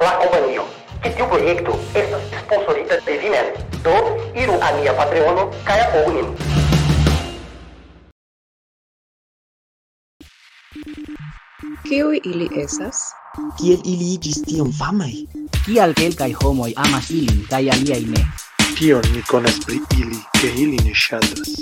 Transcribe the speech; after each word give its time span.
la 0.00 0.16
kompanio. 0.18 0.64
Que 1.02 1.10
tiu 1.16 1.26
projekto 1.28 1.76
estas 1.94 2.22
sponsorita 2.42 2.96
de 3.06 3.18
vi 3.20 3.30
mem. 3.30 3.46
Do 3.84 3.96
iru 4.42 4.56
a 4.60 4.72
mia 4.76 4.92
Patreono 4.96 5.44
kaj 5.64 5.80
apogu 5.86 6.12
nin. 6.16 6.28
Kiuj 11.88 12.20
ili 12.24 12.48
estas? 12.62 13.00
Kiel 13.58 13.80
ili 13.84 14.12
iĝis 14.14 14.42
tiom 14.46 14.72
famaj? 14.78 15.14
Kial 15.64 15.94
kelkaj 15.94 16.32
homoj 16.42 16.72
amas 16.76 17.10
ilin 17.10 17.44
kaj 17.50 17.64
aliaj 17.74 18.04
ne? 18.14 18.24
Tion 18.78 19.04
mi 19.14 19.22
konas 19.28 19.60
pri 19.66 19.80
ili, 19.98 20.20
ke 20.40 20.52
ili 20.64 20.78
ne 20.84 20.94
ŝatas. 20.94 21.56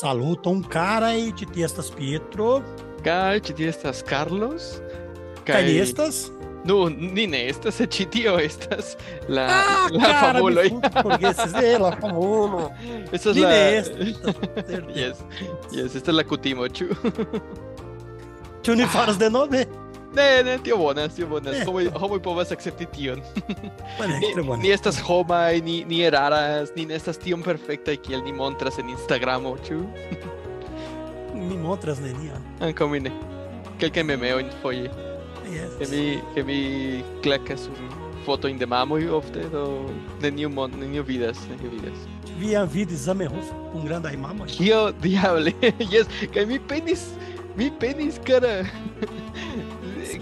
Saluton 0.00 0.62
carai 0.72 1.30
ĉi 1.38 1.46
tie 1.54 1.64
estas 1.68 1.90
Pietro 1.96 2.60
Kaj 3.06 3.40
ĉi 3.46 3.54
tie 3.60 3.68
estas 3.70 4.02
Carlos. 4.08 4.76
kaj 5.46 5.62
li 5.62 5.76
estas 5.80 6.26
Nu, 6.66 6.88
ni 6.90 7.28
ne 7.30 7.44
estas, 7.46 7.76
sed 7.78 7.92
ĉi 7.94 8.04
tio 8.10 8.32
estas 8.42 8.96
la, 9.30 9.44
Ah, 9.46 9.84
la 9.94 10.00
cara, 10.02 10.32
famuloj. 10.32 10.64
mi 10.74 10.90
forgesis 11.02 11.52
eh, 11.62 11.76
la 11.78 11.92
famulo. 12.00 12.64
Esta 13.14 13.30
es 13.30 13.36
Li 13.36 13.42
la... 13.44 13.50
ne 13.52 13.60
estas. 13.76 14.08
certe. 14.68 14.96
yes, 14.98 15.20
yes, 15.70 15.94
esta 15.94 16.10
es 16.10 16.16
la 16.16 16.24
kutimo, 16.26 16.66
ĉu? 16.68 16.88
Ĉu 18.66 18.74
ni 18.80 18.88
faras 18.90 19.20
denove? 20.14 20.42
Ne, 20.42 20.42
ne, 20.42 20.58
tio 20.64 20.76
bonas, 20.76 21.14
tio 21.14 21.26
bonas. 21.26 21.54
Eh. 21.56 21.64
Homoj, 21.66 21.88
homoj 21.94 22.22
povas 22.22 22.52
akcepti 22.52 22.86
tion. 22.94 23.20
Bone, 23.98 24.18
Ni, 24.20 24.32
tre 24.34 24.42
bone. 24.42 24.62
ni 24.62 24.70
estas 24.70 25.00
homaj, 25.00 25.60
ni, 25.64 25.84
ni 25.84 26.02
eraras, 26.06 26.70
ni 26.76 26.86
ne 26.86 26.94
estas 26.94 27.18
tiom 27.18 27.42
perfektaj 27.42 27.96
kiel 27.96 28.22
ni 28.24 28.32
montras 28.32 28.78
en 28.78 28.88
Instagramo, 28.94 29.56
ĉu? 29.66 29.82
Mi 31.34 31.56
montras 31.60 32.00
nenion. 32.00 32.42
Ankaŭ 32.60 32.88
mi 32.88 33.00
ne. 33.00 33.12
Kelkaj 33.80 34.02
memeojn 34.08 34.48
foje. 34.62 34.90
Yes. 35.46 35.76
Que 35.78 35.86
mi, 35.92 36.18
que 36.34 36.42
mi 36.44 36.58
klakas 37.22 37.66
sur 37.68 37.76
fotojn 38.26 38.58
de 38.58 38.66
mamoj 38.66 39.04
ofte, 39.14 39.44
do 39.52 39.90
neniu, 40.22 40.48
mon, 40.50 40.72
neniu 40.80 41.04
vidas, 41.06 41.38
neniu 41.50 41.70
vidas. 41.70 42.00
Vi 42.40 42.50
jam 42.50 42.66
vidis 42.72 43.04
Zamenhof 43.06 43.52
kun 43.72 43.84
grandaj 43.86 44.16
mamoj? 44.18 44.48
Kio 44.56 44.90
diable? 45.02 45.52
yes, 45.92 46.10
kaj 46.34 46.46
mi 46.50 46.58
penis, 46.58 47.04
mi 47.56 47.70
penis, 47.80 48.18
cara. 48.26 48.64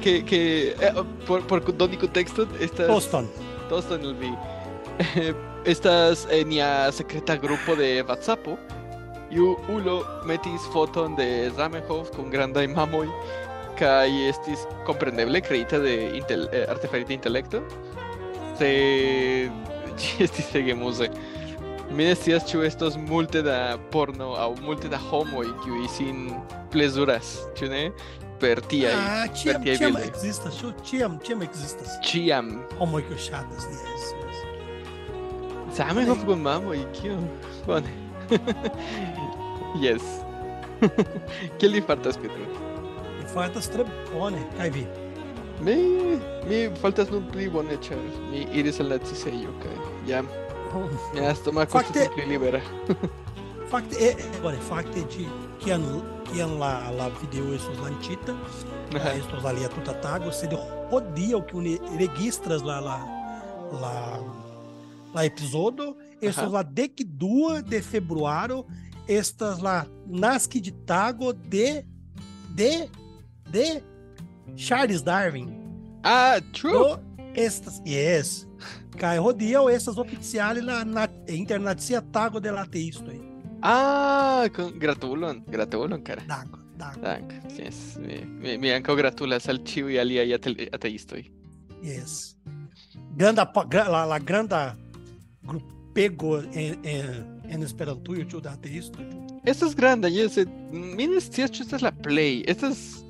Que, 0.05 0.23
que, 0.23 0.77
eh, 0.79 0.93
por, 1.27 1.47
por 1.47 1.77
doni 1.77 1.97
contexto, 1.97 2.47
estas... 2.61 2.87
Poston. 2.87 3.31
Toston 3.71 4.03
el 4.03 4.15
vi. 4.15 4.35
Estas 5.65 6.29
en 6.31 6.51
nia 6.51 6.93
secreta 6.93 7.37
grupo 7.37 7.75
de 7.75 8.03
WhatsApp. 8.03 8.47
Y 9.31 9.39
ulo 9.39 10.07
metis 10.27 10.61
foton 10.73 11.17
de 11.17 11.51
Zamenhof 11.57 12.11
con 12.11 12.31
grandaj 12.31 12.69
mamoj 12.69 13.09
kaj 13.81 14.13
estis 14.29 14.67
kompreneble 14.87 15.41
kreita 15.41 15.81
de 15.81 15.95
intel, 16.19 16.45
eh, 16.53 16.67
artefarita 16.69 17.17
intelekto. 17.17 17.63
Se 18.61 18.71
ĝi 19.97 20.29
estis 20.29 20.53
ege 20.55 20.77
muze. 20.77 21.09
Mi 21.91 22.05
ne 22.05 22.15
scias 22.15 22.47
ĉu 22.51 22.63
estos 22.67 22.97
multe 22.97 23.43
da 23.43 23.79
porno 23.93 24.33
aŭ 24.41 24.55
multe 24.65 24.89
da 24.89 24.99
homoj 24.99 25.47
kiuj 25.65 25.89
sin 25.97 26.31
plezuras, 26.73 27.39
ĉu 27.59 27.69
ne? 27.71 27.91
Per 28.41 28.61
tiaj, 28.61 28.93
Ah, 28.93 29.27
per 29.45 29.61
tiaj 29.63 29.77
ĉiam 29.79 29.93
bildoj. 29.95 30.09
ekzistas, 30.09 30.57
ĉu 30.61 30.73
ĉiam, 30.85 31.19
ĉiam 31.25 31.43
ekzistas 31.43 31.93
Ĉiam. 32.03 32.49
homoj 32.81 33.03
kiuj 33.09 33.19
ŝatas, 33.29 33.67
yes. 33.71 34.11
Zamenhof 35.77 36.25
con 36.27 36.41
mamoj, 36.43 36.79
kio? 36.93 37.17
Bone. 37.67 37.93
yes. 39.81 40.03
Kiel 41.59 41.73
li 41.73 41.81
fartas, 41.81 42.17
Petro? 42.17 42.45
Mi 43.19 43.25
fartas 43.35 43.69
tre 43.73 43.85
bone, 44.13 44.43
kaj 44.59 44.71
vi? 44.75 44.85
Mi, 45.65 45.77
mi 46.49 46.69
faltas 46.83 47.11
nun 47.11 47.25
pli 47.33 47.49
bone, 47.49 47.77
ĉar 47.87 47.99
mi 48.31 48.47
iris 48.53 48.81
al 48.83 48.89
la 48.93 48.99
cisejo 48.99 49.55
kaj 49.63 49.77
jam 50.11 50.27
Mia 51.15 51.35
stomako 51.35 51.79
Fakte- 51.79 52.01
estas 52.05 52.15
pli 52.15 52.27
libera. 52.27 52.61
Fakte, 53.71 53.97
eh, 54.01 54.15
eh, 54.19 54.25
bone, 54.43 54.59
fakte 54.69 55.01
ĝi 55.11 55.27
kiam 55.65 55.83
kiam 56.33 56.59
la 56.61 56.91
la 56.91 57.09
video 57.21 57.55
estos 57.55 57.79
lancita, 57.83 58.35
Aha. 58.95 59.13
estos 59.19 59.45
alia 59.45 59.69
tuta 59.69 59.95
tago, 60.03 60.31
sed 60.33 60.53
hodiaŭ 60.93 61.41
kiu 61.49 61.61
ni 61.65 61.79
registras 61.99 62.63
la 62.63 62.81
la 62.81 62.99
la 63.81 63.95
la 65.15 65.25
epizodo, 65.25 65.95
estos 66.21 66.53
la 66.53 66.63
dek 66.63 67.03
dua 67.07 67.61
de 67.63 67.81
februaro, 67.83 68.65
estas 69.09 69.61
la 69.63 69.85
nasci 70.07 70.61
de 70.61 70.73
tago 70.87 71.33
de 71.33 71.85
de 72.55 72.89
de 73.51 73.83
Charles 74.57 75.03
Darwin. 75.03 75.49
Ah, 76.05 76.39
true. 76.53 76.73
Do 76.73 76.99
estas 77.35 77.81
yes. 77.85 78.47
Kaj 79.01 79.17
hodiaŭ 79.19 79.65
estas 79.75 79.97
oficiale 79.99 80.63
la 80.63 80.85
na, 80.85 81.09
internacia 81.29 82.01
tago 82.15 82.41
de 82.41 82.53
la 82.53 82.63
ateisto. 82.63 83.11
Ah, 83.63 84.45
con... 84.55 84.73
gratulon, 84.79 85.43
gratulon, 85.49 86.03
cara. 86.05 86.23
Dago, 86.29 86.59
dago. 86.79 87.01
Dank. 87.03 87.33
Yes. 87.59 87.97
Mi, 87.99 88.21
mi, 88.25 88.59
mi 88.59 88.71
ankaŭ 88.75 88.95
gratulas 88.97 89.49
al 89.49 89.63
ĉiuj 89.65 89.99
aliaj 90.01 90.35
ate- 90.37 90.69
ateistoj. 90.77 91.25
Yes. 91.83 92.37
Granda, 93.17 93.47
pa- 93.47 93.65
gra- 93.65 93.89
la, 93.91 94.05
la 94.05 94.19
granda 94.19 94.77
grupego 95.43 96.39
en, 96.53 96.77
en, 96.85 97.25
en 97.49 97.63
Esperantujo, 97.63 98.25
ĉu 98.31 98.41
de 98.45 98.53
ateisto. 98.53 98.99
Estas 99.45 99.75
granda, 99.75 100.09
sed 100.29 100.49
Mi 100.73 101.07
ne 101.07 101.21
scias 101.21 101.51
ĉu 101.51 101.63
estas 101.65 101.83
la 101.83 101.91
plej. 101.93 102.45
Estas 102.47 103.05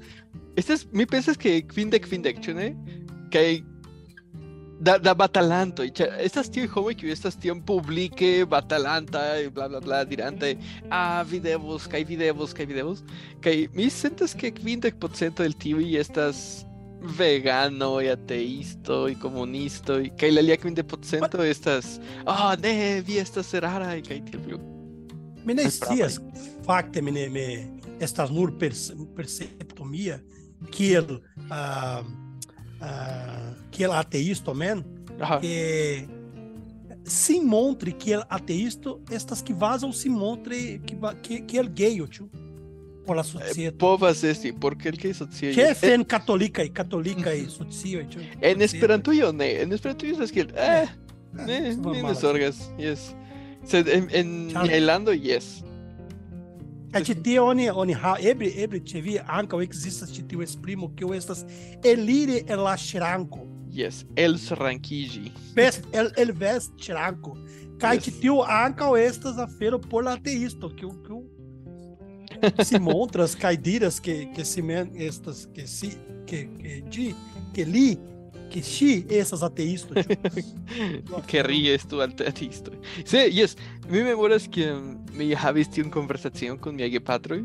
estas 0.56 0.87
mi 0.93 1.06
pensas 1.06 1.37
que 1.37 1.62
kvindek 1.67 2.06
kvindek, 2.06 2.41
ĉu 2.41 2.55
ne? 2.55 2.75
Kaj 3.34 3.62
da, 4.81 4.99
da 4.99 5.15
batalantoj, 5.15 5.89
ĉar 5.97 6.19
estas 6.25 6.51
tiuj 6.53 6.67
homoj 6.75 6.95
kiuj 6.99 7.12
estas 7.15 7.37
tiom 7.41 7.61
publike 7.67 8.45
batalantaj, 8.51 9.49
bla 9.55 9.69
bla 9.69 9.81
bla, 9.81 10.03
dirante, 10.05 10.55
ah, 10.91 11.23
vi 11.29 11.41
devus, 11.41 11.87
kaj 11.91 12.05
vi 12.09 12.19
devus, 12.21 12.55
kaj 12.57 12.67
vi 12.67 12.79
devus. 12.81 13.03
Kaj 13.45 13.69
mi 13.75 13.89
sentas 13.91 14.35
que 14.35 14.51
kvindek 14.51 14.99
procento 15.01 15.45
el 15.45 15.55
tiuj 15.55 15.97
estas 16.01 16.65
veganoj, 17.19 18.09
ateistoj, 18.15 19.15
komunistoj, 19.21 20.09
kaj 20.21 20.31
la 20.33 20.45
alia 20.45 20.57
kvindek 20.57 20.89
procento 20.89 21.45
estas, 21.45 21.99
ah, 22.27 22.55
ne, 22.62 23.03
vi 23.06 23.19
estas 23.21 23.53
eraraj, 23.55 24.03
kaj 24.09 24.23
tiel 24.31 24.45
plu. 24.47 24.61
Mi 25.45 25.55
ne 25.55 25.67
Es 25.69 25.79
prava. 25.79 25.95
scias, 25.95 26.21
fakte 26.65 27.03
mi 27.03 27.12
ne 27.12 27.29
me 27.29 27.47
estas 28.01 28.31
nur 28.33 28.55
perce, 28.59 28.97
percepto 29.17 29.85
mia, 29.85 30.19
kiel 30.73 31.21
uh, 32.84 32.93
uh, 32.93 33.49
kiel 33.75 33.93
ateisto 33.93 34.55
men, 34.55 34.84
Aha. 35.21 35.41
que 35.41 36.06
se 37.05 37.41
montre 37.41 37.93
kiel 37.93 38.22
ateisto 38.28 39.00
estas 39.11 39.43
que 39.43 39.53
vazam 39.53 39.93
se 39.93 40.09
montre 40.09 40.81
que, 40.87 40.97
va- 40.97 41.15
que, 41.15 41.41
kiel 41.41 41.69
gejo, 41.75 42.06
ĉu? 42.06 42.28
Por 43.05 43.17
la 43.17 43.23
societo. 43.23 43.77
Povas 43.77 44.23
esti, 44.25 44.53
por 44.56 44.78
kelkaj 44.81 45.12
socioj. 45.19 45.53
Ĉefe 45.53 45.91
en 45.93 46.06
katolikaj, 46.09 46.71
katolikaj 46.73 47.43
socioj, 47.53 48.06
ĉu? 48.09 48.23
En 48.41 48.65
Esperantujo 48.65 49.28
ne, 49.37 49.50
en 49.61 49.77
Esperantujo 49.77 50.17
estas 50.17 50.33
kiel, 50.33 50.55
eh, 50.56 50.89
ne, 51.37 51.59
es 51.69 51.77
ne 51.77 52.00
ne 52.03 52.15
zorgas, 52.17 52.62
yes. 52.81 53.11
Sed 53.69 53.89
en, 53.89 54.09
en 54.12 54.33
yes. 55.21 55.62
Kaj 56.94 57.03
ĉi 57.09 57.15
tie 57.27 57.41
oni 57.43 57.66
oni 57.71 57.94
ha 57.99 58.15
eble 58.22 58.53
eble 58.62 58.78
ĉe 58.87 59.00
vi 59.03 59.19
ankaŭ 59.38 59.59
ekzistas 59.65 60.12
ĉi 60.15 60.22
tiu 60.31 60.44
esprimo 60.47 60.93
kiu 60.94 61.10
estas 61.16 61.43
eliri 61.82 62.44
en 62.47 62.62
la 62.62 62.77
ŝranko. 62.78 63.43
Yes, 63.75 64.05
el 64.15 64.38
rankiĝi. 64.60 65.32
Vest 65.56 65.88
el 65.93 66.12
el 66.16 66.31
vest 66.38 66.78
ŝranko. 66.78 67.34
Kaj 67.82 67.97
Yes. 67.97 68.05
ĉi 68.05 68.12
tiu 68.21 68.37
ankaŭ 68.47 68.93
estas 69.00 69.38
afero 69.43 69.81
por 69.81 70.05
la 70.05 70.14
ateisto 70.14 70.70
kiu 70.79 70.93
kiu 71.06 71.25
si 72.62 72.79
montras 72.79 73.35
kaj 73.35 73.56
diras 73.56 74.00
que 74.00 74.29
que 74.35 74.44
si 74.44 74.62
men 74.62 74.91
estas 74.94 75.46
que 75.55 75.67
si 75.67 75.91
que 76.26 76.49
que 76.61 76.82
ĝi 76.91 77.14
que 77.55 77.64
li 77.64 77.99
que 78.55 78.62
ŝi 78.62 78.93
estas 79.21 79.43
ateisto. 79.47 79.95
ĉu? 79.99 81.23
que 81.31 81.43
ries 81.47 81.87
tu 81.91 82.03
ateisto. 82.05 82.75
Se, 83.03 83.27
yes, 83.35 83.56
mi 83.89 84.05
memoras 84.06 84.47
que 84.49 84.71
mm, 84.73 85.19
mi 85.19 85.33
havis 85.35 85.73
tiun 85.75 85.91
conversacion 85.91 86.59
con 86.59 86.79
mia 86.79 86.89
gepatroj, 86.93 87.43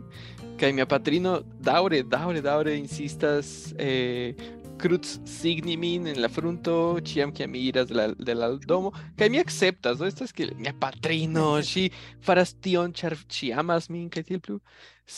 kaj 0.59 0.71
mia 0.75 0.85
patrino 0.89 1.39
daŭre, 1.65 2.03
daŭre, 2.03 2.43
daŭre 2.45 2.77
insistas 2.77 3.73
eh, 3.79 4.35
cruz 4.79 5.17
signi 5.27 5.75
min 5.77 6.07
en 6.07 6.21
la 6.23 6.29
frunto 6.31 6.73
ĉiam 7.03 7.33
kiam 7.35 7.51
mi 7.51 7.65
iras 7.67 7.89
de 7.89 7.97
la, 7.97 8.07
de 8.15 8.35
la 8.35 8.49
domo 8.67 8.93
kaj 9.19 9.29
mi 9.29 9.41
akceptas 9.41 9.99
do 9.99 10.07
estas 10.07 10.31
que 10.35 10.47
mia 10.55 10.73
patrino 10.79 11.49
ŝi 11.71 11.89
faras 12.23 12.55
tion 12.63 12.95
ĉar 12.95 13.17
ŝi 13.27 13.51
amas 13.63 13.89
min 13.91 14.07
kaj 14.13 14.23
tiel 14.29 14.43
plu 14.45 14.59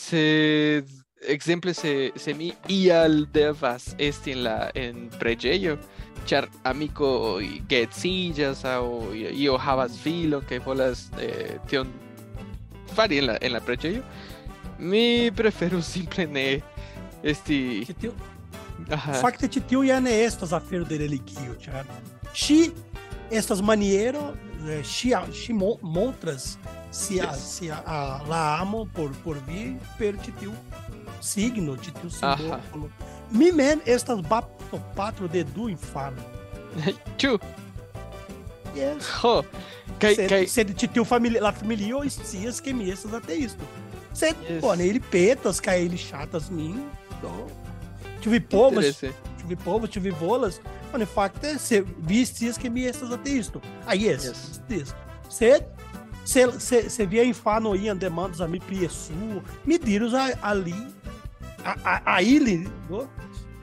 sed 0.02 0.90
ekzemple 1.28 1.74
se 1.74 2.10
se 2.16 2.34
mi 2.34 2.52
ial 2.68 3.26
devas 3.32 3.94
esti 3.98 4.32
en 4.32 4.42
la 4.44 4.70
en 4.74 5.08
preĝejo 5.20 5.76
ĉar 6.26 6.46
amiko 6.64 7.38
geedziĝas 7.68 8.64
aŭ 8.64 8.82
io 9.14 9.56
havas 9.58 9.96
filon 10.02 10.44
kaj 10.48 10.58
volas 10.66 11.08
eh, 11.20 11.58
tion 11.70 11.88
fari 12.94 13.18
en 13.18 13.26
la, 13.26 13.36
en 13.40 13.52
la 13.52 13.60
preĝejo. 13.60 14.02
Mi 14.78 15.30
preferus 15.34 15.86
simple 15.94 16.26
ne 16.26 16.60
esti 17.22 17.84
Ĉi 17.86 17.94
tiu- 18.02 18.14
Fakte 19.20 19.48
ĉi 19.48 19.60
tiu 19.70 19.82
ja 19.86 20.00
ne 20.00 20.10
estas 20.24 20.52
afero 20.52 20.84
de 20.84 20.98
religio, 20.98 21.54
ĉar 21.62 21.86
ŝi 22.34 22.70
estas 23.30 23.62
maniero, 23.62 24.32
eh, 24.68 24.82
ŝi 24.84 25.12
ŝi 25.32 25.52
mo- 25.54 25.78
montras 25.82 26.56
sia 26.92 27.30
Yes. 27.32 27.44
sia 27.58 27.78
a, 27.86 28.20
la 28.28 28.58
amo 28.60 28.84
por 28.94 29.10
por 29.24 29.36
vi 29.46 29.76
per 29.98 30.14
ĉi 30.24 30.32
tiu 30.40 30.52
signo, 31.22 31.76
ĉi 31.76 31.92
tiu 32.00 32.10
simbolo. 32.10 32.90
Mi 33.30 33.52
mem 33.52 33.80
estas 33.86 34.20
baptopatro 34.28 35.28
de 35.28 35.44
du 35.44 35.68
infanoj. 35.68 36.24
ĉu 37.18 37.38
Yes. 38.76 39.04
ho 39.20 39.42
kaj 40.00 40.14
kaj 40.28 40.46
sed 40.48 40.70
ĉi 40.80 40.88
tiu 40.94 41.04
famili 41.04 41.40
la 41.40 41.52
familio 41.52 42.00
scias 42.10 42.60
ke 42.60 42.72
mi 42.72 42.90
estas 42.90 43.12
ateisto. 43.12 43.64
Sed 44.14 44.34
Yes. 44.48 44.60
bone, 44.62 44.86
ili 44.86 45.00
petas 45.10 45.60
kaj 45.60 45.84
ili 45.84 45.96
ŝatas 45.96 46.50
min. 46.50 46.78
Do 47.22 47.30
ĉu 48.22 48.30
vi 48.30 48.40
povas 48.40 48.84
interese. 48.86 49.12
ĉu 49.40 49.46
vi 49.48 49.56
povas, 49.56 49.90
ĉu 49.90 50.00
vi 50.00 50.10
volas? 50.20 50.60
Bone, 50.92 51.06
fakte, 51.06 51.58
se 51.58 51.82
vi 51.98 52.24
scias 52.26 52.58
ke 52.58 52.70
mi 52.70 52.84
estas 52.86 53.10
ateisto. 53.12 53.60
Ah, 53.86 53.94
Yes. 53.94 54.24
yes. 54.70 54.92
Sed 55.30 55.62
se 56.24 57.06
via 57.06 57.22
infano 57.22 57.74
iam 57.74 57.98
demandas 57.98 58.40
a 58.40 58.46
mi 58.46 58.60
pri 58.60 58.76
Jesu, 58.82 59.12
mi 59.64 59.78
dirus 59.78 60.14
a, 60.14 60.30
ali 60.42 60.74
a, 61.64 61.74
a, 61.84 62.00
a 62.04 62.20
ili, 62.22 62.68
do, 62.88 63.06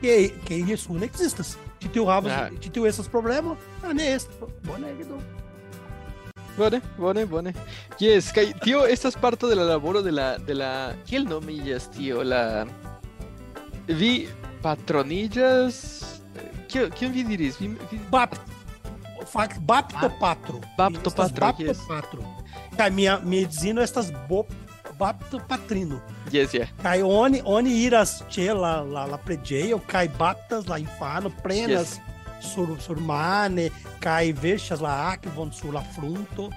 que, 0.02 0.34
que 0.46 0.56
Jesu 0.68 0.94
ne 0.94 1.06
existas. 1.06 1.58
Ĉi 1.80 1.90
tiu 1.94 2.06
havas, 2.06 2.32
Ah. 2.32 2.50
ĉi 2.60 2.70
tiu 2.76 2.86
estas 2.86 3.08
problemo, 3.08 3.56
ah, 3.84 3.94
ne 3.94 4.14
estas. 4.16 4.36
Bone, 4.64 4.94
do. 5.08 5.20
Bone, 6.58 6.82
bone, 6.98 7.26
bone. 7.26 7.54
Yes, 8.00 8.34
kaj 8.36 8.52
tio 8.64 8.84
estas 8.86 9.16
parto 9.16 9.48
de 9.48 9.56
la 9.56 9.64
laboro 9.64 10.02
de 10.02 10.12
la 10.12 10.38
de 10.38 10.54
la 10.54 10.94
kiel 11.08 11.24
nomiĝas 11.24 11.88
tio 11.96 12.24
la 12.24 12.66
vi 13.88 14.28
patronillas 14.62 16.04
Kio, 16.70 16.90
kion 16.94 17.12
vi 17.12 17.24
diris? 17.24 17.58
Vi, 17.60 17.68
vi... 17.92 18.00
Fakt, 19.32 19.60
baptopatro. 19.60 20.60
Baptopatro, 20.78 21.48
Estas 21.48 21.60
yes. 21.60 21.78
Baptopatro. 21.90 22.39
Mia 22.88 23.20
edzino 23.42 23.82
estas 23.84 24.12
bo, 24.30 24.46
baptopatrino. 25.00 26.00
Yes, 26.32 26.54
yeah. 26.54 26.70
Kaj 26.84 27.02
oni, 27.02 27.42
oni 27.46 27.76
iras 27.84 28.22
ĉe 28.32 28.54
la, 28.54 28.82
la, 28.84 29.06
la 29.06 29.18
preĝejo 29.18 29.80
kaj 29.88 30.08
baptas 30.20 30.68
la 30.68 30.78
infano, 30.80 31.32
prenas 31.44 31.98
sur, 32.42 32.76
sur 32.80 33.00
mane 33.00 33.70
kaj 34.04 34.34
verŝas 34.42 34.82
la 34.84 34.96
akvon 35.12 35.52
sur 35.52 35.74
la 35.74 35.84
frunto 35.96 36.50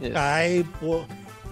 Yes. 0.00 0.64
po, 0.80 1.02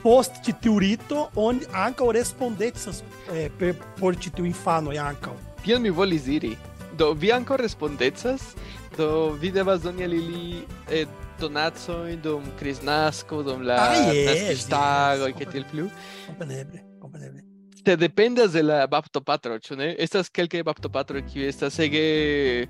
post 0.02 0.38
ĉi 0.44 0.54
tiu 0.62 0.78
rito 0.80 1.26
oni 1.36 1.66
ankaŭ 1.76 2.12
respondecas 2.16 3.02
eh, 3.32 3.50
per, 3.58 3.74
por 3.98 4.16
ĉi 4.16 4.30
tiu 4.38 4.46
infanoj 4.48 4.96
ankaŭ. 4.96 5.34
Tion 5.64 5.82
mi 5.82 5.90
volis 5.90 6.24
diri. 6.24 6.54
Do 6.96 7.12
vi 7.12 7.28
ankaŭ 7.32 7.58
respondecas, 7.60 8.54
do 8.96 9.36
vi 9.40 9.50
devas 9.52 9.82
doni 9.84 10.06
al 10.06 10.14
ili 10.16 10.62
eh, 10.88 11.04
donacojn 11.40 12.20
dum 12.22 12.44
Kristnasko, 12.58 13.42
dum 13.46 13.62
la 13.66 13.76
Ah, 13.82 14.12
yes, 14.12 14.26
naskiĝtagoj 14.30 15.30
yes. 15.32 15.38
kaj 15.38 15.50
tiel 15.52 15.64
plu. 15.70 15.86
Kompreneble, 16.26 16.82
kompreneble. 17.02 17.42
Te 17.84 17.96
dependas 17.96 18.52
de 18.52 18.62
la 18.62 18.82
baptopatro, 18.90 19.56
ĉu 19.64 19.76
ne? 19.78 19.94
Estas 19.98 20.28
kelkaj 20.28 20.62
baptopatro 20.66 21.22
kiuj 21.24 21.46
estas 21.48 21.78
ege 21.80 22.66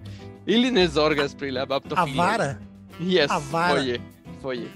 ili 0.46 0.70
ne 0.70 0.86
zorgas 0.88 1.34
pri 1.34 1.50
la 1.50 1.66
baptofilio. 1.66 2.22
Avara, 2.22 2.54
Yes, 3.00 3.30
Avara. 3.30 3.74
foje, 3.80 3.98
foje. 4.42 4.68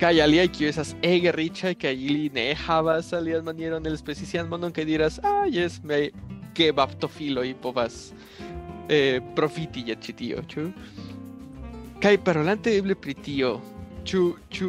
Kaj 0.00 0.20
aliaj 0.24 0.48
kiuj 0.56 0.68
estas 0.68 0.94
ege 1.04 1.32
riĉaj 1.32 1.74
kaj 1.78 1.94
ili 1.94 2.28
ne 2.34 2.54
havas 2.66 3.12
alian 3.12 3.44
manieron 3.44 3.86
el 3.86 3.96
specisian 3.96 4.48
monon 4.48 4.72
kaj 4.72 4.84
diras, 4.84 5.18
ah, 5.22 5.44
jes, 5.46 5.80
me 5.84 6.08
ke 6.54 6.72
baptofiloj 6.72 7.54
povas 7.62 8.12
eh, 8.88 9.20
profiti 9.36 9.84
je 9.86 9.96
ĉi 9.96 10.12
tio, 10.12 10.42
Kaj 12.02 12.16
parolante 12.24 12.72
eble 12.76 12.94
pri 12.98 13.14
tio, 13.14 13.52
ĉu 14.08 14.20
ĉu 14.50 14.68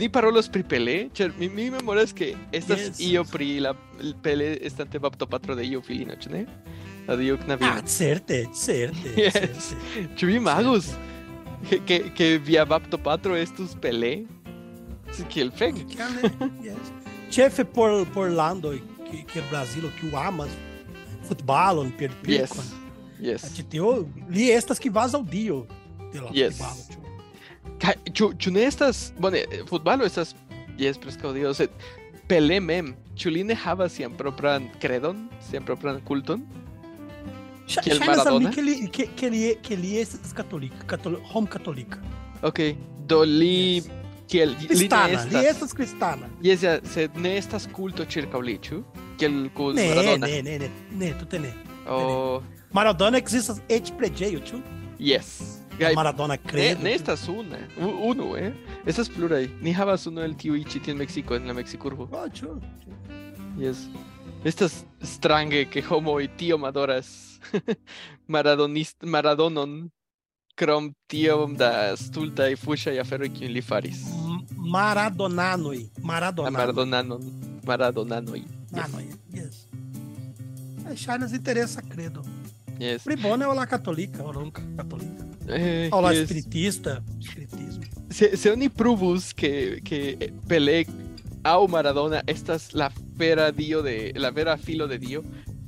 ni 0.00 0.08
parolos 0.08 0.48
pri 0.48 0.62
Pele? 0.64 0.94
Ĉar 1.16 1.34
mi, 1.38 1.48
mi 1.52 1.66
memoras 1.74 2.14
ke 2.16 2.30
estas 2.56 2.80
Yes. 2.80 3.00
io 3.04 3.24
pri 3.28 3.58
la 3.60 3.74
Pele 4.24 4.54
estante 4.64 4.98
baptopatro 4.98 5.54
de 5.54 5.66
io 5.68 5.82
filino, 5.84 6.16
ĉu 6.16 6.30
ne? 6.32 6.46
La 7.08 7.16
dio 7.16 7.36
knabino. 7.36 7.70
ah, 7.72 7.82
certe, 7.84 8.46
certe, 8.54 9.12
Yes. 9.22 9.32
certe. 9.34 10.06
Ĉu 10.16 10.26
vi 10.30 10.36
imagus 10.38 10.92
que, 11.68 11.80
que, 11.86 11.98
que 12.16 12.38
via 12.38 12.64
baptopatro 12.64 13.36
estus 13.36 13.74
Pelé? 13.76 14.24
Si 15.12 15.24
kiel 15.28 15.50
fek. 15.52 15.74
Yes. 16.64 16.92
Ĉefe 17.32 17.64
por 17.64 18.06
por 18.14 18.30
landoj 18.32 18.78
que 19.10 19.24
que 19.28 19.42
Brazilo 19.50 19.90
que 20.00 20.08
o 20.08 20.16
amas 20.16 20.48
futbalon 21.28 21.92
per 21.98 22.08
Yes. 22.24 22.48
pilkon. 22.56 22.64
Yes. 23.20 23.44
Tio 23.70 24.06
li 24.30 24.48
estas 24.50 24.80
kvazaŭ 24.80 25.20
dio 25.28 25.66
de 26.12 26.20
la 26.20 26.30
Yes. 26.34 26.58
futbalo. 26.58 26.82
ĉu? 26.92 26.98
Kaj 27.82 27.94
ĉu 28.12 28.32
ĉu 28.38 28.50
ne 28.52 28.62
estas 28.66 29.12
bone 29.18 29.44
futbalo 29.68 30.04
estas 30.04 30.34
jes 30.78 30.98
preskaŭ 30.98 31.32
dio 31.34 31.54
sed 31.54 31.70
Pelé 32.28 32.60
mem 32.62 32.94
ĉu 33.16 33.30
li 33.30 33.42
ne 33.44 33.54
havas 33.54 33.92
sian 33.92 34.12
propran 34.16 34.68
kredon, 34.80 35.28
sian 35.50 35.64
propran 35.64 36.00
kulton? 36.06 36.42
Ŝa- 37.66 37.82
Kiel 37.84 37.98
Ŝajnas 37.98 38.26
al 38.26 38.38
mi 38.38 38.44
Maradona? 38.44 38.50
ke 38.54 38.62
li 38.62 38.88
ke 38.88 39.06
que 39.16 39.30
li 39.30 39.56
que 39.62 39.76
li 39.76 39.96
estas 40.00 40.32
katolika, 40.32 40.86
katol 40.86 41.16
hom 41.32 41.46
katolika. 41.46 41.98
Ok, 42.42 42.58
do 43.06 43.22
li 43.24 43.76
Yes. 43.76 43.88
kiel 44.28 44.48
li 44.48 44.62
ne 44.62 44.66
Kristana, 44.68 45.06
li 45.06 45.14
estas 45.36 45.44
estas 45.50 45.72
kristana. 45.74 46.26
Jes, 46.42 46.62
ja, 46.62 46.78
sed 46.84 47.16
ne 47.16 47.36
estas 47.38 47.66
kulto 47.72 48.04
ĉirkaŭ 48.04 48.40
li, 48.42 48.58
ĉu? 48.58 48.82
Kiel 49.18 49.50
kun 49.54 49.74
Ne, 49.74 49.88
Maradona. 49.88 50.26
ne, 50.26 50.42
ne, 50.42 50.58
ne, 50.58 50.70
ne, 50.92 51.12
tute 51.20 51.38
ne. 51.38 51.52
Oh, 51.88 52.42
Maradona 52.72 53.18
ekzistas 53.18 53.60
eĉ 53.68 53.92
preĝejo, 53.98 54.40
ĉu? 54.40 54.62
yes. 54.98 55.61
Kaj 55.78 55.94
Maradona 55.94 56.34
Ne, 56.34 56.38
kredo. 56.50 56.82
ne 56.82 56.90
ĉu? 56.90 56.94
estas 56.96 57.28
una, 57.28 57.58
u- 57.80 58.10
unu, 58.10 58.36
eh? 58.36 58.52
Estas 58.86 59.08
pluraj. 59.08 59.48
Ni 59.60 59.72
havas 59.72 60.06
unu 60.06 60.20
el 60.20 60.34
tiuj 60.34 60.64
ĉi 60.64 60.82
tie 60.84 60.92
en 60.92 60.98
Meksiko, 60.98 61.34
en 61.34 61.46
la 61.46 61.52
Meksikurbo. 61.52 62.08
Oh, 62.12 62.28
ĉu? 62.30 62.60
Yes. 63.58 63.86
Estas 64.44 64.84
strange 65.02 65.64
ke 65.70 65.80
homoj 65.82 66.28
tiom 66.36 66.64
adoras 66.64 67.38
Maradonist 68.32 69.02
Maradonon 69.04 69.90
krom 70.54 70.92
tiom 71.08 71.54
da 71.56 71.96
stultaj 71.96 72.56
fuŝaj 72.56 72.98
aferoj 73.00 73.28
kiujn 73.32 73.52
li 73.52 73.62
faris. 73.62 74.02
M- 74.12 74.42
Maradonanoj, 74.70 75.78
La 75.78 76.04
Maradonanoj. 76.04 76.52
Maradonanon, 76.58 77.22
Maradonanoj. 77.66 78.42
Maradonanoj, 78.72 79.06
yes. 79.34 79.66
Eh, 80.90 80.96
Ŝajnas 80.96 81.32
interesa 81.32 81.82
kredo. 81.92 82.22
Yes. 82.78 83.04
Pri 83.04 83.16
bone 83.16 83.44
aŭ 83.46 83.54
la 83.54 83.66
katolika, 83.66 84.22
aŭ 84.24 84.32
la 84.32 84.50
katolika. 84.76 85.24
Eh, 85.48 85.88
Aŭ 85.92 86.00
la 86.00 86.12
yes. 86.14 86.28
spiritista, 86.28 87.00
spiritismo. 87.20 87.82
Se, 88.10 88.36
se 88.36 88.52
oni 88.52 88.68
pruvus 88.68 89.32
que, 89.34 89.80
que 89.84 90.32
Pelé 90.48 90.86
au 91.44 91.66
Maradona 91.68 92.22
estas 92.26 92.74
la 92.74 92.90
vera 93.16 93.50
dio 93.50 93.82
de 93.82 94.12
la 94.16 94.30
vera 94.30 94.56
filo 94.56 94.86
de 94.86 94.98
dio, 94.98 95.22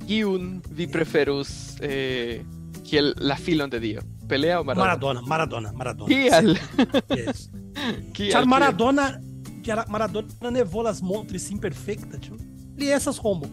kiun 0.07 0.61
vi 0.71 0.87
preferus 0.87 1.75
eh, 1.81 2.43
kiel 2.83 3.13
la 3.17 3.35
filon 3.35 3.69
de 3.69 3.79
dio? 3.79 4.01
Pelé 4.27 4.51
au 4.53 4.63
Maradona? 4.63 5.21
Maradona, 5.21 5.21
Maradona, 5.21 5.71
Maradona. 5.73 6.09
Kial? 6.09 6.57
Yes. 7.09 7.49
Kial? 8.13 8.31
Ĉar 8.31 8.43
Kial? 8.43 8.47
Maradona, 8.47 9.09
Maradona 9.89 10.51
ne 10.51 10.63
volas 10.63 11.01
montri 11.01 11.39
sin 11.39 11.59
perfekta, 11.59 12.17
ĉu? 12.21 12.37
Li 12.77 12.91
estas 12.93 13.19
homo. 13.21 13.49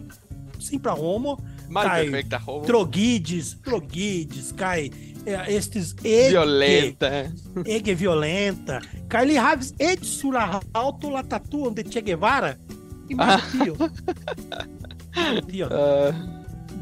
Simpla 0.62 0.94
homo, 0.94 1.36
Malperfekta 1.72 2.38
homo. 2.46 2.64
drogides, 2.66 3.54
drogides, 3.64 4.52
kaj 4.58 4.90
eh, 5.26 5.56
estis 5.56 5.94
ege, 6.04 6.28
Violenta. 6.34 7.10
ege 7.66 7.94
violenta. 7.94 8.80
Kaj 9.08 9.24
li 9.26 9.36
havis 9.36 9.72
eĉ 9.78 10.04
sur 10.04 10.34
la 10.34 10.46
haŭto 10.74 11.10
la 11.10 11.22
tatuon 11.22 11.74
de 11.74 11.82
Che 11.84 12.02
Guevara. 12.02 12.54
Imagu 13.08 13.42
tio. 13.52 13.74
Imagu 15.16 15.46
tio. 15.50 15.68
Ah, 15.76 16.12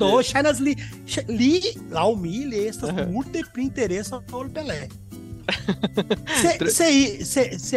Do 0.00 0.22
li, 0.64 0.72
ŝa- 1.06 1.26
li, 1.28 1.60
laŭ 1.92 2.14
mi, 2.16 2.44
li 2.48 2.60
estas 2.68 2.90
Aha. 2.94 3.04
multe 3.10 3.42
pli 3.52 3.64
interesa 3.66 4.20
ol 4.32 4.48
Pelé. 4.54 4.86
Se, 6.40 6.52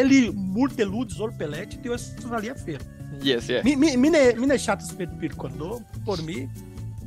li 0.08 0.29
multe 0.32 0.86
ludis 0.86 1.20
ol 1.20 1.34
Pelé, 1.39 1.65
ĉi 1.72 1.82
tio 1.84 1.93
estas 1.98 2.32
alia 2.32 2.53
afero. 2.53 2.79
yes, 3.24 3.50
yeah. 3.50 3.63
Mi, 3.65 3.75
mi, 3.75 3.98
mi, 3.98 4.10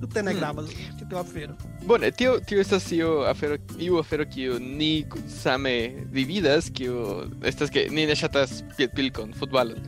ne, 0.01 0.05
mi 0.05 0.05
ne 0.05 0.05
ŝatas 0.05 0.05
per 0.05 0.05
pilkon, 0.05 0.05
do 0.05 0.07
por 0.07 0.11
mi 0.11 0.13
tute 0.13 0.23
ne 0.23 0.33
Hmm. 0.33 0.39
gravas 0.41 0.67
ĉi 0.99 1.09
tiu 1.09 1.19
afero. 1.19 1.55
Bone, 1.87 2.11
tio, 2.11 2.41
tio 2.41 2.61
estas 2.61 2.93
io 2.93 3.23
afero, 3.25 3.57
iu 3.79 3.99
afero 3.99 4.25
kiu 4.27 4.59
ni 4.59 5.05
ku- 5.09 5.19
same 5.29 5.93
dividas, 6.13 6.71
kiu 6.71 7.25
estas 7.45 7.71
ke 7.71 7.89
ni 7.91 8.07
ne 8.07 8.15
ŝatas 8.15 8.63
piedpilkon, 8.77 9.33
futbalon. 9.35 9.79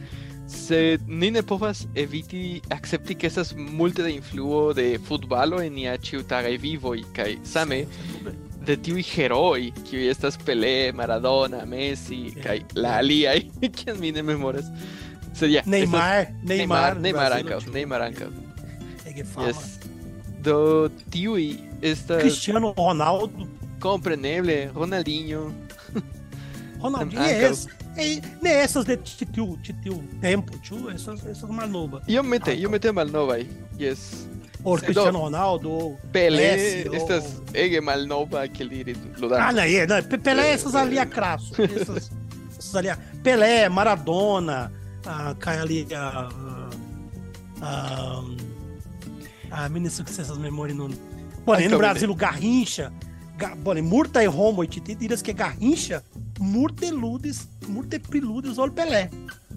Sed 0.49 1.01
ni 1.07 1.31
ne 1.31 1.43
povas 1.43 1.87
eviti 1.95 2.61
akcepti 2.71 3.15
ke 3.15 3.27
estas 3.27 3.55
multe 3.57 4.03
de 4.03 4.11
influo 4.15 4.73
de 4.73 4.99
futbalo 4.99 5.61
en 5.61 5.75
nia 5.75 5.97
ĉiutagaj 5.99 6.57
vivoj 6.59 7.03
kaj 7.13 7.37
same 7.45 7.85
de 8.65 8.77
tiuj 8.77 9.03
heroj 9.15 9.73
kiuj 9.85 10.09
estas 10.11 10.39
Pelé, 10.39 10.93
Maradona, 10.93 11.65
Messi 11.67 12.31
Sí. 12.33 12.41
kaj 12.43 12.61
la 12.75 12.97
aliaj, 12.99 13.41
kiam 13.77 13.99
mi 14.01 14.13
ne 14.13 14.23
memoras. 14.23 14.65
So, 15.35 15.45
yeah, 15.47 15.63
Neymar, 15.67 16.25
estas- 16.27 16.45
Neymar, 16.45 16.97
Neymar, 16.97 17.01
Neymar 17.01 17.29
Brasil, 17.29 17.47
ankaŭ, 17.47 17.61
tio. 17.65 17.73
Neymar 17.73 18.03
ankaŭ. 18.03 18.29
Ege 19.07 19.25
fama. 19.25 19.47
Yes. 19.49 19.78
Do 20.43 20.89
tiuj 21.11 21.59
estas 21.83 22.23
Cristiano 22.23 22.73
Ronaldo, 22.77 23.49
kompreneble 23.81 24.71
Ronaldinho. 24.75 25.53
Ronaldinho, 26.83 27.23
Ankaŭ. 27.23 27.51
yes. 27.51 27.67
E, 27.97 28.21
ne 28.43 28.51
essas 28.63 28.85
de 28.87 28.97
titiu, 28.97 29.59
titiu 29.63 30.03
tempo, 30.21 30.57
tio, 30.59 30.89
essas, 30.91 31.25
essas 31.27 31.51
mais 31.51 31.69
novas. 31.71 32.03
Iomete, 32.09 32.51
Ankaŭ. 32.53 32.63
iomete 32.63 32.93
malnovaj. 32.93 33.47
Yes. 33.81 34.27
Por 34.63 34.81
Se 34.81 34.87
Cristiano 34.87 35.19
Ronaldo, 35.21 35.71
ou 35.71 35.99
Pelé 36.13 36.53
Messi, 36.57 36.97
estas 36.97 37.25
ou- 37.25 37.55
ege 37.55 37.81
malnova 37.81 38.47
kiel 38.49 38.69
diri 38.69 38.95
Ah, 38.97 39.21
ludado. 39.21 39.57
não, 39.57 39.63
é, 39.63 39.87
não, 39.87 40.03
Pe- 40.03 40.19
Pelé, 40.19 40.51
essas 40.53 40.75
ali 40.75 40.99
é 40.99 41.07
crasso. 41.07 41.53
Essas, 41.63 42.11
essas 42.59 42.75
ali, 42.75 42.89
é- 42.89 42.99
Pelé, 43.23 43.69
Maradona, 43.69 44.73
ah, 45.07 45.35
cai 45.39 45.59
ali 45.59 45.87
a. 45.95 46.29
a. 47.63 48.25
a 49.51 49.69
menina 49.69 49.91
que 49.91 50.11
essas 50.11 50.37
memórias 50.39 50.77
não. 50.77 50.91
Porém, 51.45 51.65
Ai, 51.65 51.69
no 51.69 51.77
que 51.77 51.83
Brasil, 51.83 52.15
Garrincha, 52.15 52.93
Ga- 53.37 53.57
porém, 53.65 53.83
Murta 53.83 54.23
e 54.23 54.27
Romo, 54.27 54.63
e 54.65 54.67
Titi, 54.67 54.95
diras 54.95 55.23
que 55.23 55.33
Garrincha, 55.33 56.03
Murteludes, 56.39 57.49
Murtepiludes, 57.67 58.59
olha 58.59 58.73
Pelé. 58.73 59.11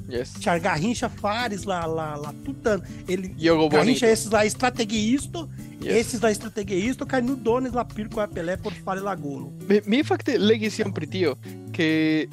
Yes. 0.10 0.34
Tinha 0.40 0.58
Garrincha, 0.58 1.10
Fares, 1.10 1.64
lá, 1.64 1.86
lá, 1.86 2.16
lá, 2.16 2.34
tutano. 2.44 2.84
Ele. 3.08 3.34
Jogo 3.38 3.62
bonito. 3.70 3.72
Garrincha, 3.72 4.08
esses 4.08 4.30
lá, 4.30 4.46
estrateguisto, 4.46 5.50
Yes. 5.84 5.96
esses 5.96 6.22
lá, 6.22 6.32
estrateguisto, 6.32 7.06
cai 7.06 7.22
no 7.22 7.36
Dones, 7.36 7.74
lá, 7.74 7.84
Pirco, 7.86 8.20
a 8.20 8.28
Pelé, 8.28 8.56
por 8.58 8.74
Fare 8.74 9.00
Laguno. 9.00 9.52
Mi, 9.68 10.04
legis 10.38 10.78
iom 10.80 10.92
pri 10.94 11.08
tio, 11.08 11.38
ke 11.74 12.28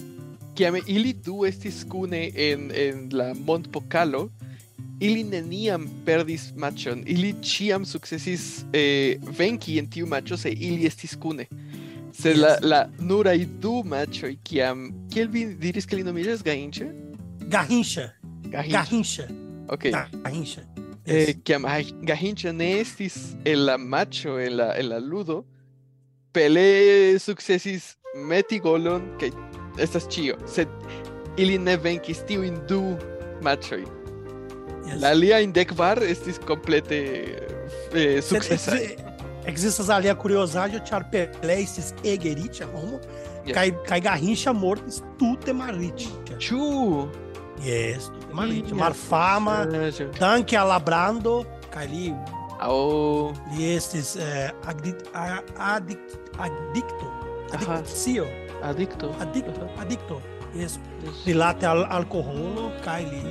kiam 0.55 0.77
ili 0.87 1.13
du 1.13 1.45
estis 1.47 1.85
kune 1.85 2.31
en, 2.35 2.71
en 2.75 3.09
la 3.13 3.33
mondpokalo, 3.35 4.29
ili 5.01 5.25
neniam 5.25 5.87
perdis 6.07 6.53
matchon, 6.57 7.03
ili 7.07 7.33
ĉiam 7.43 7.85
sukcesis 7.87 8.65
eh, 8.73 9.19
venki 9.39 9.79
en 9.79 9.87
tiu 9.91 10.07
matcho 10.07 10.37
se 10.37 10.51
ili 10.51 10.87
estis 10.87 11.17
kune. 11.17 11.47
Se 12.13 12.35
la, 12.35 12.49
Yes. 12.49 12.63
la 12.63 12.89
nuraj 12.99 13.45
du 13.61 13.83
matchoj 13.85 14.37
kiam 14.45 14.89
kiel 15.13 15.29
vi 15.29 15.45
diris 15.55 15.87
ke 15.87 15.97
li 15.97 16.03
nomiĝas 16.05 16.43
Gainche? 16.43 16.89
Garrincha, 17.49 18.09
Gahincha. 18.51 18.73
Garrincha, 18.79 19.23
Ok. 19.69 19.85
Garrincha. 19.93 20.63
Eh, 21.07 21.35
kiam 21.45 21.63
Ga- 21.63 22.05
Gahincha 22.07 22.53
ne 22.53 22.81
estis 22.81 23.37
en 23.45 23.67
la 23.67 23.77
matcho 23.79 24.39
en 24.41 24.57
la, 24.57 24.73
en 24.79 24.89
la 24.89 24.99
ludo, 24.99 25.45
Pelé 26.33 27.19
sukcesis 27.19 27.97
meti 28.29 28.59
golon 28.61 29.03
kaj 29.21 29.31
estas 29.81 30.05
ĉio, 30.13 30.37
sed 30.47 30.69
ili 31.39 31.57
ne 31.59 31.77
venkis 31.77 32.21
tiujn 32.29 32.59
du 32.69 32.97
matchoj. 33.43 33.85
Yes. 34.89 35.01
La 35.01 35.09
alia 35.11 35.41
indekvar 35.41 35.99
estis 36.03 36.39
komplete 36.39 36.99
eh, 37.93 38.21
sukcesaj. 38.23 38.79
exi- 38.79 38.97
Existas 39.49 39.89
ali 39.89 40.09
a 40.11 40.15
curiosidade, 40.15 40.77
o 40.77 40.85
Char 40.85 41.09
Pelé, 41.11 41.63
esses 41.63 41.95
Egerite, 42.05 42.65
Romo, 42.65 43.01
Yes. 43.47 43.55
cai, 43.55 43.71
cai 43.87 44.01
Garrincha 44.01 44.53
morto, 44.53 44.85
tudo 45.19 45.51
é. 45.51 45.55
Ĉu? 46.39 47.09
Yes, 47.65 48.11
tudo 48.13 48.31
é 48.31 48.35
Marite. 48.35 48.69
Yes. 48.69 48.79
Marfama, 48.79 49.65
Saĝo. 49.65 50.11
Tanque 50.19 50.55
Alabrando, 50.57 51.47
cai 51.71 51.85
ali, 51.87 52.15
Aŭ 52.61 53.33
e 53.57 53.75
esses 53.77 54.17
é, 54.17 54.53
adicto, 58.61 59.09
adicto, 59.21 59.71
adicto, 59.79 60.21
isso. 60.55 60.79
Dilate 61.25 61.65
al 61.67 61.85
ali, 63.07 63.23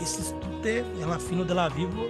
esses 0.00 0.34
tute 0.40 0.84
la 1.06 1.18
fino 1.18 1.44
de 1.44 1.54
la 1.54 1.68
vivo 1.68 2.08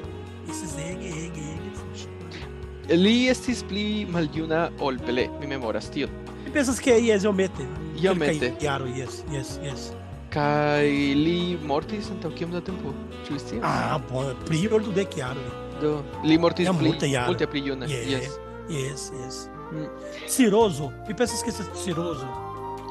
esses 0.48 0.76
ege 0.78 1.08
ege 1.08 1.44
ege 1.54 1.70
fuŝe 1.78 2.96
li 2.96 3.28
estis 3.28 3.62
pli 3.62 4.06
maljuna 4.10 4.68
ol 4.80 4.98
Pelé 5.06 5.28
mi 5.40 5.46
memoras 5.46 5.90
tion. 5.90 6.10
Mi 6.44 6.50
pensas 6.50 6.80
ke 6.80 6.94
mete? 7.00 7.20
iomete. 7.22 7.66
Iomete. 8.02 8.52
Jaro 8.60 8.86
jes 8.86 9.24
jes 9.30 9.58
jes 9.62 9.92
Kai 10.30 11.14
li 11.14 11.58
mortis 11.62 12.10
antaŭ 12.10 12.30
kiom 12.38 12.52
da 12.52 12.60
tempo? 12.60 12.92
Ĉu 13.26 13.32
vi 13.32 13.38
scias? 13.38 13.62
Ah 13.64 13.98
bone 14.10 14.34
pli 14.46 14.68
ol 14.70 14.82
dudek 14.82 15.16
jaroj. 15.16 15.48
Do 15.80 16.04
li 16.24 16.38
mortis 16.38 16.68
pli 16.78 16.92
multe 17.26 17.46
pli 17.46 17.62
juna. 17.66 17.86
Jes. 17.86 18.38
yes, 18.68 19.10
jes. 19.22 19.48
Mm. 19.72 19.88
Ciroso, 20.28 20.92
mi 21.08 21.14
pensas 21.14 21.42
que 21.42 21.50
é 21.50 21.74
Ciroso. 21.74 22.26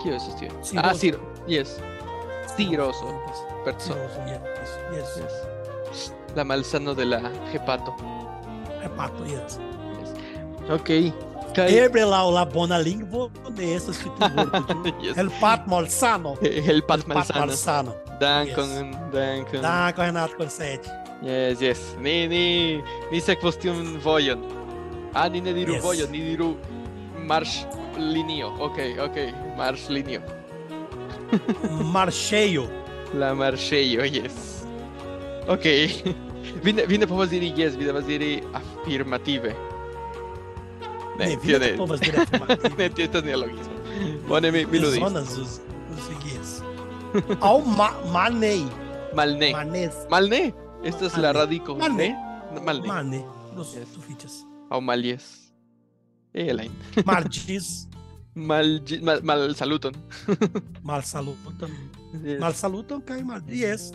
Que 0.01 0.09
é 0.11 0.15
isso, 0.15 0.35
tio? 0.37 0.49
Ah, 0.77 0.93
Ciro. 0.93 1.19
Yes. 1.47 1.79
Ciroso. 2.55 3.05
Perso. 3.65 3.93
Ciroso, 3.93 4.19
yes, 4.27 4.79
yes. 4.95 5.09
Yes. 5.89 6.13
La 6.35 6.43
malsano 6.43 6.93
de 6.93 7.05
la 7.05 7.19
hepato. 7.53 7.95
Hepato, 8.83 9.25
yes. 9.25 9.59
Ok. 10.69 10.89
Ebre 11.57 12.05
lá 12.05 12.23
o 12.23 12.31
la 12.31 12.45
bona 12.45 12.77
lingvo 12.79 13.29
de 13.51 13.79
vorto. 13.79 14.93
Yes. 15.01 15.17
El 15.17 15.29
pat 15.41 15.65
malsano. 15.67 16.35
el 16.41 16.83
pat 16.83 17.05
malsano. 17.07 17.39
malsano. 17.47 17.95
Dankon, 18.19 18.91
dankon. 19.11 19.61
Dá 19.61 19.91
com 19.93 20.03
Renato 20.03 20.35
Corsetti. 20.37 20.89
Yes, 21.21 21.59
yes. 21.61 21.95
Ni 21.99 22.27
ni 22.27 22.81
ni 23.11 23.19
sekvos 23.19 23.57
tiun 23.57 23.99
vojon. 23.99 24.39
Ah, 25.13 25.27
ni 25.27 25.41
ne 25.41 25.53
diru 25.53 25.73
Yes. 25.73 25.83
vojon, 25.83 26.11
ni 26.11 26.19
diru 26.19 26.55
marŝ 27.25 27.65
linio. 27.97 28.53
Ok, 28.59 28.77
ok. 28.99 29.17
Marŝ 29.57 29.89
linio. 29.89 30.21
Marcheio. 31.93 32.67
La 33.13 33.33
marŝejo, 33.35 34.03
yes. 34.05 34.65
Ok. 35.49 35.65
vi, 36.63 36.73
ne, 36.73 36.85
vi 36.85 36.97
ne 36.97 37.07
povas 37.07 37.29
diri 37.29 37.53
yes, 37.57 37.75
vi 37.77 37.85
devas 37.85 38.05
diri 38.05 38.43
afirmative. 38.53 39.55
Ne, 41.19 41.25
Ne, 41.29 41.35
tio 41.35 41.39
vida 41.41 41.59
ne. 41.59 41.71
de 41.71 41.77
povas 41.77 41.99
direto. 41.99 42.37
ne, 42.77 42.89
tio 42.89 43.05
estas 43.05 43.23
neologismo. 43.23 43.73
Bone, 44.27 44.51
mi, 44.51 44.65
mi 44.65 44.79
ludis. 44.79 44.99
Zonas 45.01 45.37
os 45.37 45.59
os 45.91 46.09
guias. 46.23 46.61
Ao 47.41 47.59
ma, 47.65 47.89
manei. 48.13 48.63
Malne. 49.15 49.51
Manes. 49.51 49.93
Malne. 50.09 50.53
Estas 50.83 51.17
la 51.17 51.33
Malne. 51.33 51.39
radico. 51.39 51.75
Malne. 51.75 52.09
Ne? 52.53 52.61
Malne. 52.61 52.87
Mane. 52.87 53.23
Dos 53.55 53.73
Yes. 53.75 53.87
sufiches. 53.95 54.45
Aŭ 54.69 54.79
malies. 54.81 55.25
Elain. 56.33 56.69
Margis. 57.05 57.88
Mal, 58.39 58.81
mal, 59.03 59.22
mal 59.22 59.55
saluton. 59.55 59.91
Mal 60.84 61.03
salutam. 61.03 61.69
Yes. 62.24 62.39
Mal 62.39 62.53
salutam, 62.53 63.01
cai 63.01 63.22
mal. 63.24 63.41
Yes. 63.50 63.91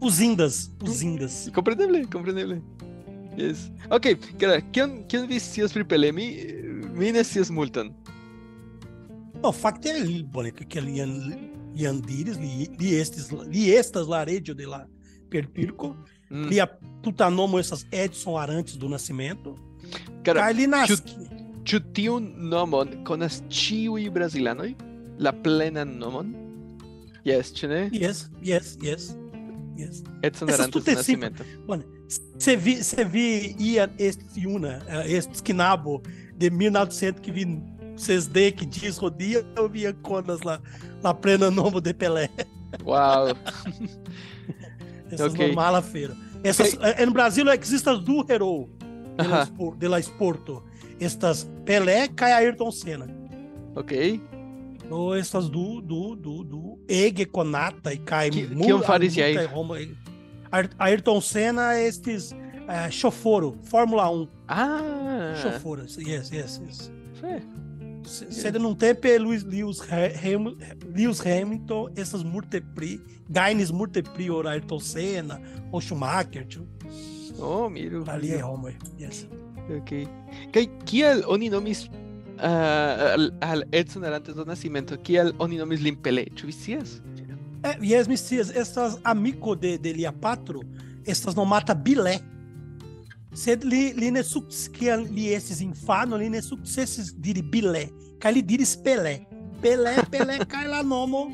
Os 0.00 0.20
indas. 0.20 0.70
Os 0.82 1.02
indas. 1.02 1.50
Compreneble, 1.52 2.06
compreneble. 2.06 2.62
Yes. 3.36 3.70
Ok, 3.90 4.14
cara, 4.38 4.60
kion 4.60 5.02
kion 5.08 5.26
vi 5.26 5.40
scias 5.40 5.72
pri 5.72 5.84
Pelé? 5.84 6.12
Mi 6.12 7.12
ne 7.12 7.24
scias 7.24 7.50
multan. 7.50 7.92
O 9.42 9.52
facto 9.52 9.86
é 9.86 9.92
ali, 10.00 10.22
bone, 10.22 10.50
que 10.50 10.64
que 10.64 10.78
ali 10.78 11.00
ian 11.74 12.00
diris, 12.00 12.38
li, 12.38 12.70
li 12.78 12.94
estes, 12.94 13.30
li 13.30 13.70
estas 13.70 14.06
laredio 14.08 14.54
de 14.54 14.66
la 14.66 14.86
Perpirco, 15.28 15.96
Mm. 16.28 16.48
li 16.48 16.58
a 16.58 16.66
Tutanomo 17.02 17.56
essas 17.60 17.86
Edson 17.92 18.36
Arantes 18.36 18.76
do 18.76 18.88
Nascimento, 18.88 19.54
Cara, 20.24 20.44
ali 20.46 20.66
nas... 20.66 20.88
ĉu 21.66 21.80
tiun 21.96 22.26
nomon 22.50 22.92
konas 23.08 23.40
ĉiuj 23.50 24.08
brazilanoj? 24.14 24.72
La 25.18 25.32
plenan 25.32 25.96
nomon? 25.98 26.32
Yes, 27.26 27.52
ĉu 27.56 27.68
ne? 27.72 27.80
Yes, 27.92 28.26
yes, 28.44 28.76
yes, 28.82 29.08
yes. 29.78 30.02
Edson 30.22 30.50
Arantes 30.50 30.86
é 30.86 30.90
do 30.90 30.96
Nascimento. 30.96 31.44
Se 32.38 32.54
vi, 32.56 32.76
se 32.84 33.04
vi 33.04 33.56
ia 33.58 33.88
este 33.98 34.46
una, 34.46 34.78
eh, 34.88 35.16
este 35.16 35.32
esquinabo 35.34 36.02
de 36.38 36.50
1900 36.50 37.20
que 37.20 37.32
vi 37.32 37.44
CSD 37.96 38.52
que 38.52 38.66
diz 38.66 38.98
rodia, 38.98 39.44
eu 39.56 39.68
via 39.68 39.92
conas 40.02 40.42
lá, 40.42 40.60
lá 41.02 41.14
plena 41.14 41.50
nome 41.50 41.80
de 41.80 41.92
Pelé. 41.94 42.28
Uau. 42.84 43.34
Essas 45.10 45.32
Ok. 45.32 45.38
normal 45.46 45.76
a 45.76 45.82
feira. 45.82 46.14
Essas, 46.44 46.74
eh, 46.80 47.06
no 47.06 47.12
Brasil 47.12 47.48
existe 47.50 47.88
as 47.88 47.98
do 48.00 48.24
Hero 48.28 48.68
de 49.16 49.26
la. 49.28 49.46
Spor- 49.46 49.76
de 49.76 49.88
la 49.88 49.98
Sporto. 50.02 50.62
Estas 51.00 51.44
Pelé 51.64 52.08
cai 52.08 52.32
Ayrton 52.32 52.70
Senna. 52.70 53.06
Ok. 53.74 54.20
Ou 54.90 55.14
essas 55.16 55.48
do 55.48 55.80
do 55.80 56.14
do 56.16 56.44
do 56.44 56.78
Ege 56.88 57.24
Konata 57.26 57.92
e 57.92 57.98
cai 57.98 58.30
Que- 58.30 58.46
que 58.46 58.82
faris 58.84 59.14
Muta 59.16 59.26
aí? 59.26 59.34
e 59.36 59.44
Roma. 59.46 59.76
Ayrton 60.78 61.20
Senna 61.20 61.78
estes 61.80 62.32
eh, 62.68 62.90
choforo, 62.90 63.58
Fórmula 63.62 64.10
1, 64.10 64.28
Ah. 64.48 65.34
choforo. 65.42 65.82
Yes, 65.98 66.30
yes, 66.32 66.60
yes. 66.64 66.92
Se 68.04 68.46
ele 68.46 68.60
não 68.60 68.72
tem 68.74 68.94
pe 68.94 69.18
Lewis, 69.18 69.42
Lewis, 69.42 69.80
Ham- 69.80 70.56
Lewis 70.94 71.20
Hamilton, 71.20 71.90
essas 71.96 72.22
multipli, 72.22 73.00
Gaines 73.28 73.72
multipli, 73.72 74.30
ou 74.30 74.46
Ayrton 74.46 74.78
Senna, 74.78 75.40
ou 75.72 75.80
Schumacher, 75.80 76.46
tio. 76.46 76.68
Oh, 77.38 77.68
miru. 77.68 78.04
ali 78.06 78.30
é 78.32 78.38
Roma. 78.38 78.72
Yes. 78.98 79.28
Ok. 79.72 79.92
Kaj 80.54 80.66
kial 80.86 81.24
oni 81.26 81.50
nomis 81.50 81.86
ah, 82.38 83.14
al, 83.16 83.30
al 83.42 83.64
Edson 83.72 84.04
Arantes 84.06 84.36
do 84.36 84.44
Nascimento? 84.46 84.98
Kial 85.02 85.32
oni 85.42 85.58
nomis 85.58 85.82
lin 85.82 85.98
Pelé? 85.98 86.28
Ĉu 86.38 86.46
vi 86.46 86.54
scias? 86.54 87.00
Eh, 87.66 87.76
yes, 87.82 88.06
Messias, 88.06 88.52
estas 88.54 88.98
amico 89.02 89.56
de, 89.56 89.78
de 89.78 89.92
lia 89.92 90.12
patro, 90.12 90.60
estas 91.06 91.34
nomata 91.34 91.74
bilé. 91.74 92.20
Sed 93.36 93.64
li, 93.64 93.90
li 93.98 94.10
ne 94.14 94.22
sukcian 94.24 95.02
li 95.12 95.32
estis 95.34 95.60
infano, 95.64 96.16
li 96.16 96.28
ne 96.32 96.40
sukcesis 96.44 97.10
diri 97.20 97.42
bilé, 97.42 97.88
kaj 98.22 98.36
li 98.36 98.44
diris 98.44 98.76
Pelé. 98.84 99.18
Pelé, 99.64 99.96
Pelé, 100.12 100.38
kaj 100.52 100.68
la 100.70 100.84
nomo, 100.86 101.26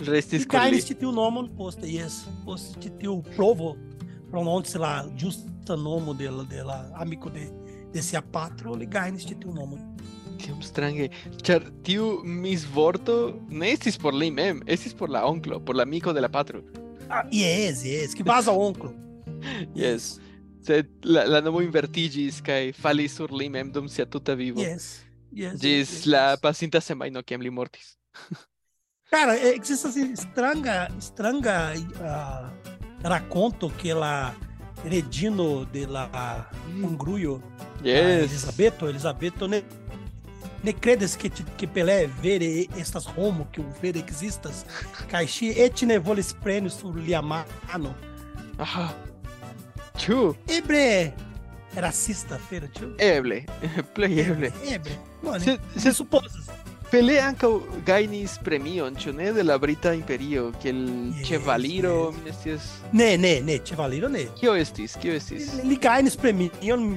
Restis 0.00 0.46
con 0.48 0.64
li. 0.72 0.80
ĉi 0.80 0.96
tiu 1.02 1.10
nomon 1.12 1.50
poste, 1.58 1.84
yes, 1.84 2.22
post 2.46 2.78
ĉi 2.80 2.94
tiu 3.02 3.18
provo, 3.34 3.74
prononci 4.30 4.80
la 4.80 5.02
ĝusta 5.70 5.76
nomo 5.76 6.14
de 6.14 6.30
la, 6.30 6.44
de 6.44 6.62
la 6.64 6.90
amiko 6.96 7.30
de, 7.30 7.48
de 7.92 8.02
sia 8.02 8.20
patro, 8.20 8.74
li 8.74 8.86
gajnis 8.86 9.26
ĉi 9.26 9.36
tiu 9.40 9.52
nomon. 9.54 9.78
Tiom 10.40 10.62
strange. 10.62 11.10
Ĉar 11.42 11.62
tiu 11.84 12.22
misvorto 12.24 13.38
ne 13.48 13.72
estis 13.72 13.98
por 13.98 14.14
li 14.14 14.30
mem, 14.30 14.62
estis 14.66 14.94
por 14.94 15.10
la 15.10 15.24
onklo, 15.26 15.60
por 15.60 15.76
la 15.76 15.84
amiko 15.84 16.12
de 16.12 16.20
la 16.20 16.28
patro. 16.28 16.62
Ah, 17.08 17.24
yes, 17.30 17.84
yes, 17.84 18.14
que 18.14 18.22
vaza 18.22 18.52
onklo. 18.52 18.92
Yes. 19.74 20.18
Sed 20.60 20.90
la, 21.04 21.24
la 21.24 21.40
nomo 21.40 21.62
invertigis 21.64 22.42
kaj 22.44 22.74
falis 22.76 23.14
sur 23.16 23.32
li 23.32 23.48
mem 23.48 23.70
dum 23.72 23.86
sia 23.88 24.04
tuta 24.04 24.34
vivo. 24.36 24.60
Yes, 24.60 25.00
yes. 25.32 25.56
Ĝis 25.62 25.94
yes, 25.94 26.06
la 26.06 26.24
yes. 26.34 26.42
pasinta 26.42 26.80
semajno 26.80 27.22
kiam 27.22 27.40
li 27.40 27.50
mortis. 27.50 27.94
Cara, 29.10 29.34
existe 29.54 29.88
assim, 29.88 30.12
estranga, 30.12 30.90
estranga 30.98 31.72
ah, 32.04 32.52
racconto 33.02 33.72
que 33.80 33.94
la 33.94 34.36
Redino 34.84 35.64
de 35.72 35.86
la 35.86 36.48
Hungrujo, 36.82 37.40
a 37.80 37.84
Yes. 37.84 38.30
Elisabeto, 38.30 38.88
Elisabeto 38.88 39.48
ne, 39.48 39.62
ne 40.62 40.72
credes 40.72 41.16
que, 41.16 41.30
que 41.30 41.66
Pelé 41.66 42.08
vere 42.22 42.68
estas 42.76 43.06
homo 43.06 43.48
que 43.50 43.60
o 43.60 43.64
vere 43.82 43.98
existas, 44.00 44.64
kai 45.10 45.26
ŝi 45.26 45.54
eĉ 45.64 45.86
ne 45.88 45.98
volis 45.98 46.32
preni 46.32 46.70
sur 46.70 46.94
lia 46.96 47.22
mano. 47.22 47.94
Ĉu? 50.00 50.34
Ebre 50.48 51.12
rasista, 51.76 52.38
fera, 52.38 52.68
ĉu? 52.76 52.94
Eble. 52.98 53.44
Plej 53.94 54.18
eble. 54.26 54.52
Ebre. 54.68 54.96
Sed, 55.38 55.60
mi 55.74 55.80
sed 55.80 55.94
supozas. 55.94 56.48
Pelé 56.90 57.20
ankaŭ 57.22 57.48
gajnis 57.86 58.32
premion, 58.42 58.96
ĉu 58.98 59.12
ne, 59.14 59.28
de 59.32 59.44
la 59.46 59.54
Brita 59.62 59.92
Imperio, 59.94 60.48
kiel 60.58 60.80
Yes, 61.14 61.20
ĉevaliro, 61.28 61.92
yes. 62.10 62.16
mi 62.16 62.24
ne 62.26 62.32
scias. 62.34 62.64
Ne, 62.92 63.06
ne, 63.16 63.30
ne, 63.46 63.58
Ĉevaliro 63.62 64.08
ne. 64.10 64.24
Kio 64.40 64.56
estis? 64.58 64.96
Kio 64.98 65.14
estis? 65.14 65.52
Li 65.62 65.76
gajnis 65.78 66.16
premion, 66.18 66.88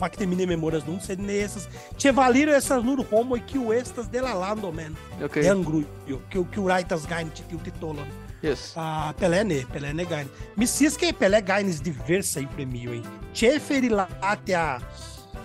fakte 0.00 0.26
mi 0.26 0.34
ne 0.34 0.48
memoras 0.50 0.82
nun, 0.88 0.98
sed 1.04 1.22
ne 1.22 1.36
estas 1.44 1.68
Ĉevaliro 2.02 2.56
estas 2.58 2.82
nur 2.82 3.04
homoj 3.12 3.38
kiu 3.46 3.70
estas 3.76 4.10
de 4.10 4.20
la 4.24 4.34
lando 4.34 4.72
men, 4.74 4.98
Ok. 5.22 5.38
de 5.38 5.52
Hungrujo, 5.52 6.18
kiu 6.32 6.44
kiu 6.50 6.66
rajtas 6.66 7.06
gajni 7.06 7.30
ĉi 7.38 7.46
tiu 7.52 7.62
titolon. 7.70 8.10
Yes. 8.42 8.72
Ah, 8.74 9.12
Pelé 9.20 9.44
ne, 9.46 9.60
Pelé 9.70 9.94
ne 9.94 10.08
gajnis. 10.10 10.32
Mi 10.56 10.66
scias 10.66 10.96
ke 10.98 11.12
Pelé 11.14 11.38
gajnis 11.46 11.78
diversaj 11.86 12.48
premioj. 12.56 12.98
Ĉefe 13.36 13.78
rilate 13.86 14.56
a 14.58 14.80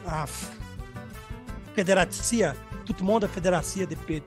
a 0.10 0.24
f- 0.26 0.50
federacia, 1.76 2.56
tutmonda 2.86 3.28
federacia 3.28 3.86
de 3.86 3.96
pe 4.08 4.22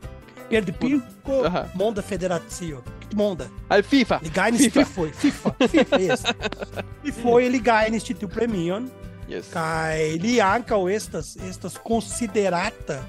per 0.49 0.65
de 0.65 0.73
pico 0.73 1.43
Aha. 1.45 1.67
monda 1.75 2.03
federacio. 2.03 2.83
Tutmonda. 3.01 3.47
Al 3.69 3.83
FIFA. 3.83 4.19
Li 4.23 4.31
gajnis 4.31 4.69
FIFA. 4.73 4.85
FIFA, 4.85 5.11
FIFA, 5.13 5.69
FIFA, 5.69 5.99
yes. 6.09 6.23
E 7.05 7.13
foi 7.13 7.49
li 7.51 7.61
gajnis 7.61 8.05
ĉi 8.05 8.15
tiu 8.23 8.29
premion. 8.29 8.89
Yes. 9.29 9.51
Kai 9.53 10.17
li 10.23 10.39
ankaŭ 10.41 10.89
estas 10.89 11.35
estas 11.51 11.77
konsiderata 11.85 13.03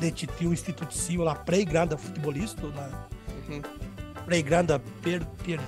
de 0.00 0.10
ĉi 0.10 0.26
tiu 0.38 0.50
institucio 0.50 1.24
la 1.24 1.34
plej 1.46 1.66
granda 1.68 1.96
futbolisto, 1.96 2.72
la 2.76 2.88
Mhm. 3.48 3.60
plej 4.26 4.42
granda 4.48 4.78
per 5.04 5.20
per 5.44 5.60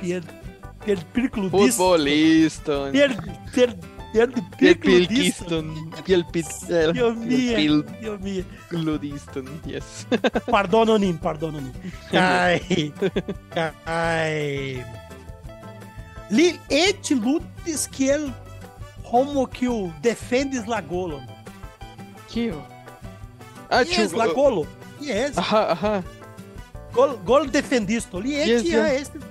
per 0.00 0.22
per 0.86 0.98
percludisto. 1.14 1.82
Futboliston. 1.82 2.92
Per 2.92 3.10
per 3.54 3.74
per 3.74 3.93
Piel 4.14 4.30
pilkiston. 4.78 5.72
Piel 6.06 6.22
pit. 6.30 6.46
Dio 6.94 7.10
mio, 7.14 7.56
Piel 7.56 7.82
Dio 8.00 8.18
mio. 8.22 8.44
piludiston. 8.70 9.48
Yes. 9.66 10.06
Pardono 10.46 10.96
nin, 10.98 11.18
pardono 11.18 11.58
nin. 11.58 11.72
Kai 12.12 12.92
kai 13.54 14.84
li 16.30 16.46
et 16.70 17.10
lutis 17.10 17.88
kiel 17.90 18.30
homo 19.10 19.46
kiu 19.46 19.90
defendis 20.02 20.66
la 20.70 20.80
golon. 20.80 21.26
Kio? 22.30 22.62
Ah, 23.70 23.82
Yes, 23.82 24.12
la 24.14 24.28
golo. 24.32 24.66
Yes, 25.00 25.36
Aha, 25.38 25.60
aha. 25.74 26.02
gol, 26.94 27.16
gol 27.26 27.50
defendisto. 27.50 28.20
Li 28.22 28.30
Yes, 28.38 28.62
etia 28.62 28.86
yes. 28.86 29.02
este 29.08 29.18
gol 29.18 29.28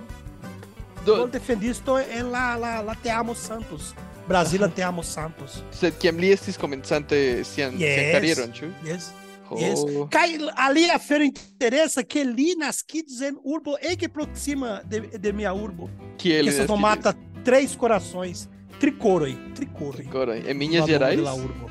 Do, 1.06 1.28
defendisto 1.28 1.98
en 2.00 2.32
la, 2.32 2.56
la, 2.60 2.82
la 2.82 2.96
Te 2.96 3.10
Amo 3.12 3.34
Santos. 3.34 3.94
Brasila 4.28 4.68
Te 4.70 4.84
Amo 4.84 5.04
Santos. 5.04 5.64
sed 5.72 5.94
kiam 6.00 6.18
li 6.18 6.32
estis 6.32 6.58
komencante 6.58 7.44
sian, 7.44 7.72
sian 7.78 7.80
Yes. 7.80 8.14
karieron, 8.16 8.52
ĉu? 8.54 8.72
Yes. 8.86 9.12
Yes. 9.60 9.80
Oh. 9.84 10.08
Kai 10.10 10.40
ali 10.56 10.90
afero 10.90 11.24
interessa 11.24 12.04
que 12.04 12.24
li 12.24 12.56
naskides 12.58 13.22
en 13.22 13.36
urbo 13.44 13.76
ege 13.82 14.08
proxima 14.10 14.82
de, 14.86 15.00
de 15.20 15.32
mia 15.34 15.54
urbo. 15.54 15.90
Kiel 16.18 16.46
que 16.46 16.50
essa 16.50 16.64
naskiĝis? 16.64 16.82
mata 16.82 17.14
três 17.44 17.76
corações. 17.76 18.48
Tricoroi. 18.80 19.36
Tricoroi. 19.56 20.40
En 20.48 20.58
no 20.58 20.60
Minas 20.60 20.88
Gerais? 20.88 21.20
la 21.20 21.34
urbo. 21.34 21.70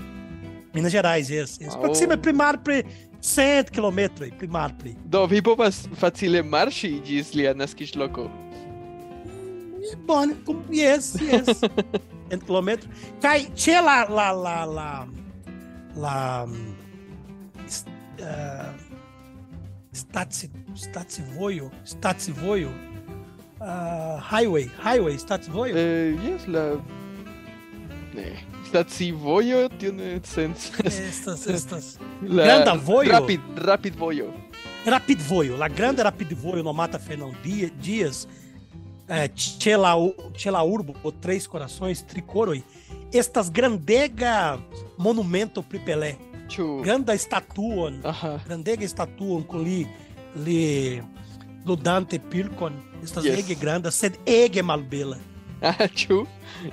Minas 0.75 0.93
Gerais, 0.93 1.29
yes. 1.31 1.59
yes. 1.61 1.75
Ah, 1.75 1.81
Proxima 1.81 2.15
oh. 2.15 2.19
primar 2.23 2.63
pre 2.63 2.85
100 3.21 3.71
km, 3.71 4.31
primar 4.39 4.73
pre. 4.79 4.95
Do, 5.05 5.27
vi 5.27 5.43
povas 5.43 5.89
facile 5.99 6.43
marŝi 6.43 7.01
ĝis 7.05 7.35
lia 7.35 7.53
naskiĝloko. 7.55 8.31
Bom, 10.05 10.35
com- 10.45 10.65
yes, 10.71 11.17
yes. 11.21 11.61
100 12.29 12.45
km. 12.47 12.79
Kai 13.21 13.51
che 13.55 13.81
la 13.81 14.07
la 14.09 14.31
la 14.31 14.65
la 14.65 15.07
la 15.95 16.47
s- 17.67 17.85
uh, 18.21 18.75
Staci 19.91 20.51
Stacivoio, 20.75 21.71
Stacivoio. 21.83 22.71
Uh, 23.61 24.19
highway, 24.21 24.71
highway, 24.83 25.17
Stacivoio. 25.19 25.75
Eh, 25.77 26.17
yes, 26.23 26.47
la... 26.47 26.81
Ne. 28.15 28.45
Stacivojo 28.67 29.69
tio 29.79 29.93
ne 29.93 30.21
sens. 30.25 30.71
Estas, 30.85 31.47
estas. 31.47 31.99
La... 32.23 32.45
Granda 32.45 32.75
vojo? 32.75 33.11
Rapid, 33.11 33.41
rapid 33.57 33.95
vojo. 33.97 34.33
Rapid 34.85 35.21
Voio, 35.29 35.57
la 35.57 35.69
grande 35.69 36.03
Rapid 36.03 36.35
Voio 36.35 36.61
no 36.65 36.73
Mata 36.73 36.99
Fernão 36.99 37.33
Dia- 37.45 37.71
Dias, 37.81 38.27
é, 39.09 39.29
Chela, 39.35 39.95
Chela 40.37 40.63
Urbo, 40.63 40.95
o 41.03 41.13
Três 41.13 41.47
Corações, 41.47 42.03
Tricoroi, 42.03 42.63
estas 43.13 43.49
grandega 43.49 44.59
monumento 44.99 45.63
pri 45.63 45.79
Pelé, 45.79 46.17
Ĉu... 46.49 46.83
granda 46.83 47.15
estatuon, 47.15 48.01
Aha. 48.05 48.39
grandega 48.47 48.85
estatuon 48.85 49.43
com 49.43 49.63
li, 49.63 49.87
li 50.37 51.03
ludante 51.65 52.19
pilkon, 52.19 52.73
estas 53.03 53.25
Yes. 53.25 53.39
ege 53.39 53.55
granda, 53.55 53.91
sed 53.91 54.19
ege 54.27 54.63
malbela. 54.63 55.19
Ah, 55.63 55.87
ĉu? 55.87 56.27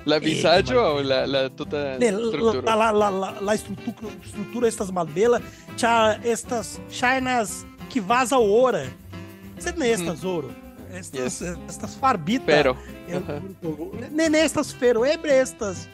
La 0.04 0.18
malbela. 0.18 0.80
aŭ 0.82 1.02
la, 1.06 1.18
la 1.26 1.48
tuta 1.48 1.96
Ne, 2.00 2.08
strukturo? 2.10 2.62
La, 2.66 2.74
la, 2.90 3.08
la, 3.08 3.30
la, 3.40 3.54
estrutura, 3.54 4.10
estrutura 4.24 4.66
estas 4.66 4.90
malbela, 4.90 5.38
ĉar 5.78 6.18
estas 6.26 6.80
ŝajnas 6.90 7.64
que 7.88 8.00
vaza 8.00 8.38
ora. 8.38 8.82
Sed 9.62 9.78
ne 9.78 9.92
estas 9.92 10.24
oro. 10.24 10.50
Estas, 10.92 11.40
estas 11.68 11.94
farbita. 12.00 12.46
Pero. 12.46 12.76
Ne, 14.10 14.28
ne 14.28 14.44
estas 14.44 14.72
fero, 14.74 15.04
ebre 15.06 15.38
estas. 15.40 15.86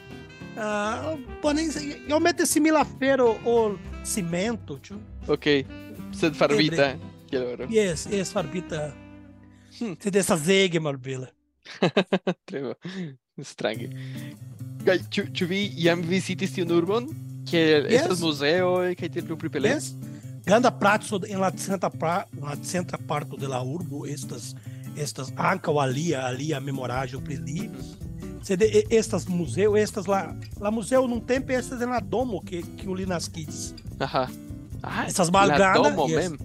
Uh, 0.57 1.19
porém, 1.41 1.69
iomete 2.09 2.45
simila 2.49 2.81
fero 2.97 3.35
ol 3.45 3.77
cimento, 4.03 4.79
ĉu? 4.81 4.97
Ok. 5.29 5.45
Sed 6.17 6.33
farvita. 6.35 6.95
Kiel 7.29 7.43
oro. 7.53 7.67
Yes, 7.69 8.07
yes, 8.09 8.31
farbita. 8.33 8.87
Hmm. 9.77 9.93
Sed 10.01 10.15
estas 10.15 10.47
ege 10.49 10.79
malbela. 10.81 11.27
Tre 12.47 12.73
strange. 13.43 13.91
Kaj 14.87 14.97
ĉu 15.13 15.27
ĉu 15.35 15.47
vi 15.49 15.61
jam 15.83 16.01
vizitis 16.01 16.55
tiun 16.55 16.71
urbon? 16.71 17.09
Kiel 17.47 17.85
Yes. 17.85 18.01
estas 18.01 18.21
muzeoj 18.23 18.95
kaj 18.99 19.09
tiel 19.13 19.27
plu 19.27 19.37
pri 19.37 19.51
Pelé? 19.53 19.75
Yes? 19.75 19.91
Granda 20.47 20.71
prazo 20.71 21.19
en 21.27 21.41
la 21.43 21.51
centra, 21.51 21.89
pra, 21.91 22.23
la 22.41 22.55
centra 22.63 22.97
parto 23.07 23.35
de 23.37 23.47
la 23.51 23.59
urbo 23.61 24.05
estas 24.07 24.53
estas 24.97 25.31
ankaŭ 25.37 25.77
alia 25.81 26.25
alia 26.27 26.59
memoraĵo 26.59 27.21
pri 27.25 27.37
li. 27.37 27.69
Sed 28.43 28.61
e- 28.61 28.83
estas 28.89 29.27
museo, 29.27 29.75
estas 29.77 30.07
la 30.07 30.35
la 30.61 30.71
museo 30.71 31.07
num 31.07 31.21
tempo 31.21 31.51
estas 31.53 31.81
en 31.81 31.89
la 31.89 31.99
domo 31.99 32.41
que 32.41 32.61
que 32.77 32.89
o 32.89 32.93
li 32.93 33.05
naskiĝis. 33.05 33.73
Aha. 33.99 34.27
Ah, 34.83 35.05
Essas 35.07 35.27
la 35.27 35.39
malgranda, 35.39 35.89
domo 35.89 36.07
yes. 36.07 36.29
mem. 36.29 36.37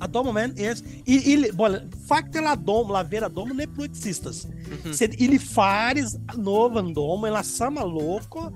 A 0.00 0.06
domo 0.06 0.32
man 0.32 0.52
es 0.56 0.82
e 1.06 1.32
ele, 1.32 1.52
bom, 1.52 1.74
facto 2.06 2.40
la 2.40 2.54
domo, 2.54 2.92
la 2.92 3.02
vera 3.02 3.28
domo 3.28 3.54
ne 3.54 3.66
plu 3.66 3.84
existas. 3.84 4.46
Mhm. 4.46 4.92
Sed 4.92 5.14
ili 5.18 5.38
faris 5.38 6.16
novan 6.36 6.92
domo 6.94 7.26
en 7.26 7.32
la 7.32 7.42
sama 7.42 7.82
loko 7.84 8.52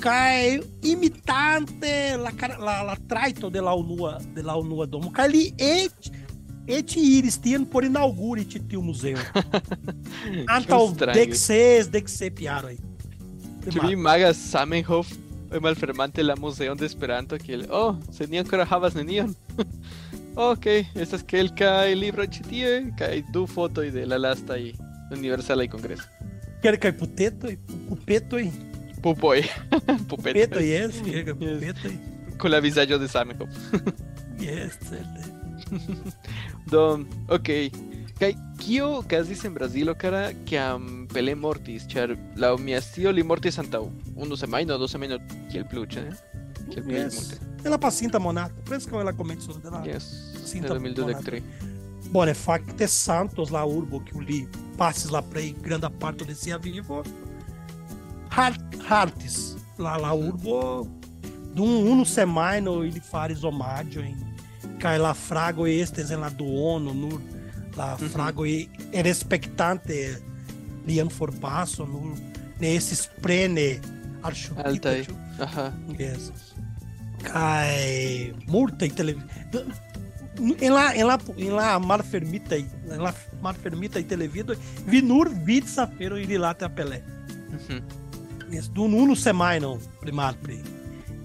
kaj 0.00 0.60
imitante 0.82 2.16
la 2.16 2.32
la 2.58 2.82
la 2.82 2.96
trajto 3.08 3.50
de 3.50 3.60
la 3.60 3.74
unua 3.74 4.18
de 4.34 4.42
la 4.42 4.56
unua 4.56 4.86
domo 4.86 5.10
kaj 5.12 5.28
li 5.28 5.44
eĉ 5.58 6.10
eti 6.66 7.00
iris 7.18 7.38
tien 7.42 7.64
por 7.66 7.84
inauguri 7.84 8.44
ti 8.44 8.60
tiu 8.68 8.82
museo. 8.82 9.18
Antaŭ 10.56 10.94
strange. 10.94 11.18
dek 11.18 11.36
ses, 11.36 11.90
dek 11.90 12.08
sep 12.08 12.40
jaroj. 12.40 12.76
Ĉu 13.66 13.78
vi 13.86 13.92
imagas 13.94 14.40
Zamenhof 14.50 15.10
malfermante 15.62 16.22
la 16.22 16.34
muzeon 16.36 16.78
de 16.78 16.86
Esperanto 16.88 17.36
kiel 17.38 17.66
oh, 17.70 17.96
se 18.12 18.26
ni 18.26 18.40
ankoraŭ 18.40 18.66
havas 18.70 18.94
nenion. 18.96 19.34
ok, 20.50 20.66
estas 20.96 21.22
kelkaj 21.28 21.92
libroj 21.98 22.26
ĉi 22.36 22.46
tie 22.48 22.72
kaj 22.98 23.14
du 23.34 23.46
fotoj 23.46 23.90
de 23.94 24.06
la 24.08 24.18
lastaj 24.18 24.72
universalaj 25.12 25.68
kongreso. 25.68 26.08
Kelkaj 26.62 26.92
putetoj, 26.98 27.56
pupetoj, 27.88 28.46
Pupoj. 29.02 29.42
Pupetoj. 29.42 30.06
pupetoj, 30.08 30.62
jes, 30.62 30.98
kelkaj 31.02 31.34
Yes. 31.34 31.38
pupetoj. 31.42 31.94
Con 32.38 32.50
la 32.50 32.58
vizaĝo 32.62 32.98
de 32.98 33.06
Zamenhof. 33.06 33.48
Jes, 34.40 34.78
certe. 34.88 35.31
Do, 36.72 37.00
ok. 37.28 37.48
Kaj 38.20 38.34
kio 38.60 38.88
okazis 38.98 39.44
en 39.44 39.54
Brazilo, 39.54 39.94
kara, 39.98 40.28
kiam 40.46 41.08
Pelé 41.10 41.34
mortis? 41.34 41.86
Ĉar 41.90 42.14
laŭ 42.38 42.52
mia 42.62 42.80
scio 42.84 43.10
li 43.10 43.24
mortis 43.26 43.58
antaŭ 43.58 43.82
unu 44.14 44.36
semajno, 44.38 44.78
du 44.78 44.88
semajno 44.88 45.18
kiel 45.50 45.66
plu, 45.70 45.86
ĉe 45.86 46.04
ne? 46.06 46.12
Kiel 46.70 46.84
plej 46.86 47.00
Yes. 47.02 47.18
multe. 47.18 47.40
Ela 47.64 47.78
pasinta 47.78 48.18
monata, 48.18 48.54
preskaŭ 48.68 49.00
ela 49.00 49.12
komenco 49.12 49.58
de 49.58 49.70
la 49.70 49.82
Yes. 49.86 50.06
Tá 50.52 50.74
2023. 50.74 51.42
Bone, 52.12 52.34
fakte 52.34 52.86
Santos 52.88 53.50
la 53.50 53.64
urbo 53.64 54.00
kiu 54.04 54.20
li 54.20 54.46
pasis 54.78 55.10
la 55.10 55.22
plej 55.22 55.54
granda 55.62 55.90
parto 55.90 56.24
de 56.24 56.34
sia 56.34 56.58
vivo 56.58 57.02
hartis 58.88 59.56
la 59.78 59.96
la 59.96 60.12
urbo 60.14 60.86
dum 61.54 61.86
unu 61.92 62.04
semajno 62.04 62.84
ili 62.84 63.00
faris 63.00 63.44
omaĝojn 63.44 64.31
kaj 64.82 64.96
la 64.98 65.12
fragoj 65.14 65.70
estis 65.82 66.10
en 66.10 66.20
la 66.20 66.30
duono 66.30 66.92
nur 66.94 67.20
la 67.76 67.94
Mhm. 67.96 68.08
fragoj 68.14 68.50
respektante 69.06 69.98
lian 70.86 71.08
forpason 71.08 71.88
nur 71.90 72.16
ne 72.60 72.74
estis 72.76 73.08
plene 73.22 73.80
alŝutita 74.22 74.68
Altaj. 74.68 75.04
ĉu? 75.06 75.14
Aha. 75.40 75.72
Yes. 75.98 76.30
Kai 77.22 78.34
multa 78.48 78.88
tele 78.88 79.14
em 80.60 80.70
lá 80.70 80.94
em 80.96 81.04
lá 81.04 81.16
em 81.36 81.50
lá 81.50 81.78
malfermita 81.78 82.56
em 82.58 82.66
lá 82.98 83.14
malfermita 83.42 84.00
e 84.00 84.04
televido 84.04 84.56
vi 84.86 85.00
nur 85.02 85.28
vid 85.46 85.66
safero 85.66 86.18
ir 86.18 86.38
lá 86.38 86.50
até 86.50 86.64
a 86.64 86.68
Pelé. 86.70 87.02
Mhm. 87.50 87.82
Yes, 88.52 88.68
do 88.68 88.88
nuno 88.88 89.14
semaino 89.16 89.78
primar 90.00 90.34
pri. 90.34 90.60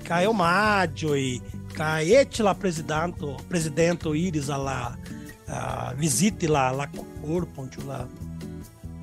Kai 0.04 0.28
o 0.28 0.34
maggio 0.34 1.15
e 1.15 1.41
kai 1.78 2.13
et 2.16 2.40
la 2.40 2.54
presidente 2.56 3.26
presidente 3.48 4.10
iris 4.10 4.50
a 4.50 4.58
lá 4.58 4.98
a 5.48 5.94
visite 5.94 6.48
lá 6.48 6.72
lá 6.72 6.88
corpo 7.22 7.68
lá 7.86 8.08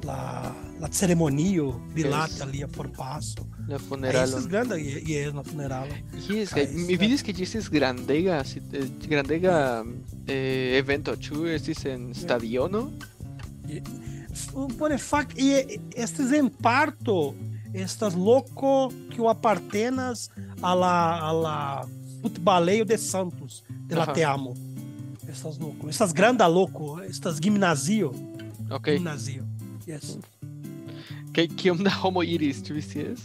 lá 0.04 0.52
la 0.80 0.88
ceremonio 0.90 1.80
rilate 1.94 2.42
ali 2.42 2.62
a 2.62 2.68
forpasso. 2.68 3.46
La 3.66 3.76
Aí 3.76 3.82
funeralo. 3.88 4.24
esses 4.28 4.46
grandes 4.46 4.76
e 4.76 5.12
e 5.14 5.32
na 5.32 5.42
funeral. 5.42 5.88
Yes, 6.28 6.50
Kaj 6.52 6.66
mi 6.88 6.96
vidis 7.00 7.22
ke 7.24 7.32
ĝi 7.32 7.44
estis 7.46 7.68
grandega, 7.72 8.42
sit- 8.44 8.74
eh, 8.76 8.84
grandega 9.08 9.54
eh, 10.28 10.76
evento, 10.82 11.14
ĉu 11.16 11.46
estis 11.54 11.80
en 11.86 12.12
stadiono? 12.12 12.90
Por 14.78 14.92
fact, 14.98 15.38
e 15.38 15.80
estes 15.96 16.32
em 16.32 16.48
parto, 16.48 17.34
estas 17.72 18.14
loco 18.14 18.92
que 19.10 19.20
o 19.20 19.28
apartenas 19.28 20.28
a 20.60 20.74
la, 20.74 21.18
a 21.28 21.32
la 21.32 21.86
futebaleio 22.24 22.84
de 22.84 22.96
Santos, 22.96 23.62
de 23.88 23.94
la 23.94 24.02
Ajá. 24.08 24.12
Teamo. 24.16 24.54
Estas 25.28 25.58
loco, 25.60 25.88
estas 25.88 26.12
granda 26.14 26.46
loco, 26.48 27.00
estas 27.02 27.38
gimnasio, 27.40 28.12
Ok. 28.70 28.86
gimnasio. 28.96 29.44
Yes. 29.86 30.16
Kaj 31.34 31.48
kiom 31.58 31.82
da 31.84 31.90
homo 31.90 32.22
iris, 32.22 32.62
ĉu 32.64 32.74
vi 32.74 32.82
scias? 32.82 33.20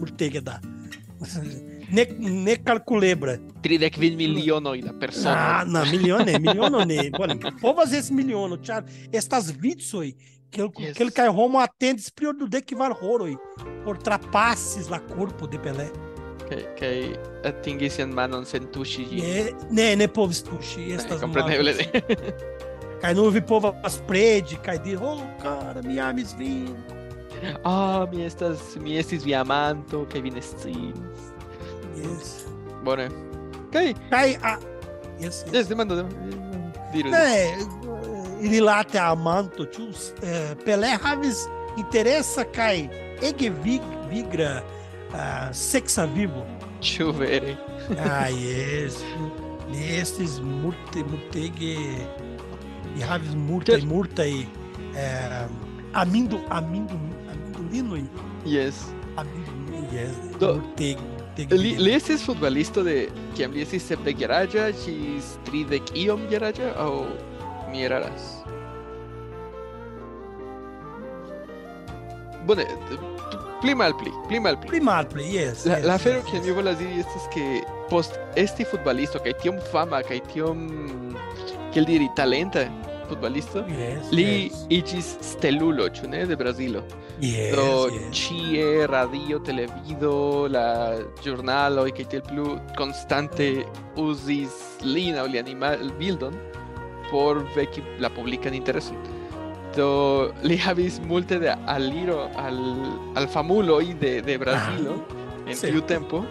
Murtega 0.00 0.40
da. 0.40 0.58
Ne, 1.92 2.06
ne 2.18 2.56
calculebra. 2.64 3.36
Tridek 3.62 3.94
kvin 3.94 4.16
milionoj 4.16 4.80
da 4.82 4.90
Ah, 4.90 4.98
personoj. 5.00 5.66
na, 5.72 5.84
milione, 5.84 6.38
milione 6.38 6.86
ne. 6.86 7.10
Bone, 7.10 7.36
povas 7.60 7.92
esse 7.92 8.10
miliono, 8.14 8.56
ĉar 8.56 8.82
estas 9.12 9.52
vicoj 9.60 10.14
que 10.50 10.62
Yes. 10.62 10.96
que 10.96 11.02
ele 11.02 11.10
cai 11.12 11.28
homo 11.28 11.58
atendis 11.60 12.10
prior 12.10 12.34
do 12.34 12.46
que 12.62 12.74
var 12.74 12.92
horoi 13.00 13.36
por 13.84 13.98
trapasses 13.98 14.88
la 14.90 14.98
corpo 14.98 15.46
de 15.46 15.58
Pelé. 15.58 15.90
Kaj 16.52 16.64
kaj 16.76 16.96
atingis 17.48 17.94
sian 17.96 18.10
manon 18.12 18.44
sen 18.44 18.66
tuŝi 18.72 19.04
ĝin. 19.08 19.22
Ne, 19.24 19.44
ne, 19.70 19.86
ne 19.96 20.08
povis 20.08 20.42
tuŝi 20.44 20.82
Eh, 20.90 20.96
estas 20.98 21.20
Kompreneble 21.22 21.72
ne. 21.78 21.86
Kaj 23.02 23.14
nur 23.16 23.32
vi 23.32 23.40
povas 23.40 23.96
predi 24.06 24.58
kaj 24.62 24.76
diri, 24.84 24.98
oh, 25.00 25.22
cara, 25.42 25.80
mi 25.82 25.96
amis 26.00 26.34
vin. 26.38 26.76
Ah, 27.64 28.04
mi 28.12 28.26
estas 28.26 28.76
mi 28.76 28.98
estis 29.00 29.24
via 29.24 29.40
amanto 29.40 30.04
kaj 30.12 30.20
vi 30.22 30.30
ne 30.30 30.42
sciis. 30.42 31.24
Yes. 31.96 32.34
Bone. 32.84 33.08
Kaj 33.72 33.94
Kaj, 34.10 34.36
a... 34.42 34.58
Yes, 35.20 35.44
yes. 35.46 35.54
Yes, 35.54 35.72
demando, 35.72 35.96
demando. 35.96 36.38
Diru. 36.92 37.10
Ne, 37.10 37.56
rilate 38.52 39.00
amanto, 39.00 39.64
ĉu 39.64 39.88
eh, 40.22 40.52
Pelé 40.66 40.92
havis 41.00 41.46
interesa 41.80 42.44
kaj 42.44 42.84
ege 43.22 43.50
vig, 43.64 43.82
vigra 44.10 44.60
uh, 45.12 45.48
sexa 45.52 46.04
vivo. 46.14 46.44
Ĉu 46.82 47.12
vere? 47.14 47.56
Ah, 47.98 48.26
yes. 48.28 48.98
Li 49.70 49.84
estis 50.00 50.40
multe, 50.42 51.04
multege... 51.08 51.76
Li 52.92 53.04
havis 53.08 53.32
multaj, 53.38 53.78
Ĉar- 53.80 53.86
multaj 53.88 54.30
eh, 54.98 55.46
amindo, 55.96 56.40
amindo, 56.50 56.98
amindolinoj. 57.32 58.02
Yes. 58.44 58.82
Amindo, 59.16 59.80
yes. 59.94 60.18
Do- 60.40 60.58
li 61.56 61.94
estis 61.94 62.20
futbalisto 62.26 62.82
de 62.84 63.08
kiam 63.36 63.54
li 63.56 63.62
estis 63.64 63.86
sepdek 63.88 64.20
jaraĝa 64.20 64.66
ĝis 64.82 65.30
tridek 65.46 65.94
iom 65.96 66.26
jaraĝa 66.28 66.74
aŭ 66.76 66.90
mi 67.72 67.86
eraras? 67.86 68.26
Bone, 72.44 72.66
pli 73.62 73.74
malpli, 73.78 74.12
pli 74.28 74.40
malpli. 74.40 74.68
Pli 74.68 74.80
malpli, 74.80 75.24
yes. 75.36 75.64
La, 75.64 75.78
yes, 75.78 75.86
la 75.86 75.94
afero 75.94 76.18
yes, 76.18 76.30
que 76.30 76.36
yes. 76.38 76.46
mi 76.46 76.52
volas 76.52 76.78
diri 76.78 77.00
estas 77.00 77.28
que 77.34 77.62
post 77.90 78.18
esti 78.36 78.64
futbalisto 78.66 79.20
kaj 79.22 79.36
tiom 79.42 79.60
fama 79.72 80.02
kaj 80.02 80.18
tiom 80.32 80.64
kiel 81.72 81.86
diri 81.86 82.08
talenta 82.18 82.66
futbalisto 83.08 83.62
Yes, 83.68 84.10
li 84.14 84.26
yes. 84.48 84.66
iĝis 84.78 85.08
stelulo, 85.32 85.88
ĉu 85.94 86.08
ne, 86.10 86.24
de 86.26 86.36
Brazilo. 86.36 86.82
Yes, 87.20 87.54
Do 87.54 87.88
yes. 87.92 88.10
ĉie 88.18 88.86
radio, 88.90 89.38
televido, 89.46 90.14
la 90.50 90.66
ĵurnaloj 91.22 91.90
kaj 91.94 92.08
tiel 92.14 92.26
plu 92.26 92.56
konstante 92.78 93.50
uzis 94.00 94.58
lin 94.82 95.20
aŭ 95.22 95.28
lian 95.30 95.54
bildon 96.00 96.34
por 97.12 97.44
veki 97.54 97.82
la 98.00 98.08
publikan 98.10 98.54
intereson. 98.54 98.96
Do 99.76 100.32
li 100.44 100.56
havis 100.60 101.00
multe 101.00 101.38
de 101.40 101.54
aliro 101.66 102.28
al, 102.36 102.58
al 103.16 103.26
famuloj 103.28 103.94
de, 104.00 104.20
de 104.20 104.36
Brazilo 104.38 104.98
en 105.46 105.56
sí. 105.56 105.70
tiu 105.70 105.80
tempo. 105.88 106.24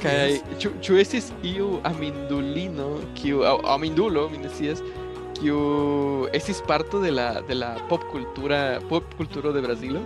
Kaj 0.00 0.30
Yes. 0.30 0.42
ĉu 0.62 0.70
ĉu 0.80 0.96
estis 1.02 1.32
iu 1.42 1.80
amindulino 1.84 3.00
kiu 3.18 3.42
amindulo, 3.66 4.28
mi 4.30 4.38
ne 4.38 4.48
scias, 4.48 4.78
kiu 5.34 5.58
estis 6.32 6.62
parto 6.66 7.00
de 7.02 7.10
la 7.10 7.40
de 7.48 7.54
la 7.58 7.74
popkultura 7.90 8.78
popkulturo 8.88 9.52
de 9.52 9.60
Brazilo? 9.60 10.00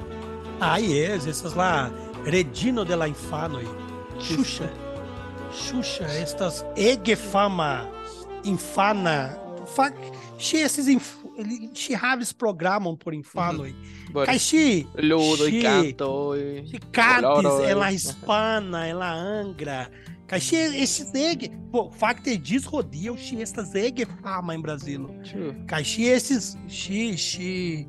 Ah, 0.60 0.78
yes, 0.78 1.26
essas 1.26 1.54
lá, 1.54 1.90
Regino 2.24 2.84
de 2.84 2.96
la 2.96 3.06
Infanoj. 3.06 3.64
Xuxa. 4.18 4.70
Xuxa, 5.52 6.06
estas 6.22 6.64
ege 6.76 7.16
fama 7.16 7.86
infana. 8.44 9.34
Fak, 9.74 9.94
ŝi 10.38 10.62
estis 10.66 10.88
inf... 10.88 11.21
ŝi 11.74 11.94
havis 11.94 12.32
programon 12.32 12.96
por 12.96 13.14
infanoj. 13.14 13.72
Bone. 14.12 14.26
Kaj 14.26 14.38
ŝi 14.38 14.86
Ludo 15.02 15.46
ŝi- 15.48 15.58
y 15.58 15.62
canto. 15.62 16.08
ŝi 16.70 16.78
kantis 16.92 17.22
Koloroj. 17.24 17.70
en 17.70 17.78
la 17.78 17.90
hispana, 17.90 18.86
en 18.88 18.96
la 18.98 19.10
angra. 19.40 19.86
Kaj 20.26 20.38
ŝi 20.40 20.56
estis 20.82 21.10
ege, 21.14 21.48
pô, 21.72 21.90
fakte 21.92 22.36
ĝis 22.38 22.64
hodiaŭ 22.64 23.16
ŝi 23.16 23.40
estas 23.42 23.74
ege 23.74 24.06
fama 24.22 24.54
en 24.54 24.62
Brazilo. 24.62 25.08
Ĉu? 25.24 25.66
Kaj 25.68 25.82
ŝi 25.82 26.02
estis 26.14 26.56
ŝi 26.68 27.14
ŝi 27.16 27.86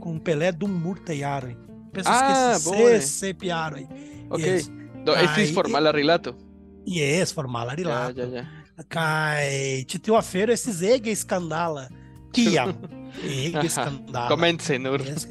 kun 0.00 0.20
Pelé 0.20 0.52
dum 0.52 0.70
multaj 0.82 1.16
jaroj. 1.18 1.54
Pensas 1.92 2.12
Ah, 2.14 2.26
que 2.26 2.52
estis 2.56 2.64
bone. 2.64 3.00
ses, 3.00 3.18
sep 3.20 3.42
jaroj. 3.42 3.86
Ok. 4.30 4.38
Yes. 4.40 4.70
Do 5.04 5.12
estis 5.14 5.50
Kaj- 5.50 5.54
formala 5.54 5.90
rilato. 5.92 6.34
Yes, 6.86 7.32
formala 7.34 7.74
Ja, 8.16 8.24
ja, 8.24 8.24
ja. 8.24 8.44
Kaj 8.88 9.84
ĉi 9.86 9.98
tiu 10.02 10.16
afero 10.16 10.52
estis 10.52 10.80
ege 10.82 11.14
skandala. 11.16 11.88
Kiam? 12.32 12.72
Ege 13.26 13.68
skandala. 13.68 14.28
Komence 14.30 14.78
nur. 14.78 15.00
Yes, 15.02 15.26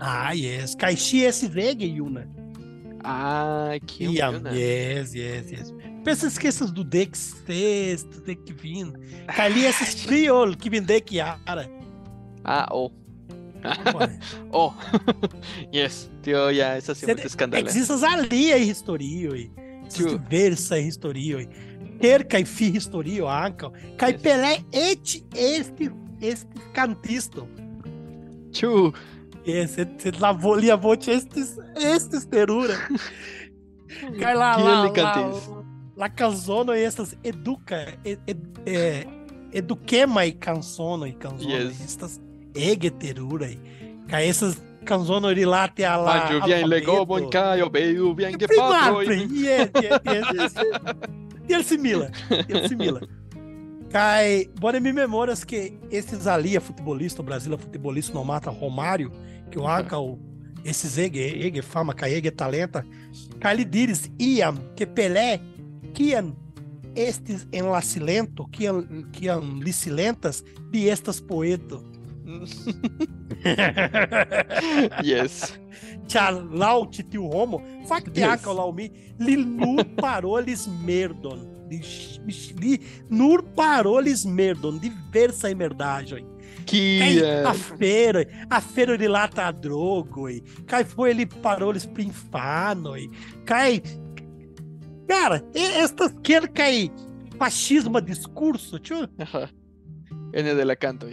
Ah, 0.00 0.32
yes. 0.34 0.74
Kaj 0.78 0.94
ŝi 0.98 1.24
estis 1.28 1.56
ege 1.56 1.86
juna. 1.86 2.24
Ah, 3.04 3.74
Iam, 3.98 4.36
juna. 4.38 4.50
yes, 4.54 5.12
yes, 5.14 5.50
yes. 5.50 5.72
Pensa 6.04 6.26
esqueças 6.26 6.70
do 6.72 6.82
Deck 6.84 7.16
sexto, 7.16 8.20
Deck 8.26 8.52
vindo. 8.52 8.98
Cali 9.36 9.64
esses 9.66 9.94
friol 10.02 10.56
que 10.56 10.70
vem 10.70 10.82
Deck 10.82 11.14
Yara. 11.14 11.68
Ah, 12.44 12.66
oh. 12.72 12.90
Oh. 14.52 14.72
yes. 15.72 16.10
Tío, 16.22 16.50
ya, 16.50 16.76
esa 16.76 16.94
sí 16.94 17.06
Você- 17.06 17.14
muito 17.14 17.26
escandalosa. 17.28 17.68
Existas 17.68 18.02
ali 18.02 18.52
em 18.52 18.68
historio, 18.68 19.36
e. 19.36 19.50
Tio. 19.88 20.18
Diversa 20.18 20.78
em 20.80 20.88
historio, 20.88 21.38
e 22.02 22.44
fi 22.44 22.76
historio, 22.76 23.28
anca. 23.28 23.70
Cai 23.96 24.12
Yes. 24.12 24.22
Pelé 24.22 24.64
et 24.72 25.24
este, 25.34 25.92
este 26.20 26.46
cantista. 26.72 27.46
Chu. 28.52 28.92
Você 29.44 30.12
lavou 30.20 30.54
ali 30.54 30.70
a 30.70 30.76
voce 30.76 31.10
estes, 31.10 31.58
estes 31.76 32.24
terura. 32.24 32.76
Cai 34.18 34.34
lá, 34.34 34.56
Que 34.56 34.62
lá, 34.62 34.70
lá, 34.70 34.80
elegantes. 34.80 35.50
lá 35.96 36.08
canzono 36.08 36.74
e 36.74 36.82
estas 36.82 37.16
educa, 37.22 37.98
ed, 38.04 38.20
ed, 38.26 38.40
é, 38.66 39.06
eduquema 39.52 40.24
e 40.24 40.32
canzono 40.32 41.06
e 41.06 41.12
canzono. 41.12 41.50
Yes. 41.50 41.80
Estas 41.80 42.20
ege 42.54 42.90
terura. 42.90 43.46
e 43.50 43.58
Cai 44.08 44.28
essas 44.28 44.60
canzono 44.84 45.28
ali 45.28 45.44
lá 45.44 45.64
até 45.64 45.84
a 45.84 45.96
lá. 45.96 46.30
Manjo 46.30 46.44
bien 46.44 47.06
bon 47.06 47.28
caio, 47.30 47.70
veiu 47.70 48.14
bien 48.14 48.32
yes, 48.32 49.70
yes, 49.76 50.00
yes, 50.04 50.54
yes. 50.54 51.31
Ele 51.52 51.64
simila, 51.64 52.10
ele 52.48 52.68
simila. 52.68 53.00
Cai, 53.90 54.48
bora 54.58 54.80
me 54.80 54.92
memórias 54.92 55.44
que 55.44 55.78
esses 55.90 56.26
ali, 56.26 56.56
é 56.56 56.60
futebolista, 56.60 57.20
o 57.20 57.24
Brasil 57.24 57.52
é 57.52 57.58
futebolista, 57.58 58.14
não 58.14 58.24
mata 58.24 58.50
Romário, 58.50 59.12
que 59.50 59.58
o 59.58 59.68
Anca, 59.68 59.98
o, 59.98 60.18
esses 60.64 60.96
Ege, 60.96 61.20
Ege 61.20 61.60
fama, 61.60 61.92
cai 61.92 62.14
Ege 62.14 62.30
talenta, 62.30 62.86
ele 63.44 63.64
diz, 63.64 64.10
iam, 64.18 64.56
que 64.74 64.86
Pelé, 64.86 65.40
quiam 65.92 66.34
estes 66.94 67.46
en 67.52 67.70
la 67.70 67.82
silento, 67.82 68.46
quiam, 68.50 68.86
quiam 69.12 69.60
licilentas, 69.60 70.44
de 70.70 70.88
estas 70.88 71.20
poeto. 71.20 71.82
yes. 75.02 75.58
Tchalau 76.06 76.86
titiu 76.90 77.28
homo, 77.28 77.62
fakte 77.88 78.20
Yes. 78.20 78.40
aka 78.40 78.52
lau 78.52 78.72
mi, 78.72 78.90
li 79.18 79.36
nur 79.36 79.84
parolis 79.96 80.66
merdon. 80.84 81.46
Li, 81.70 82.78
nur 83.08 83.42
parolis 83.56 84.24
merdon, 84.24 84.78
diversa 84.78 85.48
merdagem. 85.54 86.26
Que 86.66 87.00
eh, 87.18 87.44
a 87.44 87.54
feira, 87.54 88.26
a 88.50 88.60
feira 88.60 88.96
de 88.98 89.08
lata 89.08 89.50
drogo, 89.50 90.28
e 90.28 90.40
cai 90.66 90.84
foi 90.84 91.10
ele 91.10 91.26
parolis 91.26 91.86
pinfano, 91.86 92.96
e 92.96 93.08
cai. 93.44 93.82
Cara, 95.08 95.42
e- 95.54 95.78
estas 95.82 96.12
quer 96.22 96.46
cai 96.48 96.90
fascismo 97.38 98.00
discurso, 98.00 98.78
tio. 98.78 99.08
N 100.32 100.54
de 100.54 100.64
la 100.64 100.76
canto. 100.76 101.06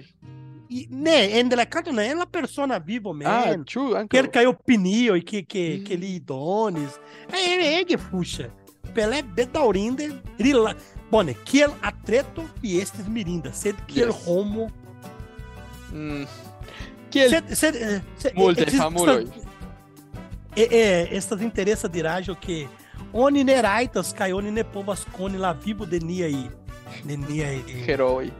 Né, 0.89 1.39
en 1.39 1.49
la 1.49 1.65
né, 1.91 2.07
é 2.09 2.15
la 2.15 2.25
persona 2.27 2.77
vivo, 2.79 3.13
man. 3.13 3.27
Ah, 3.27 3.49
anco. 3.51 4.07
quer 4.09 4.27
cair 4.29 4.47
opinião 4.47 5.15
e 5.17 5.21
que 5.21 5.41
que 5.43 5.79
que 5.79 5.93
ele 5.93 6.15
idones 6.15 6.99
é 7.33 7.79
é 7.79 7.85
que 7.85 7.97
puxa 7.97 8.51
Pelé 8.93 9.21
bedaurinde 9.21 10.13
rila 10.39 10.75
bone 11.11 11.33
kiel 11.45 11.73
atreto 11.81 12.43
e 12.63 12.77
estes 12.79 13.07
mirinda 13.07 13.51
sed 13.53 13.75
kiel 13.87 14.09
Yes. 14.09 14.27
homo 14.27 14.71
Mm. 15.91 16.25
Que 17.09 17.19
el 17.23 17.29
sed 17.31 17.55
sed 17.55 17.75
eh, 17.75 18.01
sed- 18.17 18.35
Multe, 18.35 18.61
estes- 18.63 18.77
famuloi. 18.77 19.27
é 20.55 20.61
é 20.81 21.15
estas 21.17 21.41
interessa 21.41 21.89
dirajo 21.89 22.35
que 22.35 22.67
oni 23.11 23.43
neraitas 23.43 24.13
kai 24.13 24.31
oni 24.33 24.51
ne 24.51 24.63
povas 24.63 25.03
coni 25.17 25.37
la 25.37 25.51
vivo 25.53 25.85
de 25.85 25.99
nia 25.99 26.25
aí 26.27 26.47
de 27.03 27.17
nia 27.17 27.47
aí 27.47 27.63
heroi. 27.87 28.31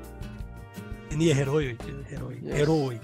ni 1.15 1.33
heroi, 1.33 1.77
heroi, 2.09 2.39
yes. 2.43 2.55
heroi. 2.55 2.99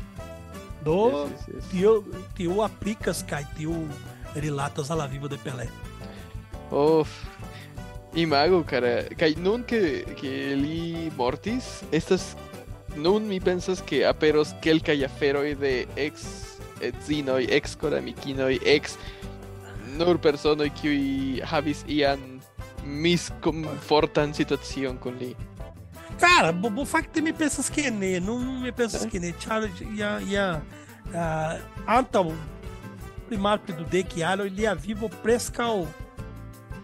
Do 0.86 0.98
yes, 1.10 1.32
yes, 1.32 1.56
yes. 1.56 1.70
tio 1.72 1.94
tio 2.38 2.63
aplicas 2.63 3.24
kai 3.24 3.44
tio 3.58 3.74
relatas 4.36 4.91
a 4.91 4.96
la 4.96 5.08
vivo 5.08 5.28
de 5.28 5.38
Pelé. 5.38 5.70
Oh, 6.72 7.06
imago, 8.13 8.63
cara, 8.63 9.04
kai 9.18 9.36
nun 9.38 9.63
que 9.63 10.06
que 10.15 10.56
li 10.56 11.12
mortis, 11.18 11.84
estas 11.91 12.36
nun 12.96 13.28
mi 13.28 13.39
pensas 13.39 13.82
que 13.82 14.06
aperos 14.06 14.54
kelkaj 14.62 15.04
aferoj 15.06 15.56
de 15.60 15.88
ex 15.96 16.58
etzinoi 16.82 17.48
ex 17.50 17.76
koramikinoj, 17.76 18.60
ex 18.63 18.98
nur 19.98 20.20
personoj 20.20 20.70
kiuj 20.82 21.41
havis 21.48 21.84
ian 21.88 22.22
miskomfortan 22.86 24.34
situacion 24.34 24.98
kun 25.02 25.18
li. 25.20 25.34
Cara, 26.19 26.51
bo 26.51 26.86
fakte 26.86 27.21
mi 27.21 27.34
pensas 27.34 27.69
que 27.69 27.89
ne, 27.91 28.19
não 28.19 28.39
me 28.39 28.71
pensas 28.71 29.04
É? 29.06 29.10
que 29.10 29.19
ne, 29.19 29.34
Charles 29.39 29.71
ia 29.95 30.19
ia 30.21 30.62
uh, 31.12 31.60
antaŭ 31.88 32.32
primarpe 33.28 33.73
do 33.73 33.84
dekialo 33.84 34.45
ele 34.45 34.63
vivo 34.75 35.10
prescal 35.10 35.88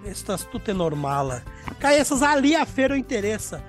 estas 0.06 0.44
tute 0.52 0.74
normala. 0.74 1.42
Kaj 1.80 1.96
essas 2.00 2.22
ali 2.22 2.56
afero 2.56 2.96
interessa. 2.96 3.62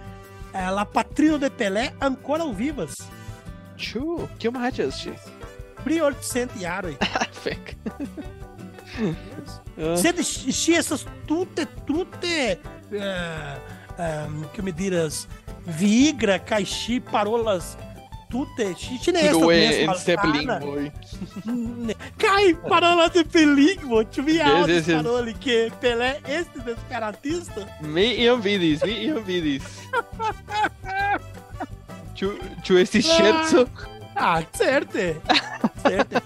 Eh, 0.54 0.70
La 0.70 0.84
patrino 0.84 1.38
de 1.38 1.50
Pelé 1.50 1.92
ancora 2.00 2.44
vivas. 2.52 2.94
Ĉu? 3.76 4.28
Kiom 4.38 4.56
aĝas 4.56 4.96
ŝi? 5.02 5.12
Pri 5.84 6.00
800 6.00 6.58
jaroj. 6.60 6.96
Fek. 7.44 7.74
Ah, 9.78 9.96
Sed 9.96 10.18
ŝi 10.24 10.74
estas 10.78 11.04
tute 11.26 11.64
tute 11.86 12.56
eh, 12.92 13.54
em, 13.98 14.44
que 14.54 14.62
me 14.62 14.72
diras 14.72 15.26
vigra 15.66 16.38
ŝi 16.66 17.00
parolas 17.10 17.76
tute 18.32 18.72
seplingvoj. 20.00 20.90
Cai 22.22 22.54
parola 22.64 23.08
de 23.12 23.24
yes, 24.70 24.88
yes. 24.88 24.96
paroli 24.96 25.34
que 25.34 25.70
Pelé? 25.82 26.14
Mi 27.80 28.06
iom 28.24 28.40
vidis, 28.40 28.84
mi 28.88 28.96
iom 29.08 29.22
vidis. 29.26 29.62
Ĉu 32.16 32.34
ĉu 32.64 32.78
estis 32.80 33.08
ŝerco? 33.12 33.66
Ah, 34.14 34.42
certe. 34.52 35.16
Certe. 35.82 36.20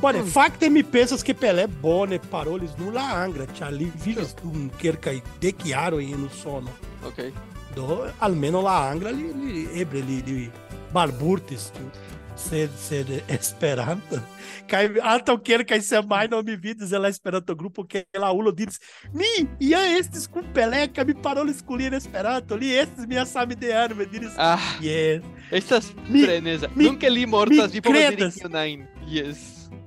Bone, 0.00 0.20
fakte 0.28 0.68
mi 0.68 0.82
pensas 0.82 1.24
que 1.24 1.34
Pelé 1.34 1.66
bone 1.66 2.18
parolis 2.30 2.76
nu 2.78 2.92
la 2.92 3.06
angra, 3.22 3.46
ĉar 3.56 3.72
li 3.72 3.88
vivis 4.04 4.34
dum 4.42 4.70
kelkaj 4.80 5.18
dek 5.44 5.66
jaroj 5.68 6.04
en 6.04 6.28
Usono. 6.28 6.72
Ok. 7.08 7.26
Do 7.74 8.06
almeno 8.20 8.60
la 8.62 8.90
angra 8.90 9.10
li, 9.10 9.32
li 9.34 9.66
eble 9.80 10.02
li, 10.06 10.22
li 10.26 10.50
barburtis 10.94 11.70
tiu. 11.74 11.88
Sed, 12.36 12.70
sed 12.82 13.06
Esperanto. 13.36 14.18
Kaj 14.66 14.88
antaŭ 15.06 15.36
kelkaj 15.46 15.78
semajnoj 15.86 16.40
mi 16.48 16.56
vidis 16.58 16.90
en 16.92 17.02
la 17.04 17.08
Esperanto 17.12 17.54
grupo 17.54 17.84
ke 17.86 18.02
la 18.18 18.32
ulo 18.34 18.50
diris: 18.52 18.80
Mi 19.14 19.28
ja 19.62 19.78
estis 19.98 20.26
kun 20.26 20.42
Pelé 20.54 20.88
kaj 20.92 21.04
mi 21.06 21.14
parolis 21.14 21.62
kun 21.62 21.78
li 21.78 21.86
en 21.86 21.94
Esperanto. 21.94 22.56
Li 22.58 22.72
estis 22.74 23.06
mia 23.06 23.22
samideano, 23.26 23.94
mi 23.94 24.06
diris: 24.06 24.34
Ah, 24.36 24.58
Yes. 24.82 25.22
estas 25.50 25.92
Mi- 26.08 26.24
freneza. 26.26 26.68
mi- 26.74 26.84
Nunca 26.90 27.08
li 27.08 27.24
mortas, 27.26 27.70
vi 27.72 27.80
povas 27.80 28.10
diri 28.16 28.30
kion 28.40 28.54
ajn. 28.56 28.82
Yes. 29.08 29.38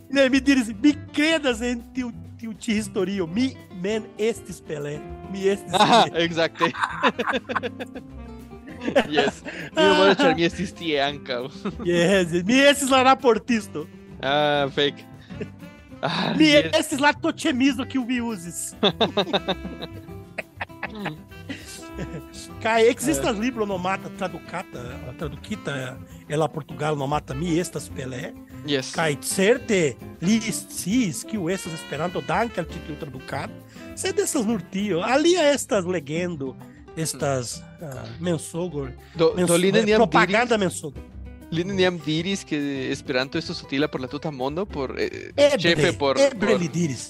Ne, 0.09 0.29
mi 0.29 0.39
diris: 0.39 0.71
Mi 0.83 0.95
kredas 1.13 1.61
en 1.61 1.83
tiu 1.93 2.11
tiu 2.39 2.53
ĉi 2.53 2.77
historio. 2.79 3.27
Mi 3.27 3.49
men 3.83 4.05
estis 4.17 4.61
Pelé. 4.61 4.97
Mi 5.31 5.47
estis. 5.51 5.73
Ah, 5.73 6.05
tie." 6.07 6.23
exacte. 6.25 6.71
yes. 9.17 9.41
Mi 9.75 9.81
memoras 9.81 10.17
ĉar 10.21 10.35
mi 10.37 10.47
estis 10.47 10.73
tie 10.77 11.01
ankaŭ. 11.01 11.47
Yes, 11.85 12.33
mi 12.47 12.59
estis 12.61 12.89
la 12.93 13.03
raportisto. 13.09 13.87
Ah, 14.21 14.65
fek. 14.73 15.03
Ah, 16.01 16.33
Mi 16.37 16.51
yes. 16.51 16.69
estis 16.77 16.99
la 17.01 17.09
que 17.89 17.99
vi 18.05 18.21
uzis. 18.21 18.75
Kai 22.63 22.87
existas 22.87 23.37
libro 23.37 23.65
nomata 23.65 24.09
traducata, 24.09 24.79
traducita 25.17 25.97
ela 26.29 26.47
Portugal 26.47 26.95
nomata 26.95 27.33
mi 27.33 27.57
estas 27.59 27.89
Pelé. 27.89 28.33
Yes. 28.65 28.91
Kai 28.91 29.17
certe 29.21 29.95
li 30.21 30.39
sciis 30.41 31.23
que 31.23 31.37
o 31.37 31.49
estas 31.49 31.73
Esperanto 31.73 32.21
danke 32.21 32.59
al 32.59 32.67
ĉi 32.67 32.81
tiu 32.87 32.97
tradukado. 32.99 33.53
Sed 33.95 34.19
estas 34.19 34.45
nur 34.45 34.61
tio. 34.61 35.01
Alia 35.01 35.51
estas 35.53 35.85
legendo, 35.85 36.55
estas 36.95 37.61
uh, 37.81 38.03
mensogo, 38.19 38.87
Do, 39.15 39.33
mens 39.35 39.47
do 39.49 39.55
eh, 39.57 39.95
propaganda 39.95 40.57
mensogo. 40.57 40.99
li 41.49 41.63
neniam 41.63 41.97
diris 42.03 42.43
que 42.43 42.91
Esperanto 42.91 43.37
estos 43.37 43.63
utila 43.63 43.87
por 43.87 44.01
la 44.01 44.07
tuta 44.07 44.31
mondo 44.31 44.65
por 44.65 44.95
eh, 44.99 45.31
Eble, 45.35 45.57
ĉefe 45.57 45.93
por 45.93 46.19
eble 46.19 46.47
por 46.47 46.59
li 46.59 46.67
diris. 46.67 47.07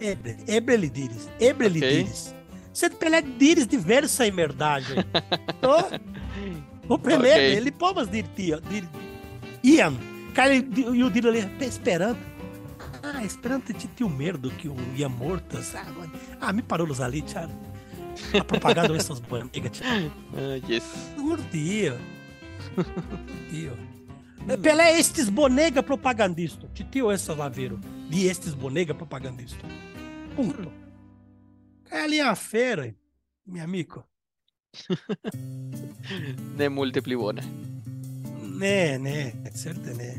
Ebre, 0.00 0.36
ebre 0.46 0.76
li 0.76 0.90
diris, 0.90 1.28
ebre 1.38 1.68
li 1.68 1.80
diris. 1.80 2.34
Sed 2.72 2.94
Pelé 2.96 3.22
diris 3.22 3.66
diversa 3.66 4.26
imerdagem. 4.26 4.98
Do, 5.60 6.94
o 6.94 6.98
primeiro, 6.98 7.40
Ok. 7.40 7.56
ele 7.56 7.70
povas 7.72 8.08
dir 8.08 8.26
tio, 8.36 8.60
dir 8.60 8.88
iam, 9.62 9.96
cara, 10.34 10.54
e 10.54 11.02
o 11.02 11.10
dir 11.10 11.26
ali, 11.26 11.40
esperando. 11.60 12.18
Ah, 13.02 13.24
esperando 13.24 13.64
te 13.72 13.88
tio 13.88 14.08
merdo 14.08 14.50
que 14.50 14.68
o 14.68 14.76
ia 14.96 15.08
mortas. 15.08 15.74
Ah, 15.74 15.86
ah, 16.40 16.52
me 16.52 16.62
parou 16.62 16.86
nos 16.86 17.00
ali, 17.00 17.22
tchau. 17.22 17.48
A 18.38 18.44
propaganda 18.44 18.92
dessas 18.92 19.20
bonegas, 19.20 19.72
tio. 19.72 19.86
Ah, 20.36 20.60
yes. 20.68 20.84
Curtia. 21.16 21.96
Curtia. 22.74 23.72
Pelé, 24.62 24.98
estes 24.98 25.28
bonega 25.28 25.82
propagandista. 25.82 26.66
Titio, 26.74 27.10
essas 27.10 27.36
lá 27.36 27.48
viram. 27.48 27.78
Vi 28.08 28.26
estes 28.26 28.54
bonega 28.54 28.94
propagandista. 28.94 29.66
Ponto. 30.36 30.72
É 31.90 32.02
ali 32.02 32.20
a 32.20 32.34
feira, 32.34 32.94
meu 33.46 33.64
amigo. 33.64 34.04
Ne 36.56 36.68
multipli 36.68 37.16
bone. 37.16 37.42
Né, 38.60 38.98
né, 38.98 39.32
certe 39.54 39.94
né. 39.94 40.10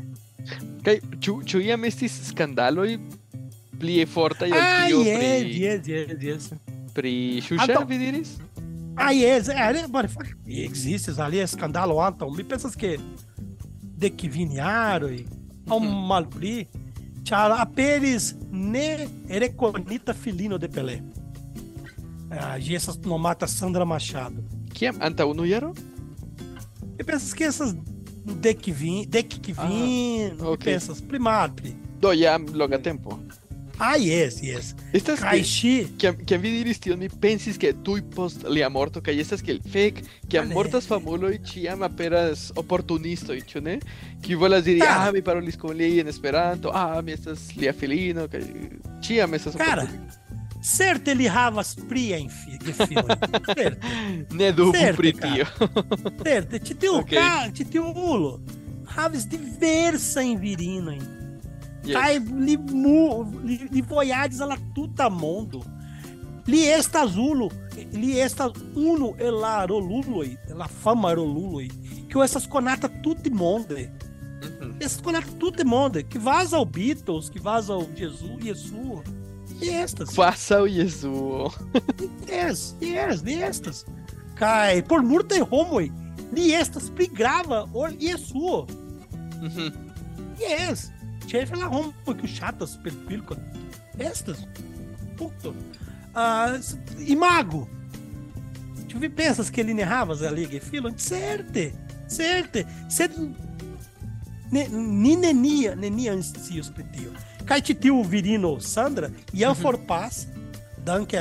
Kaj, 0.82 0.96
ĉu, 1.22 1.34
ĉu 1.46 1.60
iam 1.62 1.84
estis 1.86 2.16
skandaloj 2.32 2.96
pli 3.78 4.00
fortaj 4.06 4.48
ol 4.50 4.58
Ah, 4.58 4.86
tio 4.88 5.02
yes, 5.06 5.18
pri, 5.18 5.52
yes, 5.62 5.86
yes, 5.86 6.22
yes. 6.26 6.48
pri 6.96 7.12
Xuxa, 7.46 7.64
Então- 7.68 7.86
vi 7.86 7.98
diris? 7.98 8.32
Ah, 8.96 9.12
yes, 9.14 9.48
é, 9.48 9.72
né, 9.72 9.86
mano, 9.86 10.08
fuck, 10.08 10.26
existe 10.46 11.10
ali, 11.20 11.38
é 11.38 11.44
escândalo, 11.44 11.94
então, 12.08 12.30
me 12.30 12.42
pensas 12.44 12.74
que 12.74 12.98
de 13.96 14.10
que 14.10 14.28
viniaro 14.28 15.08
e 15.14 15.24
ao 15.68 15.78
Uhum. 15.78 16.06
malpli, 16.08 16.68
tchau, 17.24 17.52
apenas 17.52 18.34
ne 18.50 19.08
ereconita 19.28 20.12
filino 20.12 20.58
de 20.58 20.68
Pelé. 20.68 21.00
Ah, 22.32 22.58
e 22.58 22.74
essas 22.74 22.96
nomata 22.98 23.46
Sandra 23.46 23.84
Machado. 23.84 24.42
Kiam 24.72 24.96
antaŭ 25.00 25.34
nujaro? 25.34 25.74
E 26.98 27.04
pensas 27.04 27.32
que 27.34 27.44
essas 27.44 27.74
de 28.44 28.54
que 28.54 28.72
vim, 28.72 29.04
de 29.06 29.22
que 29.22 29.52
Ah, 29.56 29.66
vim, 29.66 30.36
ok. 30.40 30.64
pensas, 30.64 31.00
primapli. 31.00 31.76
Do 32.00 32.12
jam 32.12 32.46
longa 32.54 32.78
tempo. 32.78 33.18
Ah, 33.78 33.96
yes, 33.96 34.40
yes. 34.42 34.76
Estas 34.92 35.18
que, 35.20 35.88
kiam, 35.98 36.14
kiam 36.24 36.40
vi 36.40 36.50
diris 36.58 36.78
tion, 36.78 36.98
mi 36.98 37.08
pensis 37.08 37.56
ke 37.58 37.72
tuj 37.72 38.02
post 38.14 38.44
lia 38.46 38.68
morto, 38.70 39.00
kaj 39.02 39.18
estas 39.18 39.42
kiel 39.42 39.58
fek, 39.72 40.02
kiam 40.28 40.44
Vale. 40.44 40.54
mortas 40.54 40.86
famuloj 40.86 41.38
ĉiam 41.42 41.82
aperas 41.82 42.52
oportunistoj, 42.54 43.40
ĉu 43.48 43.60
ne? 43.60 43.78
Kiu 44.22 44.38
volas 44.38 44.62
diri, 44.64 44.82
ah, 44.86 45.10
mi 45.12 45.22
parolis 45.22 45.56
kun 45.56 45.74
li 45.76 45.98
en 46.00 46.06
Esperanto, 46.08 46.70
ah, 46.72 47.00
mi 47.02 47.12
estas 47.12 47.56
lia 47.56 47.72
filino, 47.72 48.28
kaj 48.28 48.44
ĉiam 49.02 49.34
estas 49.34 49.56
Cara. 49.56 49.88
Certe 50.62 51.10
ele 51.10 51.28
havas 51.28 51.74
pria 51.74 52.18
em 52.18 52.28
fi, 52.28 52.56
de 52.58 52.72
filme. 52.72 53.12
certe. 53.54 53.80
Ne 54.30 54.52
dubu 54.52 54.72
pri 54.96 55.12
tio. 55.12 55.46
Certe, 56.22 56.58
ti 56.60 56.74
teu 56.74 56.96
Ok. 56.96 57.10
ca, 57.10 57.50
ti 57.50 57.64
teu 57.64 57.84
ulo. 57.84 58.40
Havas 58.86 59.26
diversa 59.26 60.22
em 60.22 60.36
virina, 60.36 60.92
hein? 60.94 61.02
Yes. 61.84 61.96
Cai 61.96 62.18
li, 62.20 62.56
mu, 62.56 63.24
li, 63.42 63.68
li 63.72 63.82
voyades 63.82 64.40
alla 64.40 64.56
tuta 64.74 65.10
mondo. 65.10 65.64
Li 66.46 66.64
estas 66.66 67.16
ulo, 67.16 67.50
li 67.92 68.18
estas 68.18 68.52
uno 68.74 69.14
ela 69.18 69.64
roluloi, 69.66 70.36
ela 70.48 70.66
fama 70.68 71.12
roluloi, 71.14 71.68
que 72.08 72.18
essas 72.20 72.46
conata 72.46 72.88
tutti 72.88 73.30
monde. 73.30 73.90
Mhm. 74.42 74.76
Essas 74.80 75.00
conata 75.00 75.26
tutti 75.38 75.64
monde, 75.64 76.02
que 76.02 76.18
vaza 76.18 76.56
ao 76.56 76.64
Beatles, 76.64 77.28
que 77.30 77.38
vaza 77.40 77.72
ao 77.72 77.86
Jesus, 77.94 78.42
Jesus. 78.42 79.02
Estas. 79.68 80.14
Faça 80.14 80.62
o 80.62 80.68
Jesuo. 80.68 81.52
Yes, 82.28 82.76
yes, 82.82 83.22
estas. 83.26 83.86
Cai, 84.36 84.82
por 84.82 85.02
murta 85.02 85.36
e 85.36 85.42
homoi, 85.42 85.92
li 86.32 86.52
estas 86.52 86.88
prigrava 86.90 87.68
or 87.72 87.92
Jesu. 87.92 88.66
Mhm. 89.40 89.72
Yes. 90.40 90.90
Chefe 91.26 91.56
la 91.56 91.68
homo 91.68 91.94
que 92.04 92.26
chatas 92.26 92.76
per 92.76 92.92
pilco. 93.06 93.36
Estas. 93.98 94.46
Puto. 95.16 95.54
Ah, 96.14 96.58
e 96.98 97.14
mago. 97.14 97.68
Tu 98.88 98.98
vi 98.98 99.08
pensas 99.08 99.48
que 99.48 99.60
ele 99.60 99.72
nerravas 99.72 100.22
ali 100.22 100.46
que 100.46 100.60
filo? 100.60 100.92
Certe. 100.96 101.74
Certe. 102.08 102.66
Certe. 102.88 103.16
Ne, 104.50 104.68
ni 104.68 105.16
nenia, 105.16 105.74
nenia 105.74 106.12
ansios. 106.12 106.70
Cai 106.70 106.84
titio 107.62 108.02
virino 108.02 108.60
Sandra, 108.60 109.10
Ian 109.32 109.54
Forpas, 109.54 110.28
Danke 110.84 111.16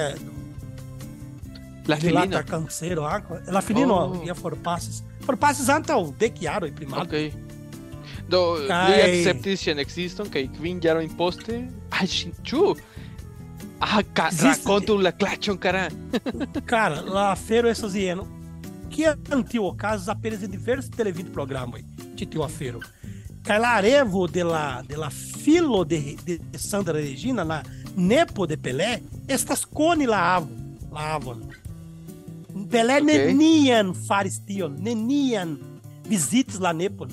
La 1.88 1.96
de 1.98 2.10
lá 2.12 2.22
filina. 2.22 2.38
tá 2.38 2.44
canseiro, 2.44 3.06
água. 3.06 3.42
Ela 3.48 3.62
filino, 3.62 3.94
Oh. 3.94 4.24
Ian 4.26 4.36
Forpas. 4.36 5.04
Forpas 5.22 5.70
antal, 5.70 6.12
de 6.18 6.30
chiaro 6.30 6.66
e 6.68 6.72
primato. 6.72 7.16
Ok. 7.16 7.34
Do 8.30 8.56
li 8.60 8.68
Kaj- 8.68 9.04
akceptis 9.06 9.60
ŝian 9.62 9.80
ekziston 9.80 10.30
kaj 10.30 10.48
kvin 10.58 10.80
jarojn 10.82 11.10
poste. 11.18 11.68
Ah, 11.92 12.06
ŝi 12.06 12.32
ĉu? 12.44 12.76
Ah, 13.82 14.00
Existe- 14.02 14.48
rakontu 14.64 14.98
la 15.02 15.12
klaĉon, 15.12 15.58
kara. 15.58 15.90
Cara, 16.66 17.02
lá 17.02 17.36
feiro 17.36 17.68
essas 17.68 17.94
hieno. 17.94 18.28
Que 18.90 19.06
antio 19.32 19.74
casos 19.76 20.08
apenas 20.08 20.44
em 20.44 20.50
diversos 20.50 20.90
televídeos 20.90 21.32
programas. 21.34 21.82
Titio 22.16 22.44
afeiro. 22.44 22.80
Cailarevo 23.44 24.28
de 24.28 24.44
la, 24.44 24.84
de 24.88 24.98
la 24.98 25.10
filo 25.10 25.84
de, 25.84 26.16
de 26.26 26.40
Sandra 26.58 26.94
Regina, 26.94 27.44
na 27.44 27.64
Nepo 27.96 28.46
de 28.48 28.58
Pelé, 28.58 29.02
estas 29.28 29.66
cone 29.66 30.06
laavam. 30.08 30.50
Laavam. 30.92 31.42
Pelé 32.70 32.98
Ok. 32.98 33.04
nenian 33.08 33.94
faristion, 33.94 34.76
nenian 34.80 35.58
visites 36.08 36.60
la 36.60 36.74
Nepo. 36.74 37.08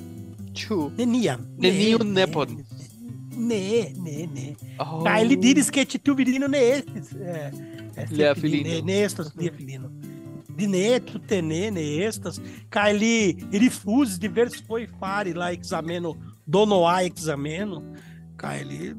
Ĉu? 0.54 0.92
Nenian. 0.98 1.40
Neniun 1.58 2.12
Ne, 2.12 2.26
nepon. 2.26 2.64
Ne, 3.36 3.92
ne, 3.96 4.26
ne. 4.34 4.56
Oh. 4.78 5.04
Ah, 5.06 5.20
ele 5.20 5.36
diz 5.36 5.70
que 5.70 5.86
titio 5.86 6.14
virino 6.14 6.48
ne. 6.48 6.58
É, 6.58 6.82
é 7.96 8.06
Lea 8.10 8.34
sempre 8.34 8.40
filino. 8.40 8.68
Ne, 8.68 8.82
nestas, 8.82 9.32
lia 9.36 9.52
filino. 9.52 9.90
De 10.58 10.66
neto, 10.66 11.20
tene, 11.20 11.70
ne 11.70 12.02
estas. 12.02 12.40
Ele 13.52 13.70
fuses 13.70 14.18
diversos 14.18 14.60
foi 14.66 14.88
fare 14.88 15.32
lá 15.32 15.52
exameno, 15.54 16.18
dono 16.44 16.84
a 16.84 17.04
exameno. 17.04 17.94
Cai 18.36 18.62
ele, 18.62 18.92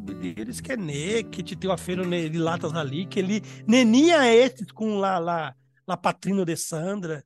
diz 0.45 0.61
que 0.61 0.71
é 0.71 0.77
ne, 0.77 1.21
que 1.23 1.43
titio 1.43 1.73
a 1.73 1.77
feira 1.77 2.05
ne, 2.05 2.29
de 2.29 2.37
latas 2.37 2.73
ali, 2.73 3.05
que 3.05 3.19
ele 3.19 3.43
nenia 3.67 4.25
estes 4.33 4.71
com 4.71 4.99
lá, 4.99 5.19
lá, 5.19 5.53
lá 5.85 5.97
patrino 5.97 6.45
de 6.45 6.55
Sandra. 6.55 7.25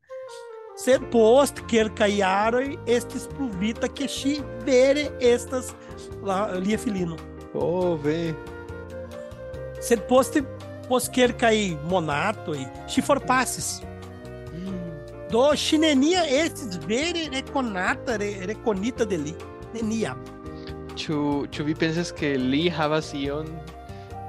Ser 0.75 0.99
post 1.11 1.63
que 1.65 1.77
ele 1.77 1.91
caiaro 1.91 2.57
estes 2.87 3.27
provita 3.27 3.87
que 3.87 4.07
chi 4.07 4.43
vere 4.65 5.11
estas 5.19 5.75
lá, 6.23 6.51
lia 6.53 6.79
filino. 6.79 7.15
Oh, 7.53 7.95
ve. 7.95 8.35
Sed 9.79 10.01
poste 10.07 10.43
posquer 10.87 11.33
cai 11.33 11.77
monato 11.87 12.55
e 12.55 12.67
se 12.87 12.99
for 12.99 13.19
passes. 13.19 13.92
Do 15.33 15.51
chinenia 15.55 16.27
estes 16.29 16.77
vere 16.77 17.27
reconata 17.27 18.17
re, 18.17 18.45
reconita 18.45 19.03
deli. 19.03 19.33
Nenia. 19.73 20.11
Ĉu 20.93 21.15
ĉu 21.49 21.63
vi 21.65 21.73
pensas 21.73 22.11
ke 22.13 22.35
li 22.37 22.67
havas 22.69 23.09
ion 23.17 23.49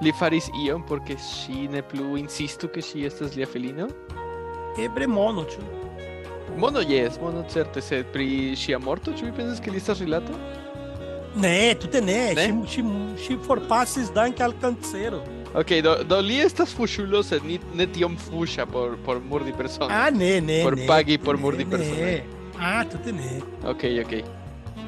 li 0.00 0.14
faris 0.16 0.48
ion 0.62 0.80
porque 0.88 1.18
ŝi 1.20 1.66
ne 1.74 1.82
plu 1.90 2.16
insistu 2.16 2.72
ke 2.72 2.80
ŝi 2.80 3.04
estas 3.10 3.36
lia 3.36 3.44
filino? 3.44 3.90
Ebre 4.80 5.04
mono, 5.04 5.44
tio. 5.44 5.60
Mono 6.56 6.80
jes, 6.80 7.20
mono 7.20 7.44
certe, 7.52 7.84
sed 7.84 8.08
pri 8.16 8.56
ŝia 8.56 8.80
morto, 8.80 9.12
ĉu 9.12 9.28
vi 9.28 9.36
pensas 9.42 9.60
ke 9.60 9.74
li 9.74 9.84
estas 9.84 10.00
rilato? 10.00 10.40
Ne, 11.36 11.74
tu 11.76 11.92
ne. 12.00 12.20
Ne? 12.32 12.48
Se, 12.64 12.78
se, 12.78 12.88
se 13.26 13.40
for 13.44 13.60
passes 13.68 14.08
danke 14.08 14.40
al 14.40 14.56
cancero. 14.56 15.20
Ok, 15.54 15.70
do, 15.86 15.94
do 16.04 16.18
li 16.20 16.40
estas 16.42 16.72
fuŝulo, 16.74 17.22
sed 17.22 17.44
ni, 17.46 17.60
ne 17.78 17.86
tiom 17.86 18.16
fuŝa 18.18 18.66
por, 18.66 18.96
por 19.06 19.20
murdi 19.22 19.52
personon. 19.54 19.92
Ah, 19.94 20.10
ne, 20.10 20.40
ne. 20.40 20.62
Por 20.66 20.76
ne, 20.76 20.86
pagi 20.86 21.18
por 21.18 21.36
ne, 21.38 21.42
mordi 21.42 21.64
ne. 21.64 21.70
personae. 21.70 22.24
Ah, 22.58 22.84
tu 22.90 22.98
te 22.98 23.12
ne. 23.12 23.40
Ok, 23.62 23.84
ok. 24.02 24.14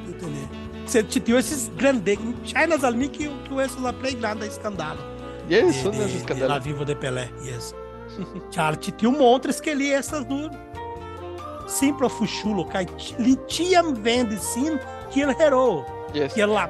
Tu 0.05 0.17
te 0.19 0.31
ne. 0.33 0.47
Se 0.87 1.03
ti 1.03 1.19
tio 1.19 1.37
esses 1.37 1.69
grande, 1.77 2.17
chinas 2.43 2.83
al 2.83 2.95
mi 2.95 3.07
que 3.09 3.29
tu 3.47 3.59
esses 3.59 3.79
la 3.81 3.91
play 3.93 4.15
grande 4.15 4.47
escandalo. 4.47 4.99
Yes, 5.49 5.83
de, 5.83 5.91
de, 5.91 6.33
de 6.35 6.47
La. 6.47 6.59
Viva 6.59 6.83
de 6.83 6.95
Pelé, 6.95 7.29
yes. 7.43 7.73
Char, 8.51 8.75
ti 8.75 8.91
tio 8.91 9.11
montres 9.11 9.61
que 9.61 9.73
li 9.75 9.93
essas 9.93 10.25
do 10.25 10.49
sim 11.67 11.93
pro 11.93 12.09
fuchulo, 12.09 12.65
kai 12.65 12.85
li 13.19 13.37
vende 14.01 14.37
sim 14.37 14.77
que 15.11 15.21
ele 15.21 15.33
hero, 15.39 15.85
Yes. 16.13 16.33
que 16.33 16.45
la 16.45 16.69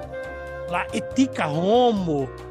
la 0.70 0.86
etica 0.94 1.48
homo, 1.48 2.24
eh, 2.24 2.47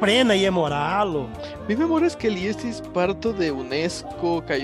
prena 0.00 0.34
e 0.34 0.50
moralo. 0.50 1.28
Mi 1.68 1.76
memoras 1.76 2.14
que 2.16 2.30
li 2.30 2.46
estis 2.48 2.82
parto 2.94 3.32
de 3.32 3.50
UNESCO 3.52 4.40
kaj 4.48 4.60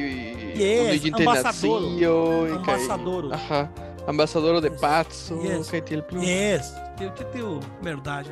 Yes, 0.56 1.04
ambasadoro. 1.12 2.56
Ambasadoro. 2.56 3.30
Aha, 3.32 3.68
ambasadoro 4.06 4.60
de 4.60 4.68
Yes. 4.68 4.80
paco 4.80 5.42
Yes. 5.42 5.70
kaj 5.70 5.80
tiel 5.84 6.02
plu. 6.02 6.20
Yes, 6.22 6.72
tio 6.98 7.10
ti 7.10 7.24
tio 7.32 7.60
verdade. 7.82 8.30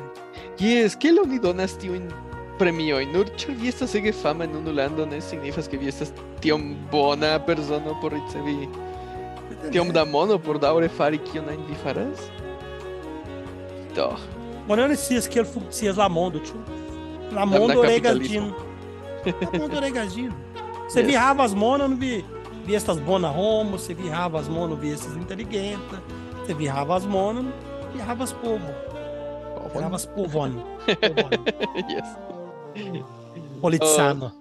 Yes, 0.59 0.95
kiel 0.95 1.19
oni 1.19 1.39
donas 1.39 1.73
tiujn 1.77 2.07
premiojn? 2.59 3.11
Nur 3.11 3.25
ĉar 3.25 3.55
vi 3.59 3.67
estas 3.67 3.95
ege 3.95 4.11
fama 4.13 4.43
en 4.43 4.55
unu 4.55 4.71
lando 4.71 5.05
ne 5.05 5.19
signifas 5.21 5.67
ke 5.67 5.77
vi 5.77 5.87
estas 5.87 6.13
tiom 6.39 6.75
bona 6.91 7.39
persono 7.45 7.97
por 8.01 8.11
ricevi 8.13 8.67
tiom 9.71 9.91
da 9.91 10.05
mono 10.05 10.37
por 10.39 10.59
daŭre 10.59 10.89
fari 10.89 11.17
kion 11.17 11.49
ajn 11.49 11.65
vi 11.67 11.75
faras? 11.83 12.19
Do, 13.95 14.15
Eu 14.67 14.75
necessito 14.87 15.29
que 15.29 15.39
ele 15.39 15.47
funcias 15.47 15.97
la 15.97 16.07
mondo, 16.09 16.39
tio. 16.39 16.55
Na 17.31 17.45
mondo 17.45 17.79
oregadino. 17.79 18.47
La 18.47 18.53
mondo. 18.53 18.73
Você 20.89 20.99
Yes. 20.99 21.07
virava 21.07 21.43
as 21.43 21.53
monas, 21.53 21.89
não 21.89 21.97
vi, 21.97 22.23
vi 22.65 22.75
estas 22.75 22.99
bona 22.99 23.31
homo, 23.31 23.79
você 23.79 23.93
virava 23.93 24.39
as 24.39 24.47
monas, 24.47 24.77
vi 24.77 24.89
esses 24.89 25.15
inteligentes, 25.15 25.81
você 26.39 26.53
virava 26.53 26.95
as 26.95 27.05
monas, 27.05 27.45
virava 27.93 28.23
as 28.25 28.33
povo, 28.33 28.67
virava 29.73 29.95
as 29.95 30.05
povone, 30.05 30.61
yes. 31.89 32.07
politizano. 33.61 34.31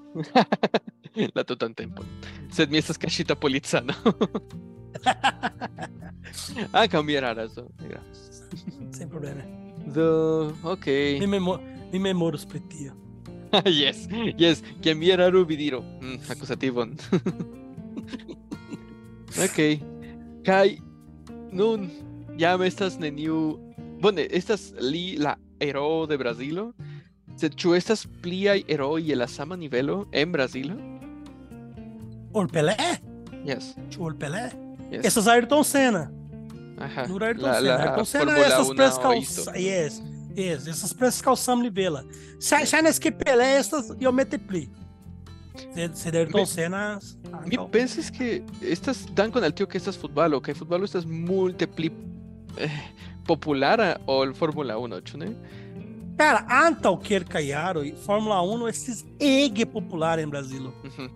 La 1.35 1.45
tutan 1.49 1.75
tempo. 1.75 2.03
Sed 2.51 2.71
mi 2.71 2.79
estas 2.79 2.99
kaŝita 2.99 3.35
policano. 3.37 3.95
Ankaŭ 6.73 7.03
mi 7.03 7.15
eraras 7.15 7.55
do. 7.55 7.69
ne 7.81 7.89
gravas. 7.89 8.43
sem 8.93 9.09
problema. 9.09 9.62
Do, 9.87 10.53
ok. 10.63 10.87
Mi, 11.21 11.27
memo, 11.27 11.59
mi 11.93 11.99
memoros 11.99 12.47
pri 12.47 12.61
tio. 12.71 12.93
yes, 13.67 14.09
yes, 14.39 14.63
que 14.81 14.95
mi 14.95 15.11
eraru 15.11 15.45
vidiro. 15.45 15.83
Mm, 16.01 16.19
acusativon. 16.31 16.97
ok. 19.47 19.59
Kai 20.47 20.79
nun 21.53 21.91
jam 22.39 22.63
estas 22.63 22.99
neniu 22.99 23.59
Bone, 24.03 24.25
estas 24.35 24.73
li 24.81 25.17
la 25.17 25.37
heroo 25.61 26.07
de 26.11 26.17
Brazilo. 26.19 26.73
Sed 27.39 27.55
ĉu 27.55 27.75
estas 27.77 28.03
pliaj 28.23 28.65
herooj 28.69 29.05
je 29.09 29.15
la 29.17 29.29
sama 29.31 29.55
nivelo 29.57 30.07
en 30.13 30.33
Brazilo? 30.33 30.75
Or 32.35 32.49
Pelé? 32.51 32.75
Yes. 33.47 33.75
Ĉu 33.91 34.03
Or 34.03 34.15
Pelé? 34.19 34.49
yes. 34.91 35.05
Essas 35.05 35.29
Ayrton 35.29 35.63
Senna. 35.65 36.11
Aha. 36.79 37.07
Nur 37.09 37.23
Ayrton 37.23 37.43
La- 37.45 37.55
Senna. 37.55 37.77
la 37.77 37.83
Ayrton 37.85 38.05
Senna, 38.07 38.25
Fórmula 38.25 38.47
essas 38.47 38.69
1 38.69 38.75
presas 38.77 38.97
o 39.05 39.13
isto. 39.15 39.45
calçam. 39.45 39.55
Yes, 39.61 40.03
yes. 40.37 40.67
Essas 40.67 40.93
presas 40.93 41.21
calçam 41.23 41.63
livela. 41.63 42.05
Shines 42.41 42.99
que 42.99 43.11
Pelé, 43.13 43.57
estas 43.59 43.95
eu 44.01 44.13
metepli. 44.13 44.71
Se, 45.75 45.91
se 45.95 46.11
de 46.11 46.19
Ayrton 46.19 46.41
Mi- 46.41 46.47
Senna. 46.47 46.99
Mi 47.47 47.57
pensas 47.71 48.11
que 48.11 48.43
estas 48.63 49.07
dankon 49.15 49.45
al 49.45 49.53
tio 49.53 49.67
que 49.69 49.77
estas 49.77 49.97
futbalo, 49.97 50.41
kaj 50.41 50.55
futbalo 50.55 50.85
estas 50.85 51.05
multe 51.05 51.67
pli 51.67 51.93
eh, 52.57 52.71
populara 53.27 54.01
ol 54.07 54.33
Fórmula 54.35 54.77
1, 54.79 55.01
ĉu 55.03 55.19
ne? 55.19 55.29
Cara, 56.19 56.45
antaŭ 56.49 56.97
kelkaj 57.03 57.45
jaroj 57.49 57.93
Fórmula 58.05 58.41
1 58.43 58.69
estis 58.69 59.05
ege 59.21 59.65
populara 59.67 60.21
em 60.23 60.31
Brasilo. 60.31 60.73
Mhm. 60.85 61.09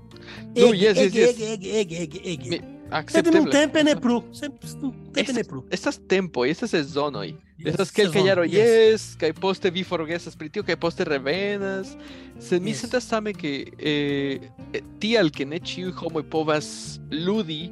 No, 0.57 0.67
Ege, 0.73 0.77
yes, 0.77 0.97
yes, 0.97 1.07
ege, 1.07 1.21
yes. 1.21 1.41
ege, 1.41 1.79
ege, 1.81 1.97
ege, 2.03 2.21
ege. 2.25 2.51
Mi- 2.51 2.57
Sed 2.57 2.63
num 2.63 2.67
Accepteble. 2.67 2.76
Tempo 2.91 3.83
ne 3.83 3.97
plu. 3.97 4.23
Sempre 4.33 4.69
num 4.83 4.93
tempo 5.13 5.33
ne 5.33 5.41
Estas, 5.41 5.49
plu. 5.49 5.65
estas 5.71 5.99
tempo, 6.09 6.45
estas 6.45 6.71
sezonoj, 6.71 7.35
estas 7.65 7.89
Yes, 7.89 7.95
kelkaj 7.95 8.13
sezono, 8.13 8.29
jaroj, 8.29 8.49
yes. 8.49 8.93
yes, 8.93 9.17
kaj 9.21 9.33
poste 9.33 9.71
vi 9.71 9.83
forgesas 9.85 10.37
pri 10.37 10.49
tio, 10.49 10.63
kaj 10.63 10.77
poste 10.77 11.05
revenas. 11.05 11.97
Sed 12.41 12.63
mi 12.63 12.71
Yes. 12.71 12.81
sentas 12.85 13.05
same 13.09 13.33
ke 13.35 13.65
eh, 13.79 14.39
eh, 14.73 14.81
tial 15.01 15.31
ke 15.31 15.45
ne 15.45 15.59
ĉiuj 15.59 15.93
homoj 16.03 16.23
povas 16.31 17.01
ludi 17.11 17.71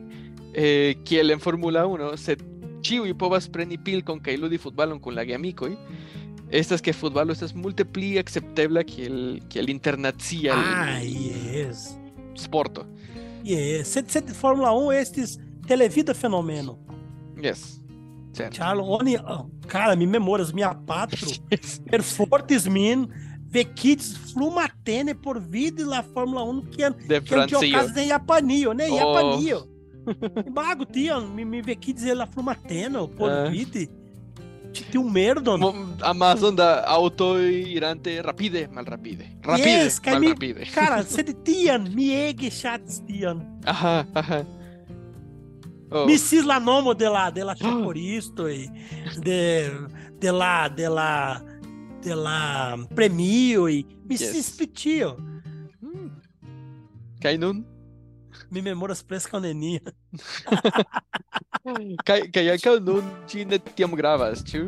eh, 0.55 0.95
kiel 1.05 1.31
en 1.31 1.39
Fórmula 1.41 1.85
1, 1.87 2.17
sed 2.17 2.43
ĉiuj 2.85 3.15
povas 3.19 3.49
preni 3.49 3.79
pilkon 3.79 4.21
kaj 4.21 4.37
ludi 4.39 4.59
futbalon 4.59 5.01
kun 5.01 5.15
la 5.15 5.25
geamikoj. 5.25 5.77
Estas 6.51 6.81
que 6.83 6.93
futbalo 6.93 7.33
estas 7.33 7.55
multe 7.55 7.85
pli 7.85 8.19
acceptebla 8.19 8.85
kiel 8.85 9.41
kiel 9.49 9.69
internacia 9.73 10.55
Ah, 10.55 11.01
yes. 11.03 11.97
sporto. 12.37 12.85
Yes. 13.45 13.89
Sed, 13.89 14.09
sed 14.11 14.29
Fórmula 14.35 14.73
1 14.73 14.93
estis 14.93 15.39
televida 15.69 16.15
fenomeno. 16.15 16.79
Yes. 17.43 17.81
Certo. 18.33 18.57
Charlo, 18.57 18.83
oni, 18.99 19.17
cara, 19.69 19.95
mi 19.95 20.07
memoras, 20.07 20.53
mia 20.53 20.75
patro, 20.75 21.29
per 21.91 22.03
fortis 22.03 22.67
min, 22.67 23.07
vekits 23.53 24.17
flumatene 24.33 25.15
por 25.15 25.39
vidi 25.39 25.85
la 25.85 26.03
Fórmula 26.03 26.43
1 26.43 26.63
que 26.71 26.91
De 26.91 27.21
que 27.21 27.21
dia 27.21 27.47
Francio. 27.47 27.71
caso 27.71 27.95
nem 27.95 28.09
Japanio, 28.09 28.73
né? 28.75 28.89
Oh. 28.91 28.97
Japanio. 28.99 29.69
Mago, 30.55 30.85
tia, 30.85 31.21
mi, 31.21 31.45
mi 31.45 31.63
vekits 31.63 32.03
la 32.15 32.27
flumatene 32.27 33.07
por 33.17 33.31
Ah. 33.31 33.49
vidi. 33.49 33.89
Tinha 34.75 35.11
merda. 35.11 35.57
Mo- 35.57 35.75
Amazon 36.03 36.55
da 36.57 36.83
auto 36.87 37.39
irante 37.39 38.21
rapide, 38.23 38.67
mal 38.73 38.85
rapide. 38.85 39.25
Rapide, 39.43 39.85
Yes, 39.85 40.01
mal 40.07 40.21
mi- 40.23 40.29
rapide. 40.29 40.65
Cara, 40.75 41.03
sed 41.05 41.31
tian, 41.45 41.89
mi 41.95 42.11
ege 42.15 42.51
ŝatis 42.51 43.01
tian. 43.07 43.41
Aha, 43.67 44.05
aha. 44.15 44.45
Oh, 45.91 46.07
Mi 46.07 46.19
sis 46.19 46.45
la 46.45 46.59
nomo 46.59 46.95
de 46.95 47.09
la 47.09 47.31
de 47.31 47.45
la 47.45 47.55
ĉaporistoj, 47.61 48.57
de 49.23 49.71
de 50.21 50.31
la 50.33 50.69
de 50.69 50.89
la 50.89 51.41
de 52.03 52.15
la 52.15 52.77
premioj. 52.97 53.85
Mi 54.09 54.15
Yes. 54.19 54.33
sis 54.33 54.57
pri 54.57 54.67
tio. 54.67 55.15
hmm. 55.81 56.11
Kaj 57.23 57.37
nun? 57.39 57.65
Mi 58.55 58.63
memoras 58.63 59.01
preskaŭ 59.03 59.41
nenia. 59.43 59.81
Kaj 62.07 62.19
kaj 62.35 62.45
ankaŭ 62.53 62.75
nun 62.87 63.07
ĝi 63.31 63.45
ne 63.51 63.59
tiom 63.75 63.97
gravas, 63.99 64.45
ĉu? 64.47 64.61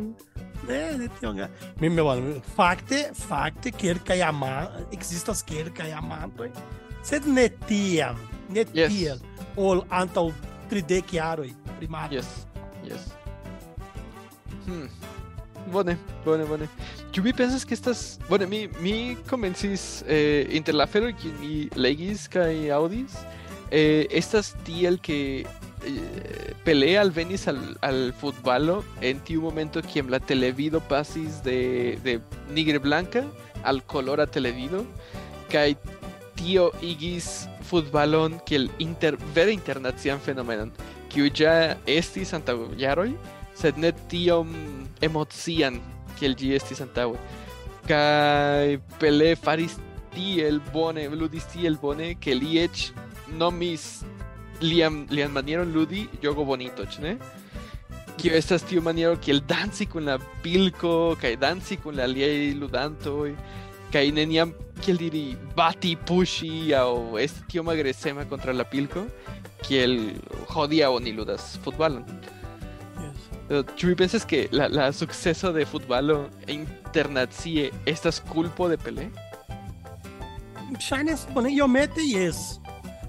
Ne, 0.67 0.79
ne 0.99 1.07
tio. 1.21 1.31
ga- 1.37 1.49
Mi 1.81 1.89
meu 1.89 2.09
fakte, 2.57 3.11
fakte 3.15 3.71
kelkaj 3.71 4.23
ama 4.27 4.51
ekzistas 4.93 5.43
kelkaj 5.47 5.93
amantoj. 5.93 6.51
Sed 7.05 7.27
ne 7.27 7.49
tiam, 7.69 8.17
ne 8.51 8.65
Yes. 8.75 8.91
tiel 8.91 9.19
ol 9.57 9.85
antaŭ 9.91 10.33
tridek 10.71 11.13
jaroj 11.13 11.53
primate. 11.79 12.17
Yes, 12.17 12.27
yes. 12.85 13.13
Hmm. 14.67 14.89
Bone, 15.71 15.97
bone, 16.25 16.45
bone. 16.47 16.67
Ĉu 17.13 17.23
mi 17.23 17.33
pensas 17.33 17.65
ke 17.65 17.75
estas... 17.75 18.19
Bone, 18.29 18.47
mi, 18.47 18.69
mi 18.81 19.17
komencis 19.31 20.03
eh, 20.07 20.47
inter 20.51 20.75
la 20.75 20.85
aferoj 20.85 21.13
kiujn 21.21 21.39
mi 21.41 21.69
legis 21.77 22.27
kaj 22.29 22.71
aŭdis, 22.75 23.15
eh, 23.71 24.07
estas 24.11 24.55
tiel 24.65 25.01
ke 25.01 25.47
eh, 25.87 26.55
Pelé 26.65 26.97
alvenis 26.99 27.47
al, 27.49 27.61
al 27.81 28.13
futbalo. 28.21 28.83
En 29.01 29.21
tiu 29.21 29.43
momento 29.43 29.83
kiam 29.83 30.09
la 30.11 30.19
televido 30.19 30.81
pasis 30.81 31.43
de, 31.45 31.99
de 32.03 32.21
nigre 32.51 32.79
blanca 32.79 33.23
al 33.63 33.83
colora 33.87 34.27
televido 34.27 34.85
kaj 35.51 35.77
tio 36.37 36.71
igis 36.83 37.47
futbalon 37.67 38.39
kiel 38.47 38.69
inter 38.79 39.17
vere 39.35 39.55
internacian 39.55 40.21
fenomenon 40.23 40.71
kiu 41.11 41.31
ja 41.35 41.77
estis 41.87 42.35
antaŭ 42.37 42.59
jaroj 42.79 43.11
sed 43.57 43.79
ne 43.81 43.93
tiom 44.11 44.53
emocian 45.09 45.81
kiel 46.19 46.37
ĝi 46.39 46.55
estis 46.59 46.83
antaŭe 46.85 47.19
kaj 47.89 48.79
Pelé 49.01 49.35
faris 49.37 49.79
tiel 50.15 50.61
bone 50.73 51.09
ludis 51.09 51.47
tiel 51.53 51.79
bone 51.81 52.15
ke 52.21 52.35
li 52.35 52.59
eĉ 52.63 52.91
nomis 53.29 54.05
lian 54.61 55.07
lian 55.11 55.33
manieron 55.33 55.73
ludi 55.73 56.07
jogo 56.23 56.45
bonito 56.45 56.87
ĉu 56.87 57.03
ne 57.03 57.17
Kio 58.17 58.33
estas 58.33 58.63
tiu 58.65 58.81
maniero 58.81 59.19
kiel 59.21 59.43
danci 59.45 59.85
kun 59.93 60.07
la 60.09 60.17
pilko 60.43 61.17
kaj 61.21 61.35
danci 61.37 61.77
kun 61.83 61.99
la 61.99 62.07
aliaj 62.09 62.55
ludantoj 62.57 63.35
kaj 63.93 64.07
neniam 64.17 64.55
kiel 64.81 64.97
diri 65.03 65.25
bati 65.57 65.93
puŝi 66.09 66.73
aŭ 66.79 67.19
esti 67.21 67.45
tiom 67.53 67.69
agresema 67.69 68.25
kontra 68.31 68.55
la 68.57 68.65
pilko 68.65 69.05
kiel 69.67 69.99
hodiaŭ 70.55 70.95
oni 70.97 71.13
ludas 71.17 71.57
futbalon. 71.65 72.05
Ĉu 73.49 73.93
vi 73.93 73.95
pensas 73.95 74.25
ke 74.27 74.47
la, 74.51 74.67
la 74.73 74.89
sukceso 74.93 75.53
de 75.55 75.65
futbalo 75.69 76.25
internacie 76.51 77.71
estas 77.87 78.19
kulpo 78.33 78.71
de 78.73 78.81
Pelé? 78.81 79.11
Ŝajnas 80.83 81.29
bone 81.35 81.53
iomete 81.55 82.03
jes. 82.09 82.57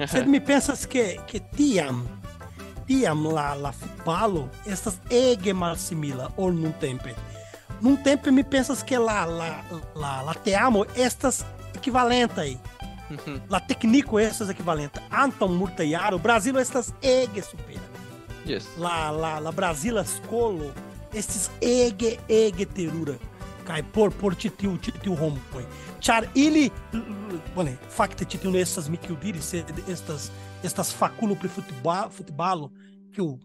Sed 0.05 0.27
mi 0.27 0.39
pensas 0.39 0.85
ke 0.85 1.17
ke 1.27 1.39
tiam 1.57 2.03
tiam 2.87 3.25
la 3.33 3.53
la 3.55 3.71
futbalo 3.71 4.47
estas 4.65 4.99
ege 5.09 5.53
malsimila 5.53 6.29
ol 6.37 6.53
nuntempe. 6.53 7.15
Nuntempe 7.81 8.31
mi 8.31 8.43
pensas 8.43 8.83
ke 8.83 8.97
la 8.97 9.25
la 9.25 9.49
la 9.95 10.21
la 10.21 10.33
teamo 10.33 10.85
estas 10.95 11.43
equivalentaj. 11.75 12.57
Mhm. 13.09 13.39
La 13.49 13.59
tekniko 13.59 14.19
estas 14.19 14.49
equivalenta. 14.49 15.01
Antaŭ 15.11 15.47
multaj 15.47 15.89
jaroj 15.89 16.19
Brazilo 16.21 16.59
estas 16.59 16.93
ege 17.01 17.41
supera. 17.41 17.87
yes. 18.45 18.65
La 18.77 19.11
la 19.11 19.39
la 19.39 19.51
Brasila 19.51 20.03
skolo 20.05 20.71
estis 21.13 21.49
ege 21.61 22.17
ege 22.29 22.65
terura 22.65 23.13
kaj 23.67 23.81
por 23.93 24.11
por 24.21 24.35
ĉi 24.39 24.49
tiu 24.59 24.77
ĉi 24.83 24.93
tiu 25.03 25.15
homoj. 25.19 25.65
Ĉar 26.03 26.27
ili 26.35 26.69
bone 27.55 27.75
fakte 27.97 28.25
ĉi 28.25 28.39
tiu 28.43 28.51
ne 28.53 28.61
estas 28.63 28.87
mi 28.89 28.97
kiu 28.97 29.17
diris 29.21 29.51
sed 29.53 29.71
estas 29.89 30.29
estas 30.63 30.93
fakulo 30.95 31.35
pri 31.35 31.49
futbalo 31.49 32.09
futbalo 32.17 32.71
kiu 33.15 33.35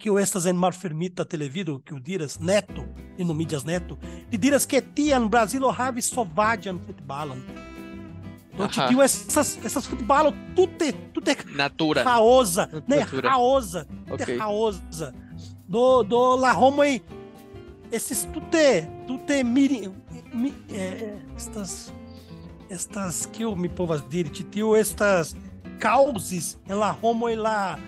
kiu 0.00 0.18
estas 0.18 0.46
en 0.48 0.56
malfermita 0.56 1.24
televido 1.24 1.78
kiu 1.84 1.98
diras 2.00 2.38
neto 2.40 2.84
e 3.18 3.24
nomiĝas 3.24 3.66
neto 3.68 3.98
li 4.32 4.38
diras 4.38 4.66
ke 4.66 4.80
tiam 4.96 5.28
Brazilo 5.30 5.70
havis 5.72 6.08
sovaĝan 6.14 6.80
futbalon. 6.86 7.42
Do 8.56 8.66
ĉi 8.66 8.88
tiu 8.90 9.02
estas 9.04 9.54
estas 9.64 9.86
futbalo 9.88 10.32
tute 10.56 10.90
tute 11.14 11.36
Natura. 11.56 12.02
raosa, 12.02 12.66
né? 12.88 13.04
Natura. 13.04 13.28
Raosa, 13.30 13.84
Ok. 14.10 14.20
okay. 14.20 14.38
raosa. 14.38 15.12
Do, 15.68 16.02
do 16.02 16.36
la 16.36 16.50
homoj 16.52 16.98
esses 17.92 18.24
tute, 18.32 18.86
tute 19.06 19.42
miri, 19.44 19.88
mi, 20.32 20.54
eh, 20.70 21.16
estas, 21.36 21.92
estas, 22.70 23.26
que 23.26 23.44
eu 23.44 23.54
me 23.56 23.68
povas 23.68 24.02
diri, 24.08 24.30
ĉi 24.30 24.44
tiu 24.54 24.74
estas 24.78 25.34
causes 25.80 26.56
en 26.68 26.78
la 26.78 26.92
homo 27.02 27.28
e 27.28 27.36
la 27.36 27.78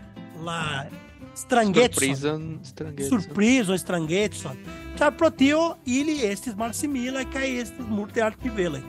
la 0.42 0.86
stranghetson. 1.34 1.92
Surprizon, 1.92 2.59
Strangetson. 2.62 3.20
Surprizo, 3.20 3.78
stranghetson. 3.78 4.57
Ĉar 4.98 5.16
pro 5.16 5.30
tio 5.30 5.76
ili 5.86 6.18
estis 6.26 6.57
malsimilaj 6.57 7.24
kaj 7.32 7.48
estis 7.62 7.88
multe 7.88 8.22
altnivelaj. 8.22 8.82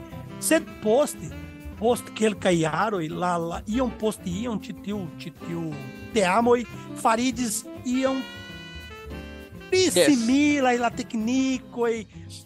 Sed 0.43 0.67
poste, 0.83 1.29
post 1.79 2.09
kelkaj 2.17 2.55
jaroj, 2.59 3.07
la, 3.09 3.37
la 3.37 3.61
iom 3.67 3.91
post 3.99 4.25
iom 4.27 4.59
ĉi 4.63 4.75
tiu 4.83 5.05
ĉi 5.21 5.31
tiu 5.45 5.69
teamoj 6.13 6.63
fariĝis 7.01 7.63
iom 7.85 8.19
pli 9.73 9.89
Yes. 9.89 10.05
similaj 10.05 10.77
la 10.77 10.89
teknikoj. 10.89 12.05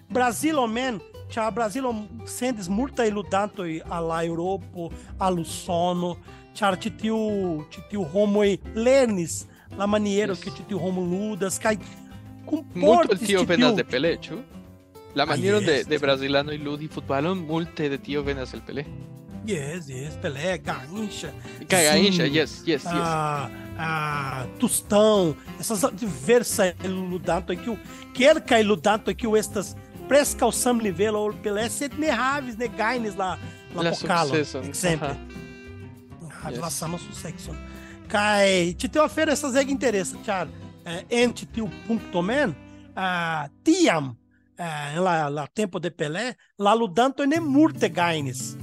Brazilo 0.09 0.67
mem, 0.67 0.99
ĉar 1.33 1.51
Brazilo 1.51 1.91
sendis 2.25 2.69
multaj 2.69 3.09
ludantoj 3.11 3.81
al 3.89 4.07
la 4.07 4.21
Eŭropo, 4.23 4.89
al 5.19 5.39
Usono, 5.39 6.15
ĉar 6.55 6.77
ĉi 6.79 6.91
tiu 7.01 7.17
ĉi 7.71 7.81
tiu 7.91 8.03
homoj 8.13 8.57
lernis 8.75 9.45
la 9.77 9.85
maniero 9.87 10.33
Yes. 10.33 10.43
que 10.43 10.51
ĉi 10.51 10.67
tiu 10.69 10.79
homo 10.79 11.01
ludas 11.01 11.59
kaj 11.59 11.75
kunportis 12.47 13.27
tio 13.27 13.39
ĉi 13.43 13.45
venas 13.45 13.75
de 13.75 13.83
Pelé, 13.83 14.15
ĉu? 14.21 14.39
La 15.15 15.25
maniero 15.25 15.59
de, 15.59 15.83
de 15.83 15.97
brasilano 15.97 16.51
y 16.53 16.57
ludi 16.57 16.87
futbalon 16.87 17.45
multe 17.47 17.89
de 17.89 17.97
tio 17.97 18.23
venas 18.23 18.53
el 18.53 18.61
Pelé. 18.61 18.85
Yes, 19.47 19.87
yes, 19.87 20.17
Pelé, 20.21 20.57
Garrincha, 20.57 21.31
Cagaincha, 21.69 22.25
Sim. 22.25 22.33
yes, 22.33 22.63
yes, 22.67 22.83
yes. 22.83 22.85
a, 22.85 23.49
a 23.79 24.47
Tostão, 24.59 25.35
essas 25.57 25.79
diversas 25.95 26.73
ludanto 26.83 27.55
que 27.55 27.69
o 27.69 27.77
kelkaj 28.13 28.61
ludanto 28.63 29.11
o 29.27 29.37
estas 29.37 29.75
preskaŭ 30.09 30.51
samnivela 30.51 31.17
ol 31.17 31.33
Pelé 31.43 31.69
sed 31.69 31.93
ne 31.97 32.09
havis 32.11 32.57
ne 32.57 32.67
gajnis 32.67 33.15
la 33.15 33.37
la, 33.75 33.83
La 33.83 33.91
pokalo, 33.91 34.29
sukceson, 34.35 34.65
ekzemple. 34.65 35.07
aha. 35.07 36.39
Havis 36.43 36.57
Yes. 36.57 36.61
la 36.63 36.69
sama 36.69 36.97
sukcekson. 36.97 37.55
Kaj 38.07 38.73
ĉi 38.79 38.87
tio 38.91 39.03
afero 39.03 39.31
estas 39.31 39.55
ege 39.55 39.71
interesa, 39.71 40.15
ĉar 40.25 40.47
eh, 40.85 41.03
en 41.09 41.33
ĉi 41.33 41.45
tiu 41.53 41.67
punkto 41.87 42.21
mem, 42.21 42.55
ah, 42.95 43.47
tiam 43.63 44.15
la, 44.57 45.29
la 45.29 45.45
tempo 45.47 45.79
de 45.79 45.91
Pelé, 45.91 46.33
la 46.57 46.73
ludanto 46.73 47.25
ne 47.25 47.39
multe 47.39 47.89
gajnis. 47.89 48.55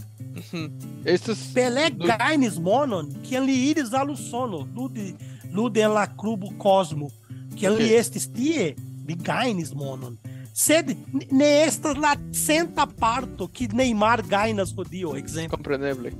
Estos 1.05 1.39
Pelé 1.55 1.91
Do- 1.91 2.07
gajnis 2.07 2.59
monon, 2.59 3.11
kiam 3.23 3.47
li 3.47 3.71
iris 3.71 3.93
al 3.95 4.11
Usono, 4.11 4.67
ludi, 4.75 5.15
ludi 5.53 5.81
en 5.81 5.95
la 5.95 6.07
klubo 6.07 6.53
Cosmo, 6.59 7.11
kiam 7.57 7.77
li 7.79 7.91
Ok. 7.93 7.99
estis 8.01 8.27
tie, 8.33 8.75
li 9.07 9.15
gajnis 9.15 9.75
monon. 9.75 10.17
Sed 10.55 10.93
ne 11.35 11.65
estas 11.65 11.97
la 11.99 12.13
centa 12.31 12.87
parto 12.87 13.49
que 13.51 13.67
Neymar 13.75 14.23
gajnas 14.23 14.71
hodiaŭ, 14.73 15.17
ekzemple. 15.19 15.51
compreneble. 15.51 16.13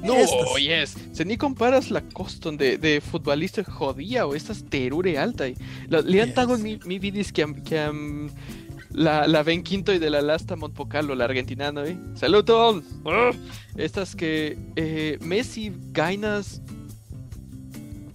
No, 0.00 0.14
Estas. 0.14 0.54
yes. 0.62 0.94
Se 1.12 1.24
ni 1.24 1.36
comparas 1.36 1.90
la 1.90 2.00
coston 2.14 2.56
de, 2.56 2.76
de 2.78 3.00
futbolista 3.00 3.64
jodía 3.64 4.26
o 4.28 4.34
estas 4.36 4.62
terure 4.70 5.18
altai. 5.18 5.56
La, 5.88 6.00
li 6.02 6.18
Yes. 6.18 6.60
mi, 6.62 6.78
mi 6.86 7.00
vidis 7.00 7.32
que, 7.32 7.44
que 7.64 7.80
am- 7.80 8.30
la, 8.92 9.26
la 9.26 9.42
ven 9.42 9.62
quinto 9.62 9.92
y 9.92 9.98
de 9.98 10.10
la 10.10 10.20
lasta 10.20 10.56
Montpocalo, 10.56 11.14
la 11.14 11.24
argentinano, 11.24 11.84
eh. 11.84 11.96
Saluton! 12.14 12.82
Ah, 13.06 13.30
Estas 13.76 14.14
que 14.16 14.58
eh, 14.76 15.18
Messi 15.22 15.72
gainas 15.92 16.60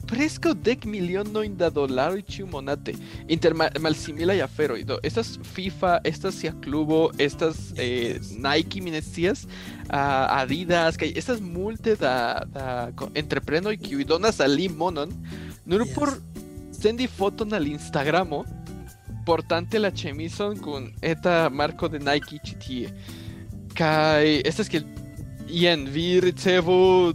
preskaŭ 0.06 0.52
dek 0.62 0.84
milionojn 0.86 1.56
da 1.58 1.72
dolaroj 1.74 2.20
ĉiumonate 2.30 2.94
inter 3.34 3.56
ma- 3.58 3.72
malsimilaj 3.82 4.36
aferoj 4.46 4.84
do 4.86 5.00
estas 5.02 5.32
FIFA 5.56 5.96
estas 6.06 6.36
sia 6.44 6.52
klubo 6.62 7.10
estas 7.18 7.72
eh, 7.76 8.20
Nike 8.38 8.84
mi 8.86 8.92
ne 8.94 9.02
scias 9.02 9.48
Adidas 9.90 10.98
kaj 11.02 11.10
estas 11.18 11.42
multe 11.42 11.96
da, 11.98 12.44
da 12.54 12.92
entreprenoj 13.18 13.74
kiuj 13.82 14.06
donas 14.06 14.40
al 14.46 14.54
li 14.54 14.70
monon 14.70 15.10
nur 15.66 15.82
Yes. 15.88 15.96
por 15.96 16.14
sendi 16.72 17.08
foton 17.08 17.54
al 17.58 17.66
Instagramo 17.66 18.44
portante 19.26 19.80
la 19.80 19.92
ĉemizon 19.92 20.60
kun 20.62 20.92
eta 21.02 21.50
marko 21.50 21.88
de 21.88 22.00
Nike 22.00 22.38
ĉi 22.46 22.56
tie 22.66 22.90
kaj 23.76 24.42
estas 24.46 24.70
kiel 24.70 24.84
jen 25.50 25.88
vi 25.92 26.20
ricevu 26.24 27.14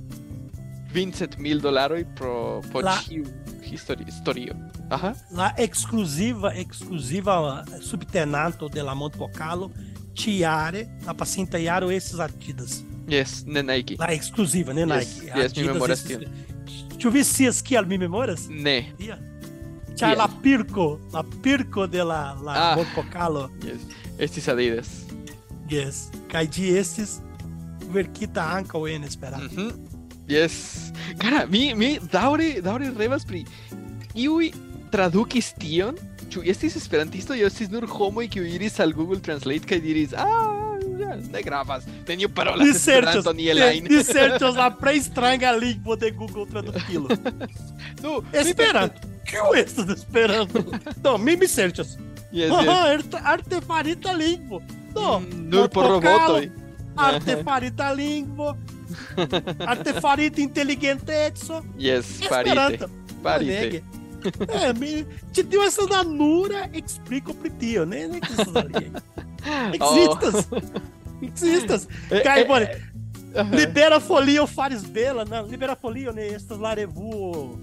20 0.95 1.39
mil 1.39 1.61
dolaroj 1.63 2.05
pro 2.17 2.63
por 2.73 2.85
La- 2.85 2.97
ĉiu 3.07 3.25
histori- 3.71 4.07
historio 4.07 4.55
aha 4.91 5.15
La 5.31 5.53
exclusiva, 5.57 6.53
exclusiva 6.55 7.65
subtenanto 7.81 8.69
de 8.69 8.83
la 8.83 8.95
Montpocalo, 8.95 9.71
Tiare, 10.15 10.89
la 11.07 11.15
pacinta 11.15 11.59
Iaro, 11.59 11.91
esses 11.91 12.19
Adidas. 12.19 12.83
yes 13.09 13.45
ne 13.47 13.63
Nike 13.63 13.97
La 13.99 14.13
exclusiva, 14.13 14.73
né, 14.73 14.81
Yes, 14.87 15.21
Nike? 15.23 15.33
yes, 15.41 15.57
mi 15.57 15.63
memoras 15.65 16.05
esses... 16.05 16.29
Tu 16.99 17.11
vicias 17.11 17.63
que 17.63 17.77
al 17.79 17.87
mi 17.87 17.97
memoras? 17.99 18.49
ne 18.49 18.93
Ia. 18.99 19.17
Yes. 19.97 20.19
la 20.19 20.29
Pirco, 20.43 20.99
la 21.13 21.23
Pirco 21.43 21.87
de 21.87 21.99
la, 22.05 22.35
la 22.43 22.73
Ah. 22.73 22.77
Montpocalo. 22.77 23.51
yes 23.65 23.81
estis 24.19 24.49
Adidas 24.49 24.89
Yes. 25.69 26.11
Cai 26.29 26.47
de 26.49 26.79
esses, 26.81 27.21
verquita 27.93 28.43
anca 28.57 28.77
o 28.79 28.89
N 28.89 29.07
esperar. 29.07 29.41
Yes. 30.27 30.91
Cara, 31.19 31.47
mi 31.47 31.75
mi 31.75 31.99
daŭre 32.11 32.61
daŭre 32.63 32.91
revas 32.97 33.25
pri 33.25 33.45
iuj 34.15 34.51
tradukis 34.91 35.53
tion. 35.59 35.95
Ĉu 36.31 36.43
estis 36.47 36.77
esperantisto 36.77 37.35
jo 37.35 37.47
estis 37.47 37.71
nur 37.71 37.87
homoj 37.87 38.29
kiuj 38.31 38.49
iris 38.55 38.81
al 38.81 38.93
Google 38.93 39.19
Translate 39.21 39.67
kaj 39.67 39.81
diris: 39.83 40.13
"Ah, 40.15 40.79
ne 41.33 41.43
gravas. 41.43 41.85
Neniu 42.09 42.29
parolas 42.35 42.67
Esperanton 42.69 43.37
ni 43.37 43.49
elain." 43.51 43.85
dissertos 43.85 44.55
la 44.57 44.71
plej 44.71 45.03
stranga 45.11 45.53
lingvo 45.53 45.97
de 45.97 46.11
Google 46.11 46.47
Tradukilo. 46.47 47.09
Nu, 48.03 48.23
Esperanto. 48.33 49.10
Kio 49.25 49.55
estas 49.57 49.89
Esperanto? 49.89 50.63
Do, 50.97 51.19
mi 51.25 51.37
mi 51.37 51.47
serĉas. 51.49 51.97
Yes, 52.33 52.51
yes. 52.51 52.53
Aha, 52.53 52.95
arte- 52.95 53.21
artefarita 53.25 54.13
lingvo. 54.13 54.63
Do, 54.95 55.21
Mm, 55.21 55.49
Nur 55.51 55.69
por 55.69 55.87
robotoj. 55.87 56.51
Artefarita 56.97 57.93
lingvo. 57.93 58.57
Artefarita 59.73 60.41
inteligenteco. 60.41 61.65
Yes, 61.79 62.21
farite. 62.29 62.55
Farite. 62.55 62.87
Bonege. 63.23 63.83
É, 64.49 64.73
mi, 64.75 65.07
ti 65.33 65.43
tio 65.45 65.63
essa 65.63 65.87
da 65.87 66.03
Nura 66.05 66.69
explico 66.75 67.33
pri 67.33 67.51
tio, 67.51 67.87
né? 67.87 68.05
Existas 68.05 68.57
ali. 68.57 68.93
Existas. 69.73 70.49
Existas. 71.23 71.89
Kai, 72.23 72.41
eh, 72.43 72.45
bone, 72.45 72.69
Aha. 73.35 73.55
libera 73.57 73.99
folio 74.01 74.47
fares 74.47 74.83
bela, 74.85 75.25
não, 75.25 75.47
libera 75.47 75.75
folio, 75.77 76.13
né? 76.13 76.27
Estas 76.29 76.59
la 76.59 76.75
revuo 76.75 77.55
uh, 77.55 77.61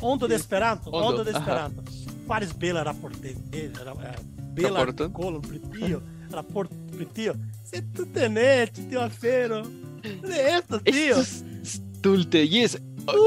Ondo 0.00 0.26
de 0.28 0.34
Esperanto, 0.34 0.90
Ondo, 0.90 1.24
de. 1.24 1.30
Esperanto. 1.30 1.82
Fares 2.26 2.52
bela 2.52 2.82
raporte, 2.82 3.36
era 3.52 3.92
é, 4.02 4.14
bela 4.52 4.80
Raportam. 4.80 5.10
colon 5.10 5.40
pri 5.40 5.58
tio, 5.58 6.02
raporto 6.30 6.74
pri 6.90 7.06
tio. 7.06 7.34
Se 7.64 7.82
tu 7.82 8.04
tenete, 8.06 8.82
tio 8.88 9.00
afero. 9.00 9.62
Estas, 10.24 10.82
tio. 10.82 11.18
Estos 11.20 11.44
stulte. 11.64 12.38
Yes. 12.44 12.76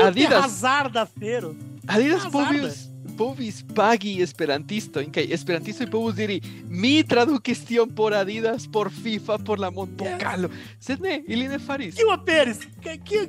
Adidas 0.03 0.45
azar 0.45 0.89
da 0.91 1.05
fero. 1.05 1.55
Adidas 1.87 2.25
Hazarde. 2.25 2.71
Povis 3.17 3.63
pagi 3.75 4.21
esperantisto 4.21 5.01
kaj 5.13 5.27
esperantisto 5.33 5.87
povus 5.91 6.15
diri 6.15 6.41
mi 6.69 7.03
tradukis 7.03 7.65
tion 7.65 7.89
por 7.95 8.13
Adidas 8.13 8.67
por 8.71 8.91
FIFA 8.91 9.37
por 9.45 9.59
la 9.59 9.71
Montpocalo 9.71 10.49
sed 10.79 11.01
ne 11.01 11.23
ili 11.27 11.47
ne 11.47 11.59
faris 11.59 11.95
Kio 11.95 12.11
aperis? 12.11 12.59
Que 12.81 12.97
que 12.97 13.27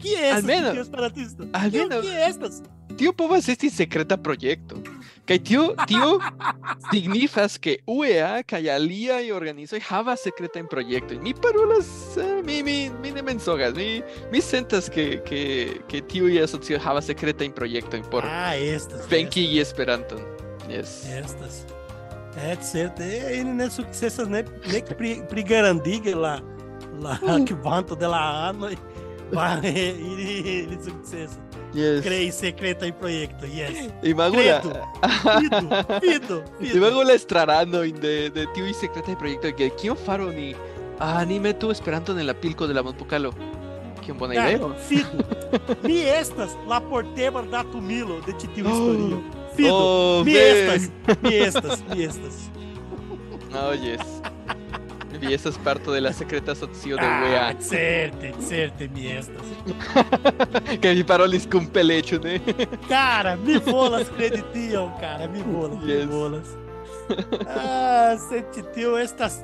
que 0.00 0.14
é 0.14 0.28
estas? 0.30 0.44
Almenos. 0.44 0.72
tio 0.72 0.82
esperantista? 0.82 1.44
Almenos. 1.52 2.04
Kio 2.06 2.26
estas? 2.28 2.62
tio 2.96 3.12
povas 3.12 3.48
esti 3.48 3.70
sekreta 3.70 4.16
projekto 4.16 4.76
kaj 5.28 5.38
tio 5.42 5.62
tio 5.86 6.20
signifas 6.90 7.58
ke 7.58 7.76
UEA 7.86 8.42
kaj 8.46 8.68
aliaj 8.76 9.32
organizoj 9.34 9.80
havas 9.88 10.22
sekretajn 10.26 10.66
projektojn 10.70 11.22
mi 11.22 11.34
parolas 11.34 11.88
eh, 12.16 12.42
mi 12.46 12.62
mi 12.62 12.90
mi 13.02 13.10
ne 13.10 13.22
mensogas 13.22 13.74
mi 13.74 14.02
mi 14.32 14.40
sentas 14.40 14.88
ke 14.88 15.20
ke 15.28 15.40
ke 15.90 16.00
tiuj 16.00 16.42
asocioj 16.44 16.78
havas 16.78 17.06
sekretajn 17.10 17.52
projektojn 17.52 18.04
por 18.10 18.24
Ah, 18.26 18.54
estas. 18.54 19.06
venkigi 19.10 19.58
Esperanton 19.60 20.20
yes 20.70 21.02
Estas. 21.10 21.64
É 22.36 22.54
certo. 22.56 23.02
E 23.02 23.40
ele 23.40 23.52
ne 23.54 23.70
sukcesas 23.70 24.28
ne 24.28 24.44
ne 24.72 24.80
pri 24.82 25.22
pri 25.28 25.42
garantige 25.42 26.14
la 26.14 26.34
la 27.00 27.16
kvanto 27.48 27.96
de 27.96 28.06
la 28.06 28.48
ano 28.50 28.68
vai 29.32 29.60
ili 30.10 30.38
ili 30.62 30.76
sukcesas. 30.84 31.38
Yes 31.76 32.02
Crei 32.04 32.32
secreta 32.32 32.86
em 32.86 32.92
projekto. 32.92 33.46
Yes. 33.46 33.90
Imagula, 34.02 34.60
Credo. 34.60 34.72
Fido, 35.40 36.00
fido, 36.00 36.44
fido. 36.58 36.76
imagula 36.78 37.14
estrarano 37.14 37.80
de, 37.82 38.30
de 38.30 38.46
tiuj 38.54 38.72
sekretaj 38.80 39.16
projektoj 39.20 39.52
ke 39.52 39.70
kion 39.76 39.96
faro 39.96 40.30
ni 40.32 40.54
ah, 40.98 41.24
ni 41.24 41.38
metu 41.40 41.70
Esperanton 41.70 42.18
en 42.18 42.26
la 42.26 42.34
pilko 42.34 42.66
de 42.66 42.74
la 42.74 42.82
Montpokalo. 42.82 43.32
Kion 44.02 44.18
bona 44.18 44.34
Cara, 44.34 44.50
ideo. 44.56 44.74
Fido. 44.88 45.24
Mi 45.82 46.00
estas 46.02 46.56
la 46.68 46.80
portema 46.80 47.42
da 47.42 47.64
tumilo 47.64 48.20
de 48.26 48.32
ti 48.38 48.48
tiu 48.54 48.66
historio. 48.66 49.22
Fido. 49.56 49.74
Oh, 49.74 50.24
mi 50.24 50.34
ve. 50.34 50.48
estas, 50.50 50.90
mi 51.22 51.34
estas, 51.34 51.82
mi 51.94 52.04
estas. 52.04 52.36
Oh, 53.56 53.72
yes. 53.72 54.35
Vi 55.18 55.32
esas 55.34 55.56
parte 55.58 55.90
de 55.90 56.00
la 56.00 56.12
secreta 56.12 56.54
socio 56.54 56.96
de 56.96 57.02
Ah, 57.06 57.24
UEA. 57.52 57.60
certe, 57.60 58.34
certe, 58.40 58.88
mi 58.88 59.06
estas. 59.08 59.42
Que 60.80 60.94
vi 60.94 61.02
parolis 61.04 61.46
cum 61.46 61.66
pelecho, 61.66 62.18
né? 62.18 62.40
Cara, 62.88 63.36
me 63.36 63.58
bolas 63.58 64.08
creditiam, 64.10 64.92
cara, 65.00 65.26
me 65.28 65.42
bolas, 65.42 65.78
me 65.82 65.92
Yes. 65.92 66.06
bolas. 66.06 66.48
Ah, 67.48 68.16
sentitiu 68.28 68.96
estas, 68.98 69.42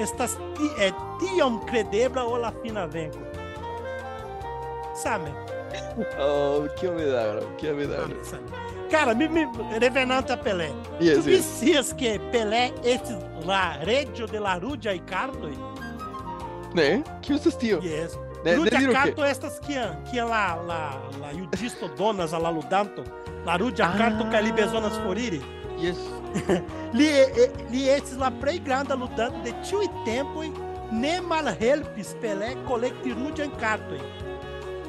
estas 0.00 0.36
é, 0.78 0.92
tiam 1.18 1.58
credebra 1.66 2.22
ou 2.24 2.36
la 2.36 2.52
fina 2.62 2.86
vengo. 2.86 3.18
Sabe? 4.94 5.30
Oh, 6.18 6.66
que 6.78 6.88
milagro, 6.90 7.46
que 7.56 7.72
milagro. 7.72 8.16
sabe, 8.24 8.42
sabe. 8.46 8.67
Cara, 8.90 9.14
me, 9.14 9.28
me 9.28 9.46
revenante 9.78 10.32
a 10.32 10.36
Pelé. 10.36 10.70
Tu 10.98 11.04
Yes, 11.04 11.16
yes. 11.16 11.24
dicias 11.60 11.92
que 11.94 12.18
Pelé, 12.32 12.72
este 12.82 13.16
la 13.46 13.78
Reggio 13.84 14.26
de 14.26 14.40
la 14.40 14.58
Rudia 14.58 14.92
e 14.94 15.00
Carto? 15.00 15.48
Né? 16.74 17.02
Que 17.22 17.34
usas, 17.34 17.56
tio? 17.58 17.80
Yes. 17.80 18.18
Ne, 18.44 18.56
Rudia 18.56 18.78
diru 18.78 18.92
que... 18.92 18.98
Carto 18.98 19.24
estas 19.24 19.58
que 19.60 19.74
que 20.10 20.16
la 20.22 20.56
la 20.66 21.00
la 21.20 21.32
judisto 21.32 21.88
donas 21.96 22.32
a 22.32 22.38
la 22.38 22.50
ludanto. 22.50 23.04
La 23.44 23.56
Rudia 23.58 23.92
Carto 23.98 24.24
Ah. 24.26 24.30
que 24.30 24.42
li 24.42 24.52
bezonas 24.52 24.96
foriri. 25.04 25.40
Yes. 25.78 25.98
Li, 26.92 27.06
e- 27.08 27.50
li 27.70 27.88
estis 27.88 28.16
la 28.18 28.30
plej 28.30 28.60
granda 28.64 28.94
ludanto 28.94 29.38
de 29.44 29.52
tiuj 29.64 29.86
tempoj 30.04 30.48
ne 30.92 31.20
malhelpis 31.20 32.14
Pelé 32.22 32.54
kolekti 32.66 33.12
ruĝajn 33.12 33.50
kartojn. 33.60 34.02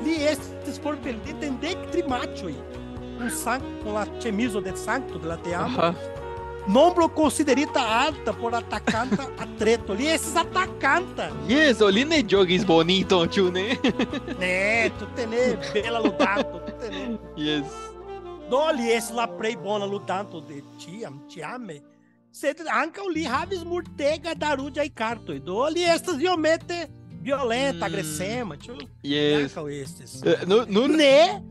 Li 0.04 0.16
estis 0.26 0.80
forpelita 0.80 1.46
en 1.46 1.58
dek 1.62 1.78
tri 1.92 2.04
matĉoj 2.08 2.54
kun 3.20 3.30
san- 3.30 3.62
kun 3.84 3.94
la 3.94 4.06
ĉemizo 4.24 4.62
de 4.64 4.72
sankto 4.78 5.20
de 5.20 5.28
la 5.28 5.38
teamo. 5.38 5.78
Aha. 5.78 5.94
Nombro 6.68 7.08
considerita 7.10 7.80
alta 8.06 8.32
por 8.34 8.54
atacanta 8.54 9.26
atreto. 9.44 9.94
Li 9.94 10.08
estis 10.08 10.36
atacanta. 10.36 11.30
Yes, 11.50 11.82
o 11.82 11.88
li 11.90 12.04
ne 12.06 12.22
jogis 12.24 12.66
bonito, 12.66 13.26
ĉu 13.28 13.52
ne? 13.52 13.64
Ne, 14.40 14.92
tute 15.00 15.26
ne 15.28 15.58
bela 15.74 16.00
ludanto, 16.00 16.60
tute 16.68 16.90
ne. 16.90 17.18
Yes. 17.38 17.66
Do 18.50 18.62
li 18.78 18.92
estis 18.94 19.16
la 19.16 19.28
plej 19.28 19.56
bona 19.64 19.86
ludanto 19.86 20.42
de 20.42 20.62
tiam, 20.82 21.20
tiame. 21.30 21.80
Sed 22.32 22.62
ankaŭ 22.70 23.08
li 23.16 23.24
havis 23.26 23.64
multega 23.66 24.36
da 24.38 24.54
ruĝaj 24.56 24.90
kartoj. 24.96 25.40
Do 25.42 25.66
li 25.74 25.84
estas 25.84 26.22
iomete 26.22 26.86
violenta, 27.22 27.88
Mm. 27.88 27.90
agresema, 27.90 28.56
ĉu? 28.58 28.78
Yes. 29.04 29.50
Ankaŭ 29.50 29.66
estis. 29.82 30.22
Eh, 30.26 30.46
nu, 30.48 30.64
nur 30.68 30.88
Ne, 30.90 31.42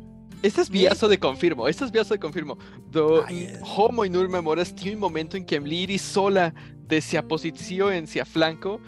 Estas 0.43 0.71
viaso 0.71 1.09
de 1.09 1.19
confirmo, 1.19 1.67
estas 1.67 1.91
viaso 1.91 2.15
de 2.15 2.21
confirmo. 2.21 2.59
Do 2.91 3.25
yes. 3.29 3.59
homo 3.63 4.05
in 4.05 4.13
nur 4.13 4.29
memoras 4.29 4.73
tiu 4.75 4.97
momento 4.97 5.37
en 5.37 5.45
que 5.45 5.59
li 5.59 5.99
sola 5.99 6.53
de 6.87 7.01
sia 7.01 7.23
pozicio 7.23 7.91
en 7.91 8.07
sia 8.07 8.25
flanco 8.25 8.79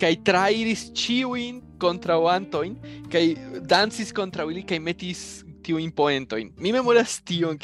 kaj 0.00 0.16
trairis 0.24 0.92
ĉiujn 0.96 1.60
kontraŭantojn 1.82 2.76
kaj 3.12 3.24
dancis 3.68 4.12
kontraŭ 4.16 4.50
ili 4.50 4.62
kaj 4.62 4.78
metis 4.78 5.44
tiujn 5.62 5.90
poentojn. 5.92 6.52
Mi 6.56 6.72
memoras 6.72 7.20
tion 7.20 7.58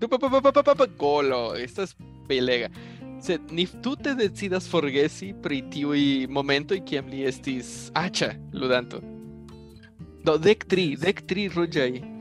pa, 0.00 0.18
pa, 0.18 0.86
golo, 0.98 1.54
estas 1.56 1.96
belega. 2.28 2.70
Sed 3.20 3.50
ni 3.50 3.66
tute 3.82 4.14
decidas 4.14 4.68
forgesi 4.70 5.34
pri 5.42 5.64
tiuj 5.72 6.28
momentoj 6.30 6.78
kiam 6.86 7.08
li 7.10 7.24
estis 7.26 7.90
aĉa 7.94 8.32
ludanto. 8.52 9.02
Do 10.24 10.38
dek 10.38 10.64
tri, 10.70 10.94
dek 10.96 11.26
tri 11.26 11.48
ruĝaj 11.48 12.17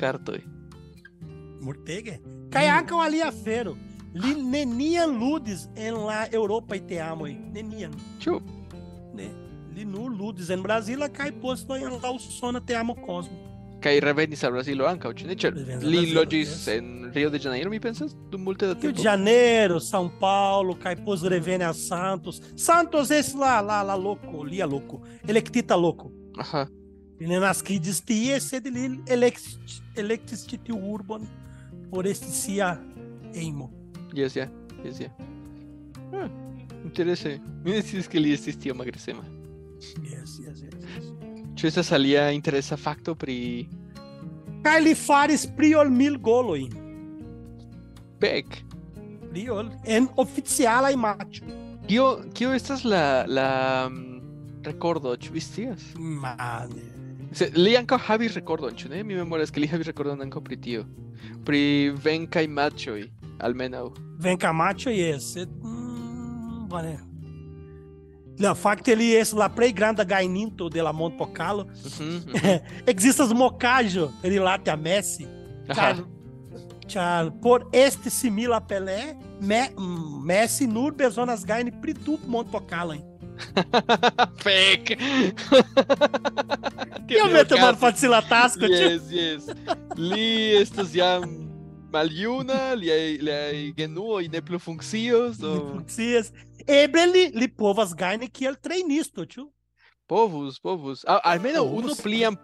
kartoj. 0.00 0.40
Mortega. 1.60 2.16
Kaj 2.52 2.66
ankaŭ 2.78 3.02
alia 3.04 3.28
afero. 3.28 3.76
Li 4.14 4.32
neniam 4.42 5.12
ludis 5.20 5.68
en 5.76 6.00
la 6.08 6.24
Eŭropaj 6.34 6.80
teamoj. 6.88 7.34
Neniam. 7.54 7.92
Ĉu? 8.22 8.40
Ne. 9.14 9.28
Li 9.76 9.84
nur 9.86 10.10
ludis 10.10 10.50
en 10.50 10.64
Brazila 10.64 11.08
kaj 11.08 11.30
poste 11.42 11.78
en 11.78 12.00
la 12.02 12.10
Usona 12.16 12.60
teamo 12.60 12.96
Cosmo. 13.04 13.36
Kaj 13.80 14.00
revenis 14.04 14.42
al 14.44 14.52
Brazilo 14.52 14.84
ankaŭ, 14.84 15.12
ĉu 15.16 15.28
ne? 15.28 15.36
Ĉar 15.40 15.54
al 15.76 15.86
li 15.86 16.10
loĝis 16.12 16.50
en 16.68 16.90
Rio 17.14 17.30
de 17.32 17.38
Janeiro, 17.40 17.70
mi 17.72 17.78
pensas, 17.80 18.12
dum 18.32 18.42
multe 18.44 18.66
da 18.68 18.74
Rio 18.74 18.92
de 18.92 19.02
Janeiro, 19.02 19.78
São 19.80 20.10
Paulo, 20.20 20.74
kaj 20.82 20.98
poste 21.06 21.30
reveni 21.32 21.64
a 21.64 21.72
Santos. 21.72 22.42
Santos 22.56 23.10
estis 23.10 23.38
la 23.40 23.60
la 23.60 23.80
la 23.82 23.96
loko, 23.96 24.44
lia 24.44 24.66
loko. 24.66 25.00
Elektita 25.28 25.78
loko. 25.80 26.12
Aha. 26.36 26.66
Li 27.20 27.28
ne 27.28 27.38
naskiĝis 27.42 28.00
tie, 28.08 28.40
sed 28.40 28.66
li 28.72 28.88
elektis 29.10 30.46
ĉi 30.48 30.58
tiu 30.64 30.80
urbon 30.94 31.28
por 31.90 32.06
esti 32.06 32.30
sia 32.30 32.78
ejmo. 33.34 33.70
Yes, 34.14 34.36
ja. 34.36 34.48
Yes, 34.84 35.00
ja. 35.00 35.10
Ah, 36.14 36.30
interese. 36.84 37.38
Mi 37.64 37.74
ne 37.74 37.82
sciis 37.82 38.08
ke 38.08 38.22
li 38.22 38.32
estis 38.34 38.58
tiom 38.58 38.80
agresema. 38.80 39.24
Yes, 40.06 40.38
yes, 40.38 40.62
yes. 40.62 40.76
yes. 40.78 41.10
Ĉu 41.58 41.68
estas 41.68 41.90
alia 41.92 42.30
interesa 42.32 42.78
fakto 42.78 43.14
pri 43.18 43.66
Kaj 44.64 44.78
li 44.84 44.94
faris 44.94 45.46
pli 45.56 45.72
ol 45.74 45.90
mil 45.92 46.18
golojn. 46.20 46.72
Beck? 48.20 48.60
Pli 49.30 49.48
ol 49.50 49.70
en 49.84 50.08
oficialaj 50.20 50.94
matĉoj. 51.00 51.58
Kio 51.88 52.06
kio 52.36 52.54
estas 52.54 52.84
la 52.86 53.24
la 53.26 53.50
mm, 53.88 54.62
rekordo, 54.68 55.16
ĉu 55.16 55.34
vi 55.34 55.44
scias? 55.44 55.90
Mane. 55.98 56.99
Li 57.54 57.76
ankaŭ 57.78 57.98
havis 58.08 58.34
rekordon, 58.34 58.74
ĉu 58.74 58.90
ne? 58.90 59.02
Mi 59.06 59.14
memoras 59.14 59.52
ke 59.54 59.62
li 59.62 59.68
havis 59.70 59.86
rekordon 59.86 60.22
ankaŭ 60.24 60.42
pri 60.42 60.56
tio. 60.58 60.86
Pri 61.46 61.92
venkaj 62.04 62.46
matĉoj, 62.50 63.04
almenaŭ. 63.38 63.86
Venka 64.20 64.50
matĉoj 64.52 64.96
jes, 64.98 65.36
mm, 65.46 66.66
bone. 66.68 66.98
La 68.40 68.54
fakte 68.56 68.94
li 68.96 69.10
estas 69.14 69.38
la 69.38 69.50
plej 69.52 69.72
granda 69.76 70.04
gajninto 70.04 70.68
de 70.68 70.82
la 70.82 70.92
mondpokalo. 70.92 71.66
Mhm, 71.84 72.16
mhm. 72.34 72.56
Ekzistas 72.86 73.34
mokaĵo 73.36 74.10
rilate 74.22 74.70
a 74.70 74.76
Messi. 74.76 75.26
Ĉar 76.90 77.30
por 77.42 77.68
esti 77.72 78.10
simila 78.10 78.60
Pelé, 78.60 79.14
Me, 79.40 79.68
mm, 79.76 80.24
Messi 80.26 80.66
nur 80.66 80.92
bezonas 80.92 81.44
gajni 81.46 81.72
pri 81.82 81.92
du 81.92 82.18
mondpokalojn. 82.26 83.09
Fake. 84.44 84.96
Iomete 87.10 87.60
malfacila 87.60 88.22
tasko, 88.28 88.66
ĉu? 88.66 88.82
Yes, 88.88 89.12
yes. 89.12 89.48
Li 89.98 90.56
estas 90.60 90.94
jam 90.94 91.24
maljuna, 91.92 92.74
liaj 92.78 93.06
liaj 93.26 93.62
genuoj 93.78 94.28
ne 94.30 94.42
plu 94.42 94.60
funkcios, 94.62 95.40
Li 95.40 95.46
do 95.46 95.56
funkcias. 95.72 96.30
Eble 96.66 97.06
li, 97.10 97.24
li 97.34 97.48
povas 97.48 97.96
gajni 97.98 98.28
kiel 98.30 98.54
trejnisto, 98.62 99.26
ĉu? 99.26 99.48
povus, 100.10 100.58
povus. 100.58 101.04
Al, 101.06 101.20
almenaŭ 101.32 101.62
unu 101.78 101.94
plian 102.02 102.36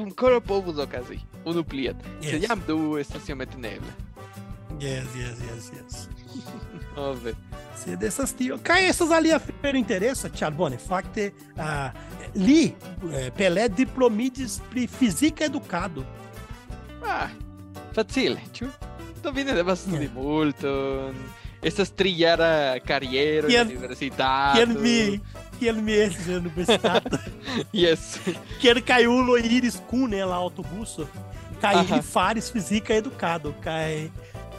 ankoraŭ 0.00 0.40
povus 0.44 0.80
okazi. 0.84 1.16
Unu 1.48 1.64
plian. 1.64 1.96
Yes. 2.20 2.34
Sed 2.34 2.44
jam 2.48 2.64
du 2.68 2.78
estas 3.00 3.28
iomete 3.28 3.60
neeble. 3.60 3.92
Yes, 4.80 5.08
yes, 5.16 5.40
yes, 5.48 5.70
yes. 5.76 6.04
Ove. 6.96 7.34
Sed 7.84 8.02
estas 8.02 8.32
tio. 8.36 8.58
Kaj 8.62 8.88
estas 8.88 9.10
alia 9.10 9.36
afero 9.36 9.78
interesa, 9.78 10.28
ĉar 10.28 10.50
bone, 10.52 10.76
fakte 10.78 11.30
ah, 11.58 11.90
li 12.34 12.72
eh, 13.14 13.30
Pelé 13.36 13.68
diplomidis 13.68 14.58
pri 14.70 14.86
fizika 14.86 15.44
edukado. 15.44 16.04
Ah, 17.06 17.28
facile, 17.94 18.40
ĉu? 18.52 18.66
Do 19.22 19.30
vi 19.32 19.44
ne 19.44 19.52
devas 19.54 19.80
studi 19.80 20.04
Yeah. 20.08 20.14
multon. 20.14 21.14
Estas 21.62 21.90
trijara 21.90 22.78
kariero 22.86 23.48
en 23.48 23.52
la 23.54 23.64
Kiel- 23.64 23.68
universitato. 23.76 24.56
Kiel 24.56 24.78
mi, 24.80 25.20
kiel 25.58 25.76
mi 25.82 25.92
estis 25.92 26.28
en 26.28 26.36
universitato, 26.38 27.18
Yes. 27.72 28.16
kiel 28.60 28.80
kaj 28.82 29.04
ulo 29.06 29.36
iris 29.36 29.76
kune 29.90 30.18
en 30.22 30.28
la 30.28 30.38
Aha. 31.76 31.84
ili 31.94 32.02
faris 32.02 32.52
fizika 32.52 32.94
edukado, 32.94 33.52
kaj 33.64 34.08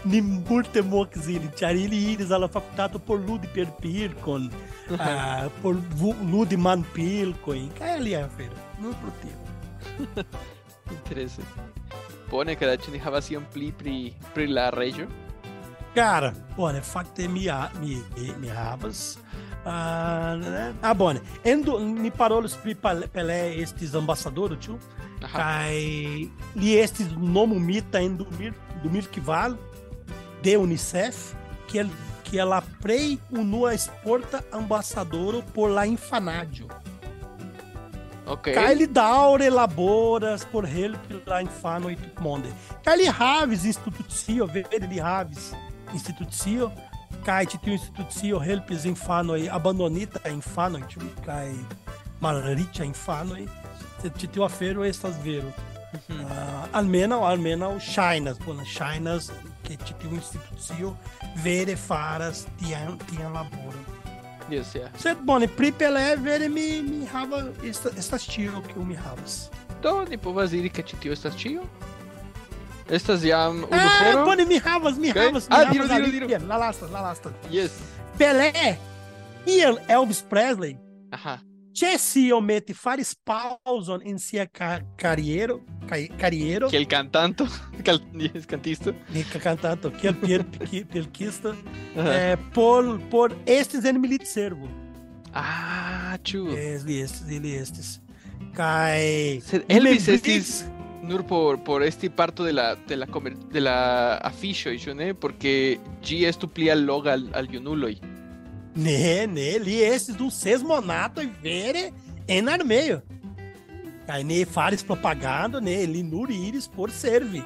ni 0.06 0.22
multe 0.22 0.82
mokis 0.82 1.28
ili, 1.28 1.50
ĉar 1.58 1.76
ili 1.76 2.00
iris 2.14 2.32
al 2.32 2.42
la 2.42 2.48
fakultato 2.48 3.00
por 3.00 3.20
ludi 3.20 3.48
per 3.56 3.68
pilkon, 3.82 4.50
ah, 5.00 5.50
por 5.62 5.78
ludi 6.32 6.58
manpilkojn, 6.58 7.70
kaj 7.78 7.96
alia 7.98 8.26
afero. 8.26 8.56
Nur 8.82 8.96
pro 9.02 9.12
tio. 9.22 10.26
Interese. 10.96 11.42
Bone, 12.32 12.56
kada 12.56 12.78
ĉu 12.78 12.92
ni 12.92 13.00
havas 13.00 13.30
iom 13.32 13.46
pli 13.54 13.72
pri 13.78 13.98
pri 14.34 14.48
la 14.48 14.70
reĝo? 14.72 15.08
Cara, 15.96 16.32
bone, 16.56 16.82
fakte 16.82 17.28
mi, 17.28 17.48
mi, 17.82 17.98
mi 18.40 18.48
havas. 18.48 19.18
Ah, 19.66 20.34
né? 20.40 20.74
ah 20.82 20.94
bone. 20.94 21.20
En 21.44 21.62
do, 21.62 21.78
mi 21.80 22.10
parolis 22.10 22.56
pri 22.56 22.74
Pal- 22.76 23.08
Pelé 23.14 23.62
estis 23.62 23.94
ambasadoro? 23.96 24.58
Aha. 25.22 25.38
Kaj 25.38 25.76
li 26.56 26.78
estis 26.80 27.12
nomumita 27.18 28.02
en 28.02 28.18
2000 28.18 28.56
2000 28.84 29.71
de 30.44 30.58
UNICEF, 30.58 31.34
kiel 31.68 31.90
kiel 32.24 32.48
la 32.48 32.62
plej 32.82 33.18
unua 33.32 33.78
sporta 33.78 34.40
ambasadoro 34.52 35.42
por 35.54 35.70
la 35.72 35.86
infanaĝo. 35.86 36.70
Ok. 38.32 38.54
Kaj 38.56 38.76
li 38.76 38.88
daŭre 38.88 39.50
laboras 39.50 40.46
por 40.52 40.68
helpi 40.68 41.20
la 41.28 41.42
infanoj 41.42 41.96
tutmonde. 42.00 42.54
Kaj 42.86 42.96
li 42.98 43.10
havis 43.12 43.66
institucio, 43.66 44.48
vere 44.54 44.88
li 44.88 45.00
havis 45.00 45.52
institucio 45.94 46.72
Kai 47.26 47.46
titio 47.46 47.74
institucio 47.74 48.40
helpis 48.40 48.86
infanoi 48.86 49.50
abandonita 49.50 50.20
infanoi, 50.30 50.82
tio, 50.90 51.02
kai 51.26 51.54
malricha 52.22 52.84
infanoi. 52.84 53.48
Titio 54.02 54.44
afero 54.44 54.86
estas 54.86 55.16
vero. 55.24 55.54
Ujú. 55.94 56.16
Uh, 56.16 56.66
almeno, 56.74 57.26
almeno 57.28 57.78
Chinas, 57.80 58.40
bona 58.40 58.64
Chinas 58.64 59.30
che 59.78 59.94
titio 59.94 60.10
institucio 60.16 60.98
vere 61.44 61.76
faras 61.76 62.46
tian 62.58 62.98
tian 63.10 63.34
laboro. 63.34 63.78
Yes, 64.50 64.74
yeah. 64.76 64.90
Sed 64.98 65.18
bone, 65.24 65.48
pri 65.48 65.72
Pelé 65.72 66.18
vere 66.18 66.50
mi 66.50 66.82
mi 66.82 67.08
hava 67.14 67.50
esta, 67.64 67.90
estas 67.98 68.26
tio 68.28 68.62
que 68.68 68.80
mi 68.80 68.96
havas. 68.96 69.50
Do 69.82 70.04
ni 70.10 70.18
povas 70.18 70.52
diri 70.52 70.70
ke 70.70 70.84
ĉi 70.84 71.00
tio 71.00 71.12
estas 71.14 71.36
ĉio? 71.36 71.64
Estas 72.90 73.24
jam 73.24 73.64
unu 73.64 73.68
Ah, 73.72 74.24
bone, 74.26 74.46
mi 74.46 74.58
havas, 74.60 74.98
mi 74.98 75.10
Ok. 75.12 75.18
havas, 75.18 75.48
mi 75.50 75.56
Ah, 75.56 75.66
havas 75.66 76.12
diru, 76.12 76.28
La 76.48 76.58
lasta, 76.58 76.86
la 76.92 77.02
lasta. 77.02 77.30
Yes. 77.50 77.72
Pelé 78.18 78.52
e 78.54 78.78
Elvis 79.88 80.22
Presley 80.22 80.78
Aha. 81.12 81.40
Jesse 81.74 82.20
iomete 82.28 82.74
faris 82.74 83.16
pauzon 83.16 84.02
en 84.04 84.18
sia 84.20 84.46
ca 84.46 84.82
cariero, 84.98 85.62
ca 85.88 85.96
cariero, 86.18 86.68
Kiel 86.70 86.86
kantanto, 86.88 87.48
Cal- 87.86 88.02
yes, 88.14 88.46
kantisto. 88.46 88.92
de 89.14 89.24
cantanto, 89.40 89.92
kiel 89.92 90.16
pier 90.16 90.46
pelquista, 90.88 91.56
Aha. 91.96 92.32
eh, 92.34 92.38
por 92.54 93.00
por 93.10 93.36
estes 93.46 93.86
en 93.86 94.02
militservo. 94.02 94.68
Ah, 95.34 96.18
ĉu. 96.24 96.50
Ele 96.50 97.02
estes, 97.02 97.30
ele 97.30 97.56
estes. 97.56 98.02
Kai 98.54 99.40
Sed 99.42 99.64
Elvis 99.70 100.08
Membriz- 100.08 100.14
estis 100.16 100.66
nur 101.04 101.24
por 101.26 101.64
por 101.64 101.84
esti 101.84 102.10
parto 102.10 102.44
de 102.44 102.52
la 102.54 102.76
de 102.76 102.98
la 102.98 103.08
comer, 103.08 103.38
de 103.50 103.62
la 103.62 104.18
afiŝoj, 104.18 104.76
ĉu 104.78 104.94
ne? 104.94 105.14
Porque 105.14 105.80
ĝi 106.04 106.26
estu 106.28 106.48
pli 106.52 106.70
alloga 106.70 107.14
al 107.14 107.30
al 107.34 107.48
junuloj. 107.48 107.96
Ne, 108.76 109.28
ne, 109.28 109.58
li 109.60 109.82
estes 109.84 110.16
dum 110.16 110.30
ses 110.32 110.64
monatoj 110.64 111.26
vere 111.44 111.90
en 112.28 112.48
armeio. 112.50 113.02
Kai 114.08 114.24
ne 114.24 114.42
faris 114.46 114.84
propaganda, 114.84 115.60
ne, 115.62 115.76
li 115.86 116.04
nur 116.04 116.32
iris 116.32 116.68
por 116.72 116.92
servi. 116.92 117.44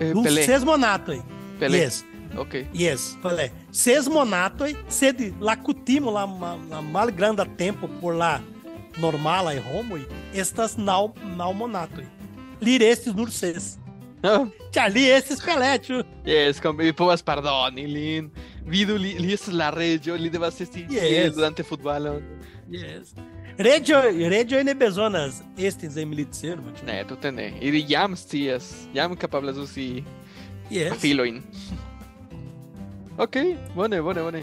Eh, 0.00 0.12
Dum 0.12 0.24
Pelé, 0.24 0.44
ses 0.44 0.64
monatoj. 0.64 1.20
Pelé. 1.60 1.84
Yes. 1.86 2.02
Ok. 2.36 2.54
Yes, 2.74 3.14
falei. 3.22 3.50
Ses 3.72 4.08
monatoj, 4.12 4.74
sed 4.92 5.20
la 5.40 5.54
kutimo 5.56 6.10
la, 6.12 6.26
la 6.68 6.82
malgranda 6.82 7.46
tempo 7.56 7.88
por 8.00 8.14
la 8.14 8.40
normala 9.00 9.54
e 9.54 9.60
homoj 9.60 10.02
estas 10.34 10.76
naŭ 10.76 11.12
naŭ 11.36 11.52
monatoj. 11.56 12.04
Li 12.60 12.78
restis 12.80 13.14
nur 13.16 13.30
ses. 13.32 13.76
Ah, 14.24 14.44
Ĉar 14.74 14.92
li 14.92 15.06
estis 15.12 15.40
Pelé, 15.44 15.74
ĉu? 15.84 16.02
Yes, 16.28 16.60
com 16.60 16.76
mi 16.76 16.92
povas 16.96 17.22
pardoni 17.22 17.86
lin. 17.86 18.30
Vidu 18.66 18.96
li, 18.98 19.14
li 19.18 19.32
estas 19.32 19.54
la 19.54 19.70
reĝo, 19.70 20.16
li 20.18 20.30
devas 20.30 20.60
esti 20.60 20.86
Yes. 20.90 21.10
yes. 21.12 21.34
durante 21.34 21.62
futbalon. 21.62 22.22
Yes. 22.70 23.12
Reĝo 23.58 24.00
reĝoj 24.28 24.64
ne 24.64 24.74
bezonas 24.74 25.38
estis 25.56 25.96
en 25.96 26.08
militservo, 26.10 26.72
ĉu? 26.76 26.84
Ne, 26.86 27.04
tute 27.08 27.30
ne. 27.32 27.52
Ili 27.60 27.84
jam 27.88 28.16
scias, 28.16 28.72
jam 28.94 29.14
kapablas 29.16 29.56
uzi 29.56 30.02
Yes. 30.70 30.98
filojn. 31.00 31.42
Ok, 33.18 33.36
bone, 33.74 34.02
bone, 34.02 34.22
bone. 34.22 34.42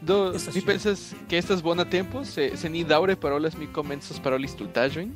Do, 0.00 0.32
Estas 0.34 0.56
pensas 0.64 1.00
ke 1.28 1.36
estas 1.36 1.60
bona 1.62 1.84
tempo? 1.84 2.22
Se, 2.24 2.52
se 2.56 2.68
ni 2.70 2.84
daŭre 2.84 3.16
parolas, 3.16 3.56
mi 3.58 3.66
komencos 3.66 4.20
paroli 4.22 4.48
stultaĵojn? 4.48 5.10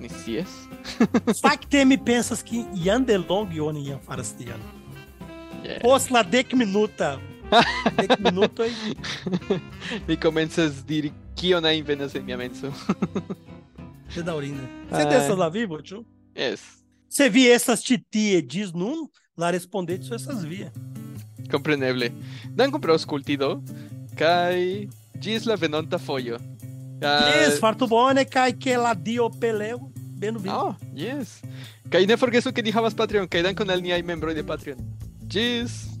Ni 0.00 0.08
scias. 0.08 0.48
Fakte 1.44 1.84
mi 1.84 1.98
pensas 1.98 2.42
ke 2.42 2.64
jam 2.82 3.04
de 3.04 3.18
longe 3.18 3.60
oni 3.62 3.84
jam 3.90 4.00
faras 4.08 4.32
tion. 4.38 4.58
Yeah. 5.62 5.78
Post 5.82 6.10
la 6.10 6.22
dek 6.22 6.52
minuta. 6.56 7.18
Dek 8.00 8.18
minutoj. 8.20 8.70
mi 10.08 10.16
komencas 10.16 10.82
diri 10.86 11.12
kion 11.38 11.64
ajn 11.64 11.84
venas 11.86 12.14
en 12.18 12.24
mia 12.26 12.36
menso. 12.40 12.72
Bedaŭrinde. 14.14 14.64
Sed 14.90 15.06
Ai. 15.06 15.16
estas 15.20 15.38
la 15.38 15.48
vivo, 15.52 15.78
ĉu? 15.82 16.02
yes, 16.36 16.60
Se 17.08 17.28
vi 17.32 17.46
estas 17.48 17.80
ĉi 17.86 17.96
tie 18.12 18.42
ĝis 18.42 18.74
nun, 18.74 19.06
la 19.38 19.50
respondeco 19.54 20.14
estas 20.14 20.42
via. 20.44 20.70
kompreneble. 21.50 22.10
Dankon 22.58 22.80
pro 22.82 22.92
aŭskulti 22.96 23.36
do, 23.38 23.60
kaj 24.18 24.88
ĝis 25.22 25.46
la 25.46 25.54
venonta 25.56 25.98
fojo. 25.98 26.38
Kaj- 27.00 27.36
Yes, 27.36 27.58
farto 27.60 27.86
bone 27.86 28.24
kaj 28.24 28.52
ke 28.58 28.76
la 28.76 28.94
dio 28.94 29.28
Peleu 29.30 29.92
vin. 30.18 30.38
Oh, 30.50 30.74
yes. 30.96 31.40
Kaj 31.92 32.06
ne 32.08 32.16
forgesu 32.16 32.52
ke 32.52 32.62
ni 32.64 32.72
havas 32.72 32.94
Patreon, 32.96 33.28
kaj 33.28 33.42
dankon 33.46 33.70
al 33.70 33.80
niaj 33.84 34.02
membroj 34.02 34.34
de 34.34 34.42
Patreon. 34.42 34.78
Ĝis! 35.28 35.95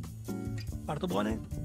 Farto 0.86 1.08
bone. 1.08 1.55